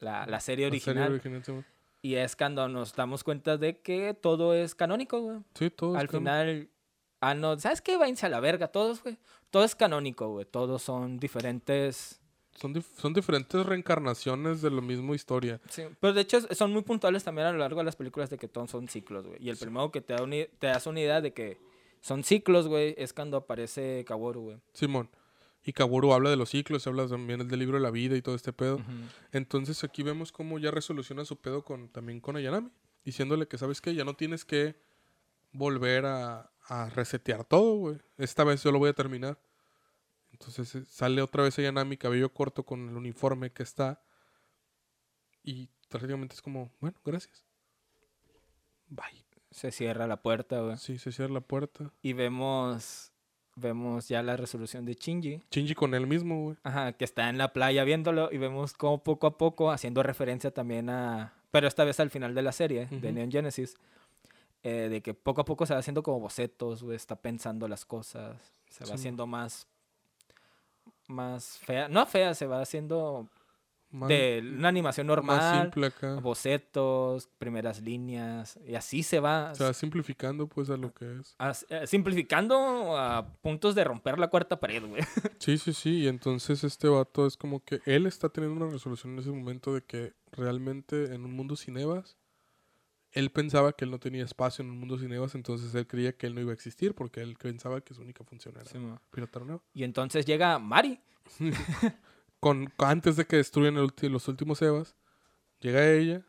[0.00, 1.42] la, la serie La serie original.
[1.44, 1.52] sí.
[2.02, 5.38] Y es cuando nos damos cuenta de que todo es canónico, güey.
[5.54, 6.20] Sí, todo es Al canon.
[6.22, 6.68] final,
[7.20, 7.96] ah, no, ¿sabes qué?
[7.98, 9.18] Váyanse a la verga, todos, güey.
[9.50, 10.46] Todo es canónico, güey.
[10.46, 12.20] Todos son diferentes.
[12.52, 15.60] Son, dif- son diferentes reencarnaciones de la misma historia.
[15.68, 18.38] Sí, pero de hecho son muy puntuales también a lo largo de las películas de
[18.38, 19.38] que todos son ciclos, güey.
[19.42, 20.24] Y el primero que te da,
[20.58, 21.58] te das una idea de que
[22.00, 24.56] son ciclos, güey, es cuando aparece Kaworu, güey.
[24.72, 25.08] Simón.
[25.62, 28.34] Y Kaworu habla de los ciclos, habla también del libro de la vida y todo
[28.34, 28.80] este pedo.
[29.32, 32.70] Entonces aquí vemos cómo ya resoluciona su pedo con, también con Ayanami.
[33.04, 33.94] Diciéndole que, ¿sabes qué?
[33.94, 34.76] Ya no tienes que
[35.52, 37.98] volver a, a resetear todo, güey.
[38.16, 39.38] Esta vez yo lo voy a terminar.
[40.32, 44.02] Entonces eh, sale otra vez Ayanami, cabello corto con el uniforme que está.
[45.42, 47.44] Y prácticamente es como, bueno, gracias.
[48.88, 49.24] Bye.
[49.50, 50.76] Se cierra la puerta, güey.
[50.76, 51.92] Sí, se cierra la puerta.
[52.02, 53.09] Y vemos,
[53.60, 55.42] vemos ya la resolución de Shinji.
[55.50, 56.56] Shinji con él mismo, güey.
[56.62, 60.50] Ajá, que está en la playa viéndolo y vemos como poco a poco, haciendo referencia
[60.50, 61.32] también a...
[61.50, 63.12] Pero esta vez al final de la serie, de.
[63.12, 63.76] Neon Genesis,
[64.62, 67.84] eh, de que poco a poco se va haciendo como bocetos, güey, está pensando las
[67.84, 68.36] cosas,
[68.68, 69.66] se va haciendo más...
[71.08, 73.28] Más fea, no fea, se va haciendo
[73.92, 76.14] De una animación más normal, simple acá.
[76.20, 81.34] bocetos, primeras líneas, y así se va, Se va simplificando, pues, a lo que es.
[81.68, 85.02] eh, simplificando a puntos de romper la cuarta pared, güey.
[85.40, 85.90] Sí, sí, sí.
[86.02, 89.74] Y entonces este vato es como que él está teniendo una resolución en ese momento
[89.74, 92.16] de que realmente en un mundo sin Evas
[93.12, 96.12] él pensaba que él no tenía espacio en el mundo sin Evas, entonces él creía
[96.16, 98.78] que él no iba a existir porque él pensaba que su única función era Sí,
[99.10, 99.58] pilotar una.
[99.74, 101.00] Y entonces llega Mari.
[102.40, 104.96] Con, antes de que destruyan el los últimos Evas,
[105.60, 106.26] llega ella,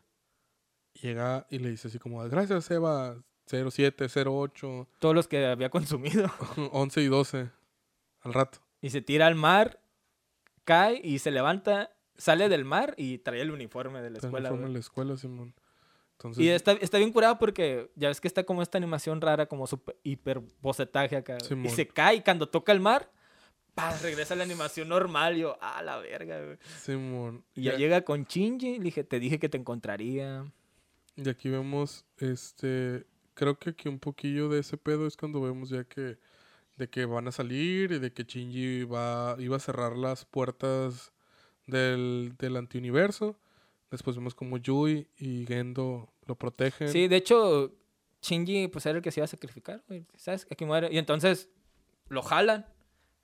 [0.92, 3.16] llega y le dice así como, gracias Eva
[3.46, 6.30] 07, 08, Todos los que había consumido.
[6.72, 7.50] 11 y 12,
[8.20, 8.58] al rato.
[8.80, 9.80] Y se tira al mar,
[10.64, 14.48] cae y se levanta, sale del mar y trae el uniforme de la en escuela.
[14.48, 14.70] forma güey.
[14.70, 15.54] en la escuela, Simón.
[16.12, 19.46] Entonces, Y está, está bien curado porque ya ves que está como esta animación rara,
[19.46, 21.40] como super, hiper bocetaje acá.
[21.40, 21.66] Simón.
[21.66, 23.10] y se cae y cuando toca el mar,
[23.74, 25.36] pa, regresa a la animación normal.
[25.36, 26.58] Yo, ah, la verga, güey.
[26.80, 27.44] Simón.
[27.54, 30.50] Y ya ya- llega con Shinji, le dije, te dije que te encontraría.
[31.16, 35.68] Y aquí vemos, este, creo que aquí un poquillo de ese pedo es cuando vemos
[35.70, 36.18] ya que,
[36.76, 41.12] de que van a salir y de que Shinji va, iba a cerrar las puertas
[41.66, 43.38] del, del antiuniverso.
[43.90, 46.88] Después vemos como Yui y Gendo lo protegen.
[46.88, 47.74] Sí, de hecho,
[48.22, 50.46] Shinji pues era el que se iba a sacrificar, güey, ¿sabes?
[50.50, 50.88] Aquí muere.
[50.90, 51.50] Y entonces
[52.08, 52.64] lo jalan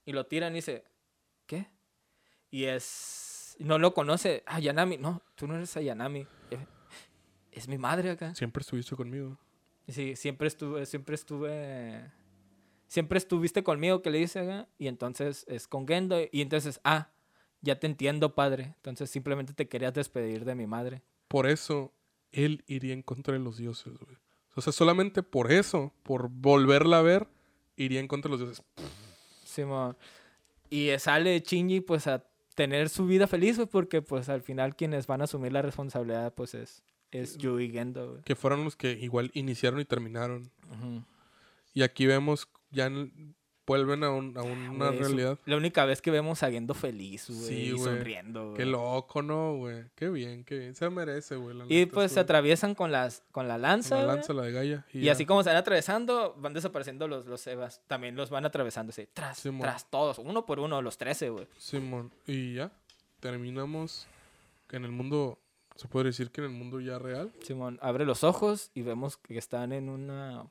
[0.08, 0.84] y lo tiran y dice,
[1.44, 1.66] ¿qué?
[2.50, 3.56] Y es...
[3.58, 4.42] No lo conoce.
[4.46, 4.96] Ah, Yanami.
[4.96, 6.26] No, tú no eres a Yanami.
[6.50, 6.66] Eh,
[7.52, 8.34] Es mi madre acá.
[8.34, 9.36] Siempre estuviste conmigo.
[9.86, 12.10] Sí, siempre estuve, siempre estuve...
[12.86, 14.66] Siempre estuviste conmigo, que le dice acá.
[14.78, 16.18] Y entonces es con Gendo.
[16.32, 17.10] Y entonces, ah,
[17.60, 18.72] ya te entiendo, padre.
[18.76, 21.02] Entonces simplemente te querías despedir de mi madre.
[21.28, 21.92] Por eso,
[22.32, 24.16] él iría en contra de los dioses, güey.
[24.54, 27.28] O sea, solamente por eso, por volverla a ver,
[27.76, 28.64] iría en contra de los dioses.
[29.48, 29.96] Simón.
[30.70, 35.06] Y sale Shinji pues a tener su vida feliz, güey, porque pues al final quienes
[35.06, 38.22] van a asumir la responsabilidad pues es, es Yui y Gendo, güey.
[38.24, 40.50] Que fueron los que igual iniciaron y terminaron.
[41.74, 43.34] Y aquí vemos, ya en-
[43.68, 45.38] vuelven a, un- a una su- realidad.
[45.44, 47.84] La única vez que vemos a Gendo feliz, güey, Sí, y güey.
[47.84, 48.72] sonriendo, Qué güey.
[48.72, 49.84] loco, ¿no, güey?
[49.94, 50.74] Qué bien, qué bien.
[50.74, 51.56] Se merece, güey.
[51.68, 54.52] Y neta, pues se atraviesan con, las, con la lanza, Con la lanza, la de
[54.52, 54.86] Gaia.
[54.92, 57.80] Y, así como se van atravesando, van desapareciendo los, los Evas.
[57.86, 59.62] También los van atravesando así, tras, Simón.
[59.62, 61.46] tras todos, uno por uno, los 13, güey.
[61.58, 62.10] Simón.
[62.26, 62.72] Y ya.
[63.20, 64.06] Terminamos
[64.70, 65.38] en el mundo.
[65.76, 67.32] Se puede decir que en el mundo ya real.
[67.42, 70.46] Simón abre los ojos y vemos que están en una...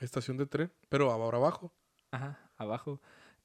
[0.00, 0.72] Estación de tren.
[0.88, 1.72] Pero ahora abajo.
[2.10, 3.00] Ajá, abajo.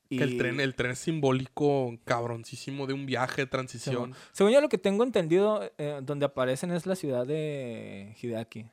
[0.10, 4.14] Que el Y- tren, el tren simbólico cabroncísimo de un viaje de transición.
[4.32, 8.66] Según yo lo que tengo entendido, eh, donde aparecen es la ciudad de Hideaki.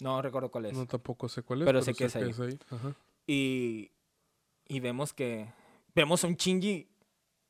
[0.00, 0.72] No recuerdo cuál es.
[0.74, 1.66] No tampoco sé cuál es.
[1.66, 2.30] Pero sé que es ahí.
[2.38, 2.58] ahí.
[2.70, 2.94] Ajá.
[3.26, 3.90] Y,
[4.68, 5.48] y vemos que...
[5.94, 6.86] Vemos a un Shinji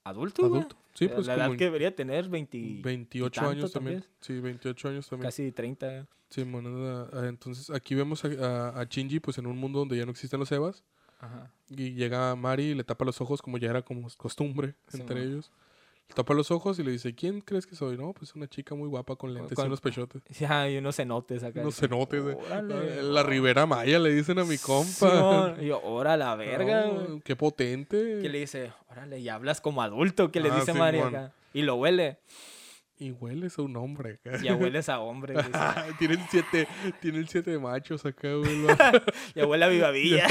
[0.05, 0.61] adulto, güey.
[0.63, 0.77] Adulto.
[0.95, 2.81] Sí, pues la edad que debería tener 20...
[2.83, 4.05] 28 tanto años también.
[4.21, 5.27] Sí, 28 años también.
[5.29, 6.07] Casi 30.
[6.31, 7.09] Sí, moneda.
[7.13, 10.11] ah, Entonces aquí vemos a, a, a Shinji pues en un mundo donde ya no
[10.13, 10.85] existen los Evas.
[11.19, 11.51] Ajá.
[11.71, 15.23] Y llega Mari y le tapa los ojos como ya era como costumbre Sí, entre
[15.23, 15.51] ellos.
[16.09, 17.97] Le tapa los ojos y le dice, ¿quién crees que soy?
[17.97, 20.23] No, pues una chica muy guapa con lentes y unos pechotes.
[20.39, 21.63] Ya, y unos cenotes acá.
[21.63, 22.25] Unos cenotes.
[22.25, 25.57] de- "Órale, La Ribera Maya le dicen a mi compa.
[25.61, 28.21] Y yo, ora la verga, No, qué potente.
[28.23, 30.95] Que le dice, órale, y hablas como adulto, que le Ah, dice Simón.
[31.09, 31.33] acá.
[31.53, 32.19] Y lo huele.
[32.99, 34.15] Y hueles a un hombre.
[34.25, 34.39] acá.
[34.43, 35.35] Ya hueles a hombre.
[35.35, 35.51] dice.
[35.99, 36.67] tienen siete,
[37.01, 38.67] tienen siete machos acá, güey.
[39.35, 40.27] Ya huele a vivavilla.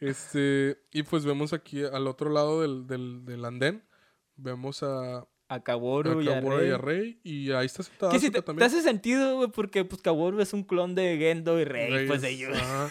[0.00, 3.82] Este, y pues vemos aquí al otro lado del, del, del andén,
[4.36, 6.78] vemos a, A a Kaworu y a Kaworu y a.
[6.78, 8.66] Rey, y ahí está sentada Que si te, te también.
[8.66, 12.30] hace sentido, güey, porque pues Kaworu es un clon de Gendo y Rey, pues de
[12.30, 12.56] ellos.
[12.58, 12.90] ajá.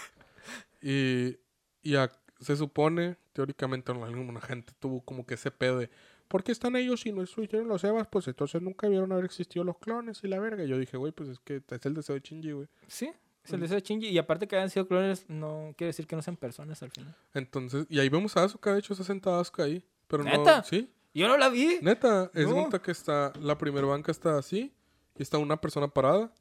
[0.82, 1.38] Y,
[1.82, 5.90] y a- se supone, teóricamente, alguna gente tuvo como que ese pedo de
[6.34, 8.08] ¿por qué están ellos y no estuvieron los Evas?
[8.08, 10.64] Pues entonces nunca vieron haber existido los clones y la verga.
[10.64, 12.68] Y yo dije, güey, pues es que es el deseo de Shinji, güey.
[12.88, 13.12] Sí,
[13.44, 14.08] es el deseo de Shinji.
[14.08, 17.16] Y aparte que hayan sido clones, no quiere decir que no sean personas al final.
[17.36, 19.86] Entonces, y ahí vemos a Asuka, de hecho, está sentada Asuka ahí.
[20.08, 20.58] Pero ¿Neta?
[20.58, 21.78] no, sí, Yo no la vi.
[21.84, 22.56] Neta, es No.
[22.64, 24.74] nota que está, la primera banca está así,
[25.16, 26.34] y está una persona parada,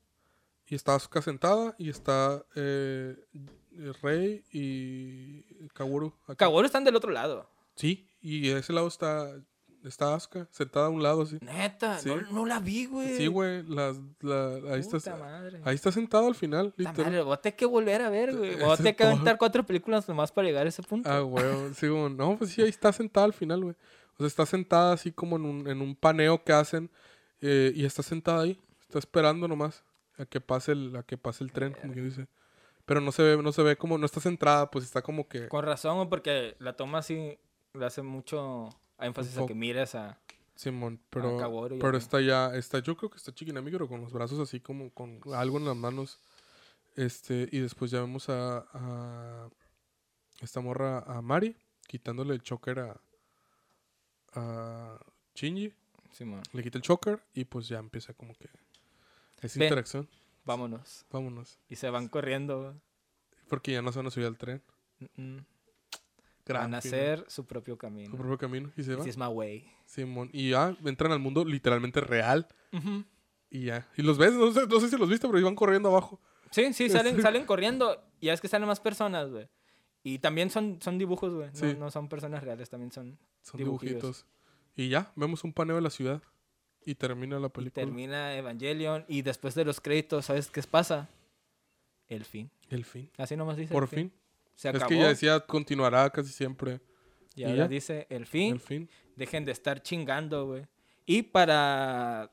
[0.66, 3.14] y está Asuka sentada, y está eh,
[4.00, 5.42] Rey y
[5.74, 6.14] Kaworu.
[6.24, 6.36] acá.
[6.36, 7.46] Kaworu están del otro lado.
[7.74, 9.30] Sí, y de ese lado está,
[9.84, 11.38] está Asuka, sentada a un lado así.
[11.40, 12.08] Neta, Sí.
[12.08, 13.16] no, no la vi, güey.
[13.16, 15.60] Sí, güey, las, la- ahí, está, madre.
[15.64, 18.54] ahí está sentada al final, madre, tener que volver a ver, güey.
[18.54, 21.10] Ese tener que aventar cuatro películas nomás para llegar a ese punto.
[21.10, 21.44] Ah, güey,
[21.74, 22.12] sí, güey.
[22.14, 23.74] No, pues sí, ahí está sentada al final, güey.
[24.14, 26.90] O sea, está sentada así como en un, en un paneo que hacen
[27.40, 28.60] eh, y está sentada ahí.
[28.82, 29.82] Está esperando nomás
[30.18, 32.26] a que pase el, a que pase el tren, como que dice.
[32.84, 35.48] Pero no se ve, no se ve como, no está centrada, pues está como que...
[35.48, 37.38] Con razón, porque la toma así
[37.74, 38.68] le hace mucho
[39.06, 40.18] énfasis a que mires a...
[40.54, 41.38] Simón, pero,
[41.80, 44.90] pero está ya, está, yo creo que está Chikinami, pero con los brazos así como
[44.90, 46.20] con algo en las manos.
[46.94, 49.48] Este, y después ya vemos a, a
[50.40, 51.56] esta morra, a Mari,
[51.88, 53.00] quitándole el choker a,
[54.34, 54.98] a
[55.34, 55.72] Shinji.
[56.12, 56.42] Simón.
[56.52, 58.48] Le quita el choker y pues ya empieza como que
[59.40, 59.66] esa Ven.
[59.68, 60.08] interacción.
[60.44, 61.06] vámonos.
[61.10, 61.58] Vámonos.
[61.70, 62.78] Y se van corriendo.
[63.48, 64.62] Porque ya no se van a subir al tren.
[65.16, 65.46] Mm, mm.
[66.60, 68.16] Van a hacer su propio Su camino.
[68.16, 68.70] propio camino.
[68.76, 69.02] Y se va.
[69.04, 69.70] This is my way.
[69.86, 70.30] Simón.
[70.32, 72.46] Y ya entran al mundo literalmente real.
[73.50, 73.86] Y ya.
[73.96, 76.20] Y los ves, no sé, no sé si los viste, pero iban corriendo abajo.
[76.50, 78.02] Sí, sí, salen, salen corriendo.
[78.20, 79.48] Y ya es que salen más personas, güey.
[80.02, 81.48] Y también son, son dibujos, güey.
[81.50, 81.76] No, Sí.
[81.78, 83.18] no son personas reales, también son...
[83.42, 83.94] Son Dibujillos.
[84.02, 84.26] dibujitos.
[84.76, 86.22] Y ya, vemos un paneo de la ciudad.
[86.84, 87.84] Y termina la Y película.
[87.84, 89.04] termina Evangelion.
[89.06, 91.08] Y después de los créditos, ¿sabes qué pasa?
[92.08, 92.50] El fin.
[92.68, 93.10] El fin.
[93.16, 93.72] Así nomás dice.
[93.72, 94.12] Por el fin.
[94.54, 96.80] Se Es que ya decía continuará casi siempre.
[97.34, 97.68] Y ¿Y ahora ya?
[97.68, 98.54] dice el fin.
[98.54, 98.90] El fin.
[99.16, 100.66] Dejen de estar chingando, güey.
[101.06, 102.32] Y para...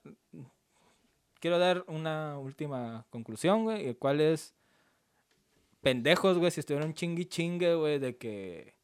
[1.39, 3.87] Quiero dar una última conclusión, güey.
[3.87, 4.53] El cual es...
[5.81, 8.75] Pendejos, güey, si estuvieron chingui chingue, güey, de que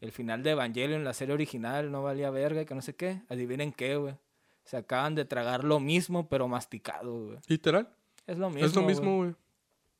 [0.00, 3.20] el final de Evangelion, la serie original, no valía verga, y que no sé qué.
[3.28, 4.16] Adivinen qué, güey.
[4.64, 7.38] Se acaban de tragar lo mismo, pero masticado, güey.
[7.46, 7.94] Literal.
[8.26, 8.66] Es lo mismo.
[8.66, 9.34] es lo mismo, güey.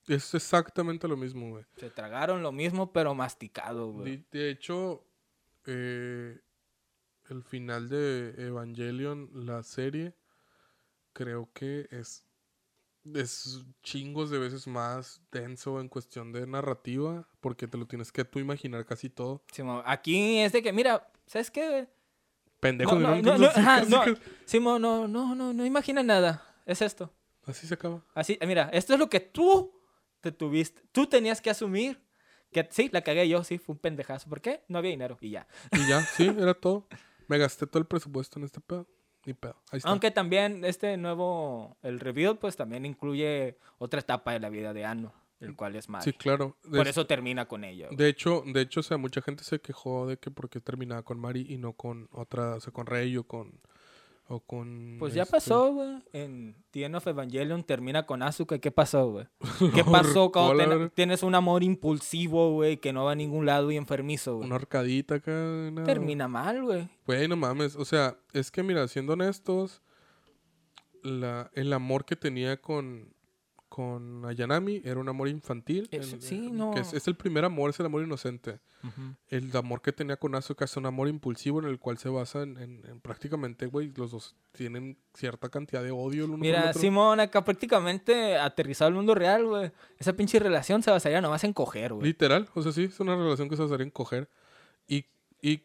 [0.07, 1.65] Es exactamente lo mismo, güey.
[1.77, 4.17] Se tragaron lo mismo, pero masticado, güey.
[4.17, 5.05] De, de hecho,
[5.67, 6.41] eh,
[7.29, 10.15] el final de Evangelion, la serie,
[11.13, 12.25] creo que es,
[13.15, 18.25] es chingos de veces más denso en cuestión de narrativa, porque te lo tienes que
[18.25, 19.45] tú imaginar casi todo.
[19.53, 21.89] Simón, aquí es de que, mira, ¿sabes qué, güey?
[22.59, 23.47] Pendejo, No, no, ¿no?
[23.47, 23.85] ajá,
[24.45, 26.45] Simón, no, no, no, no imagina nada.
[26.67, 27.13] Es esto.
[27.47, 28.05] Así se acaba.
[28.15, 29.80] Así, mira, esto es lo que tú
[30.21, 30.83] te tuviste.
[30.93, 32.01] Tú tenías que asumir
[32.53, 34.29] que sí, la cagué yo, sí, fue un pendejazo.
[34.29, 34.63] ¿Por qué?
[34.69, 35.47] No había dinero y ya.
[35.73, 36.89] Y ya, sí, era todo.
[37.29, 38.89] Me gasté todo el presupuesto en este pedo.
[39.27, 39.57] Ni pedo.
[39.71, 39.89] Ahí está.
[39.91, 44.85] Aunque también este nuevo, el reveal, pues también incluye otra etapa de la vida de
[44.87, 46.05] Ano, el cual es Mari.
[46.05, 46.57] Sí, claro.
[46.69, 47.87] Por eso termina con ella.
[47.87, 47.97] güey.
[47.97, 51.21] De hecho, de hecho, o sea, mucha gente se quejó de que porque terminaba con
[51.21, 53.61] Mari y no con otra, o sea, con Rey o con
[54.33, 55.99] o con Pues ya este, pasó, güey.
[56.13, 58.55] En The End of Evangelion termina con Asuka.
[58.55, 59.27] ¿y ¿Qué pasó, güey?
[59.75, 63.73] ¿Qué pasó cuando ten- tienes un amor impulsivo, güey, que no va a ningún lado
[63.73, 64.47] y enfermizo, güey?
[64.47, 65.33] Una arcadita acá.
[65.33, 65.85] nada.
[65.85, 66.89] Termina mal, güey.
[67.07, 67.75] Güey, no mames.
[67.75, 69.83] O sea, es que mira, siendo honestos,
[71.03, 73.13] la, el amor que tenía con,
[73.71, 75.89] con Ayanami era un amor infantil.
[75.93, 76.73] Es- el- sí, no.
[76.73, 78.59] que es, es el primer amor, es el amor inocente.
[79.29, 82.43] El amor que tenía con Asuka es un amor impulsivo en el cual se basa
[82.43, 86.47] en, en- en prácticamente, güey, los dos tienen cierta cantidad de odio el uno por
[86.47, 86.81] el Mira, otro.
[86.83, 89.71] Simón, acá prácticamente aterrizado al mundo real, güey.
[89.99, 92.07] Esa pinche relación se basaría nomás en coger, güey.
[92.09, 94.29] Literal, o sea, sí, es una relación que se basaría en coger.
[94.89, 95.05] Y,
[95.41, 95.63] y,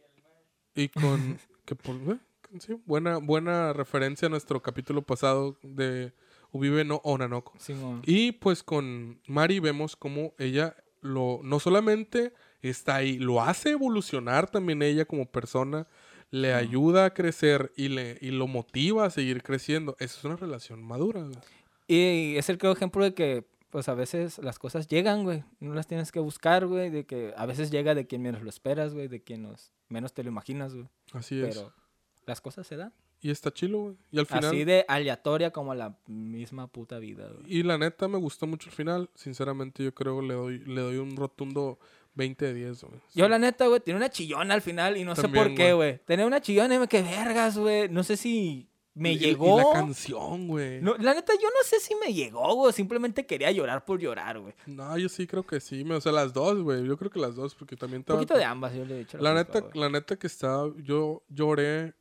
[0.75, 1.39] y con.
[1.65, 2.19] que por, eh,
[2.59, 6.13] sí, buena, buena referencia a nuestro capítulo pasado de
[6.57, 7.53] Ubibe no Onanoko.
[7.59, 8.01] Simón.
[8.05, 14.49] Y pues con Mari vemos como ella lo no solamente está ahí, lo hace evolucionar
[14.49, 15.85] también ella como persona,
[16.31, 19.97] le ayuda a crecer y, le, y lo motiva a seguir creciendo.
[19.99, 21.21] Eso es una relación madura.
[21.23, 21.35] güey.
[21.87, 25.43] Y es el claro ejemplo de que, pues a veces las cosas llegan, güey.
[25.59, 26.89] No las tienes que buscar, güey.
[26.89, 29.07] De que a veces llega de quien menos lo esperas, güey.
[29.09, 30.87] De quien nos- menos te lo imaginas, güey.
[31.13, 31.55] Así es.
[31.55, 31.73] Pero
[32.25, 32.93] las cosas se dan.
[33.25, 33.95] Y está chilo, güey.
[34.11, 34.45] Y al final...
[34.45, 37.57] Así de aleatoria como la misma puta vida, güey.
[37.57, 39.09] Y la neta me gustó mucho el final.
[39.15, 41.79] Sinceramente, yo creo le doy, le doy un rotundo
[42.13, 42.99] 20 de 10, güey.
[43.15, 45.97] Yo, la neta, güey, tiene una chillona al final y no sé por qué, güey.
[46.05, 47.89] Tenía una chillona y me quedé vergas, güey.
[47.89, 49.59] No sé si me Y- llegó.
[49.59, 50.79] Y la canción, güey.
[50.83, 52.73] No, la neta, yo no sé si me llegó, güey.
[52.73, 54.53] Simplemente quería llorar por llorar, güey.
[54.67, 55.83] No, yo sí creo que sí.
[55.91, 56.85] O sea, las dos, güey.
[56.85, 58.99] Yo creo que las dos, porque también Un estaba- poquito de ambas, yo le he
[58.99, 59.17] dicho.
[59.17, 61.95] La neta, la neta que estaba, yo lloré,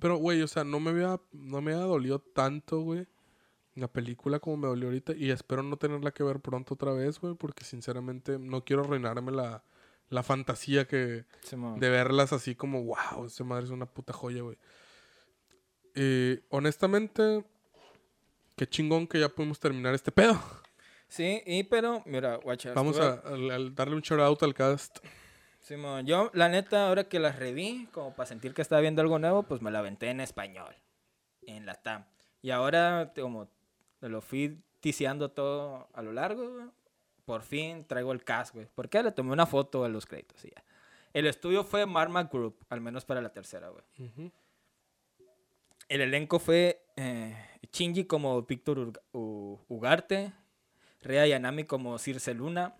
[0.00, 3.06] pero güey, o sea, no me había, no me había dolido tanto, güey,
[3.74, 7.18] la película como me dolió ahorita y espero no tenerla que ver pronto otra vez,
[7.20, 9.64] güey, porque sinceramente no quiero arruinarme la,
[10.10, 11.24] la fantasía que
[11.80, 14.58] de verlas así como, wow, esa madre es una puta joya, güey.
[15.94, 17.44] Eh, honestamente,
[18.56, 20.40] qué chingón que ya podemos terminar este pedo.
[21.08, 22.72] Sí, y pero, mira, guacha.
[22.72, 24.98] Vamos a- a darle un shout out al cast.
[25.62, 29.20] Simón, yo, la neta, ahora que las reví, como para sentir que estaba viendo algo
[29.20, 30.74] nuevo, pues me la aventé en español.
[31.46, 32.04] En la TAM.
[32.42, 33.48] Y ahora, como
[34.00, 36.66] lo fui tiseando todo a lo largo, güey,
[37.24, 38.66] por fin traigo el cast, güey.
[38.66, 39.02] ¿Por qué?
[39.02, 40.64] Le tomé una foto a los créditos y ya.
[41.12, 43.84] El estudio fue Marma Group, al menos para la tercera, güey.
[45.88, 47.36] El elenco fue eh,
[47.72, 50.32] Shinji como Víctor Ugarte,
[51.02, 52.74] Rea Yanami como Circe Luna,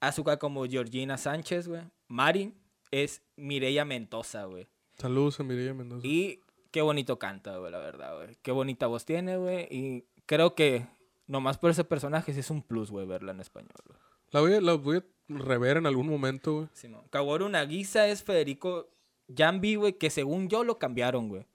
[0.00, 1.82] Asuka como Georgina Sánchez, güey.
[2.08, 2.54] Mari
[2.90, 4.66] es Mireya Mendoza, güey.
[4.98, 6.06] Saludos a Mireia Mendoza.
[6.06, 6.40] Y
[6.70, 8.36] qué bonito canta, güey, la verdad, güey.
[8.42, 9.66] Qué bonita voz tiene, güey.
[9.70, 10.86] Y creo que
[11.26, 13.98] nomás por ese personaje sí es un plus, güey, verla en español, güey.
[14.32, 16.68] La voy, a, la voy a rever en algún momento, güey.
[16.72, 17.02] Simón.
[17.10, 18.88] Kaworu Nagisa es Federico
[19.36, 21.46] Jambi, güey, que según yo lo cambiaron, güey.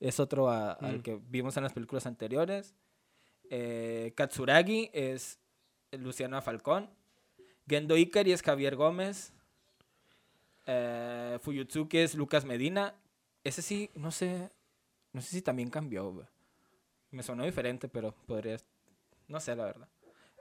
[0.00, 1.02] Es otro a- al Mm.
[1.02, 2.74] que vimos en las películas anteriores.
[3.50, 5.38] Eh, Katsuragi es
[5.92, 6.90] Luciana Falcón.
[7.68, 9.32] Gendo Ikari es Javier Gómez.
[10.66, 12.94] Eh, Fuyutsuki es Lucas Medina.
[13.42, 14.50] Ese sí, no sé.
[15.12, 16.26] No sé si también cambió, güey.
[17.10, 18.56] Me sonó diferente, pero podría.
[19.28, 19.88] No sé, la verdad.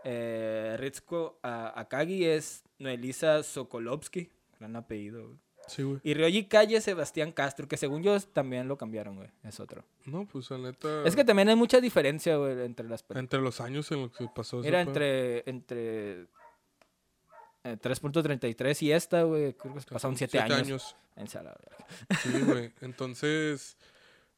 [0.03, 4.29] Eh, Ritsuko A- Akagi es Noelisa Sokolovsky.
[4.59, 5.39] Gran apellido, güey.
[5.67, 6.01] Sí, güey.
[6.03, 9.29] Y Ryoji Calle Sebastián Castro, que según yo también lo cambiaron, güey.
[9.43, 9.85] Es otro.
[10.05, 11.05] No, pues la neta.
[11.05, 13.23] Es que también hay mucha diferencia, güey, entre las películas.
[13.23, 14.65] Entre los años en los que pasó eso.
[14.65, 16.27] Mira, entre, entre
[17.63, 20.95] eh, 3.33 y esta, güey, creo que pasaron 7 años.
[21.15, 21.55] En sala.
[22.21, 22.71] Sí, güey.
[22.81, 23.77] Entonces,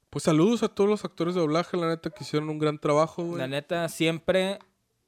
[0.10, 3.23] pues saludos a todos los actores de doblaje, la neta, que hicieron un gran trabajo,
[3.23, 3.39] güey.
[3.39, 4.60] La neta, siempre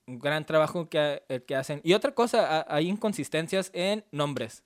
[0.07, 1.81] un gran trabajo que, el que hacen.
[1.83, 4.63] Y otra cosa, ha- hay inconsistencias en nombres.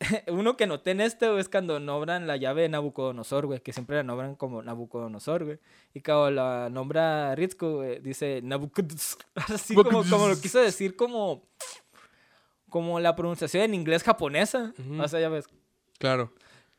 [0.28, 3.96] Uno que noté en este, es cuando nombran la llave de Nabucodonosor, güey, que siempre
[3.96, 5.58] la nombran como Nabucodonosor, güey.
[5.92, 9.20] Y cuando la nombra Rizko, güey, dice Nabucodonosor.
[9.34, 11.42] Así como, como lo quiso decir como...
[12.70, 14.72] Como la pronunciación en inglés japonesa.
[14.78, 15.02] Ujú.
[15.02, 15.46] O sea, ya ves.
[15.98, 16.32] Claro.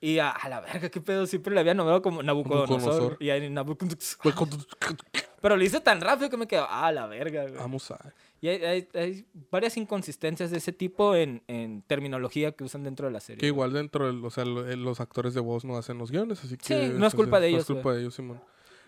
[0.03, 3.17] Y a, a la verga, qué pedo, siempre le había nombrado como Nabucodonosor.
[3.19, 4.33] Y ahí Nabucodonosor.
[5.41, 7.55] Pero lo hice tan rápido que me quedo, ah, la verga, güey.
[7.55, 8.13] Vamos a.
[8.41, 13.05] Y hay, hay- hay varias inconsistencias de ese tipo en, en terminología que usan dentro
[13.07, 13.39] de la serie.
[13.39, 16.43] Que igual dentro, del- o sea, eh, los actores de voz no hacen los guiones,
[16.43, 16.65] así que...
[16.65, 18.41] Sí, no es culpa de No ellos, es culpa de ellos, Simón.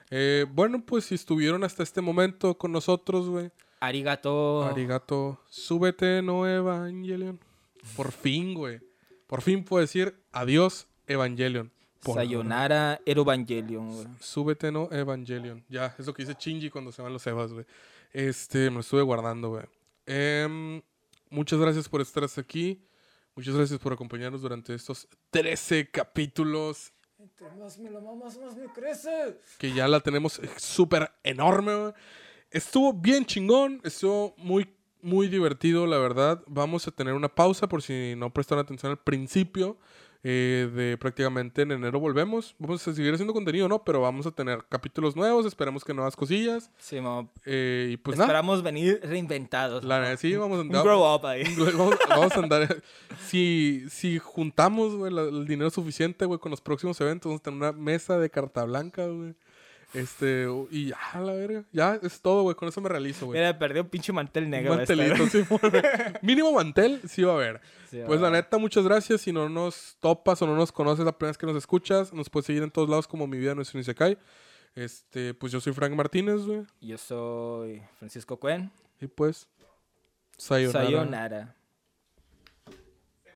[0.09, 3.51] Eh, bueno, pues si estuvieron hasta este momento con nosotros, güey.
[3.87, 4.63] Arigato.
[4.63, 5.41] Arigato.
[5.49, 7.37] Súbete, no Evangelion.
[7.97, 8.79] Por fin, güey.
[9.27, 11.69] Por fin puedo decir adiós, Evangelion.
[12.01, 12.15] Por.
[12.15, 14.07] Sayonara Evangelion, güey.
[14.21, 15.65] Súbete, no Evangelion.
[15.67, 17.65] Ya, es lo que dice Shinji cuando se van los Evas, güey.
[18.13, 19.65] Este, me lo estuve guardando, güey.
[20.05, 20.81] Em,
[21.29, 22.81] muchas gracias por estar hasta aquí.
[23.35, 28.67] Muchas gracias por acompañarnos durante estos 13 capítulos Entre más me lo mamas, más me
[28.67, 29.39] crece.
[29.57, 31.93] que ya la tenemos eh, súper enorme, güey.
[32.53, 34.69] Estuvo bien chingón, estuvo muy,
[35.01, 36.41] muy divertido, la verdad.
[36.47, 39.77] Vamos a tener una pausa por si no prestaron atención al principio.
[40.25, 42.55] eh, de prácticamente en enero volvemos.
[42.57, 43.83] Vamos a seguir haciendo contenido, ¿no?
[43.83, 46.71] Pero vamos a tener capítulos nuevos, esperamos que nuevas cosillas.
[46.77, 49.83] Sí, mo, eh, y pues nada, esperamos venir reinventados.
[49.83, 50.83] la neta, sí, vamos a Un andar.
[50.85, 51.43] grow up ahí.
[51.57, 52.81] Vamos, vamos a andar.
[53.27, 57.57] Si, si juntamos güey, el dinero suficiente, güey, con los próximos eventos, vamos a tener
[57.57, 59.35] una mesa de carta blanca, güey.
[59.93, 61.63] Este, y ya, la verga.
[61.71, 62.55] Ya es todo, güey.
[62.55, 63.39] Con eso me realizo, güey.
[63.39, 64.75] Mira, perdió un pinche mantel negro.
[64.75, 65.43] mantelito, sí.
[66.21, 67.61] Mínimo mantel, sí va a haber.
[67.89, 69.21] Sí, Pues la neta, muchas gracias.
[69.21, 72.29] Si no nos topas o no nos conoces la primera vez que nos escuchas, nos
[72.29, 74.17] puedes seguir en todos lados como Mi Vida No es un Isekai.
[74.75, 76.65] Este, pues yo soy Frank Martínez, güey.
[76.81, 78.71] Yo soy Francisco Cuen.
[78.99, 79.47] Y pues,
[80.37, 80.85] sayonara.
[80.85, 81.55] Sayonara.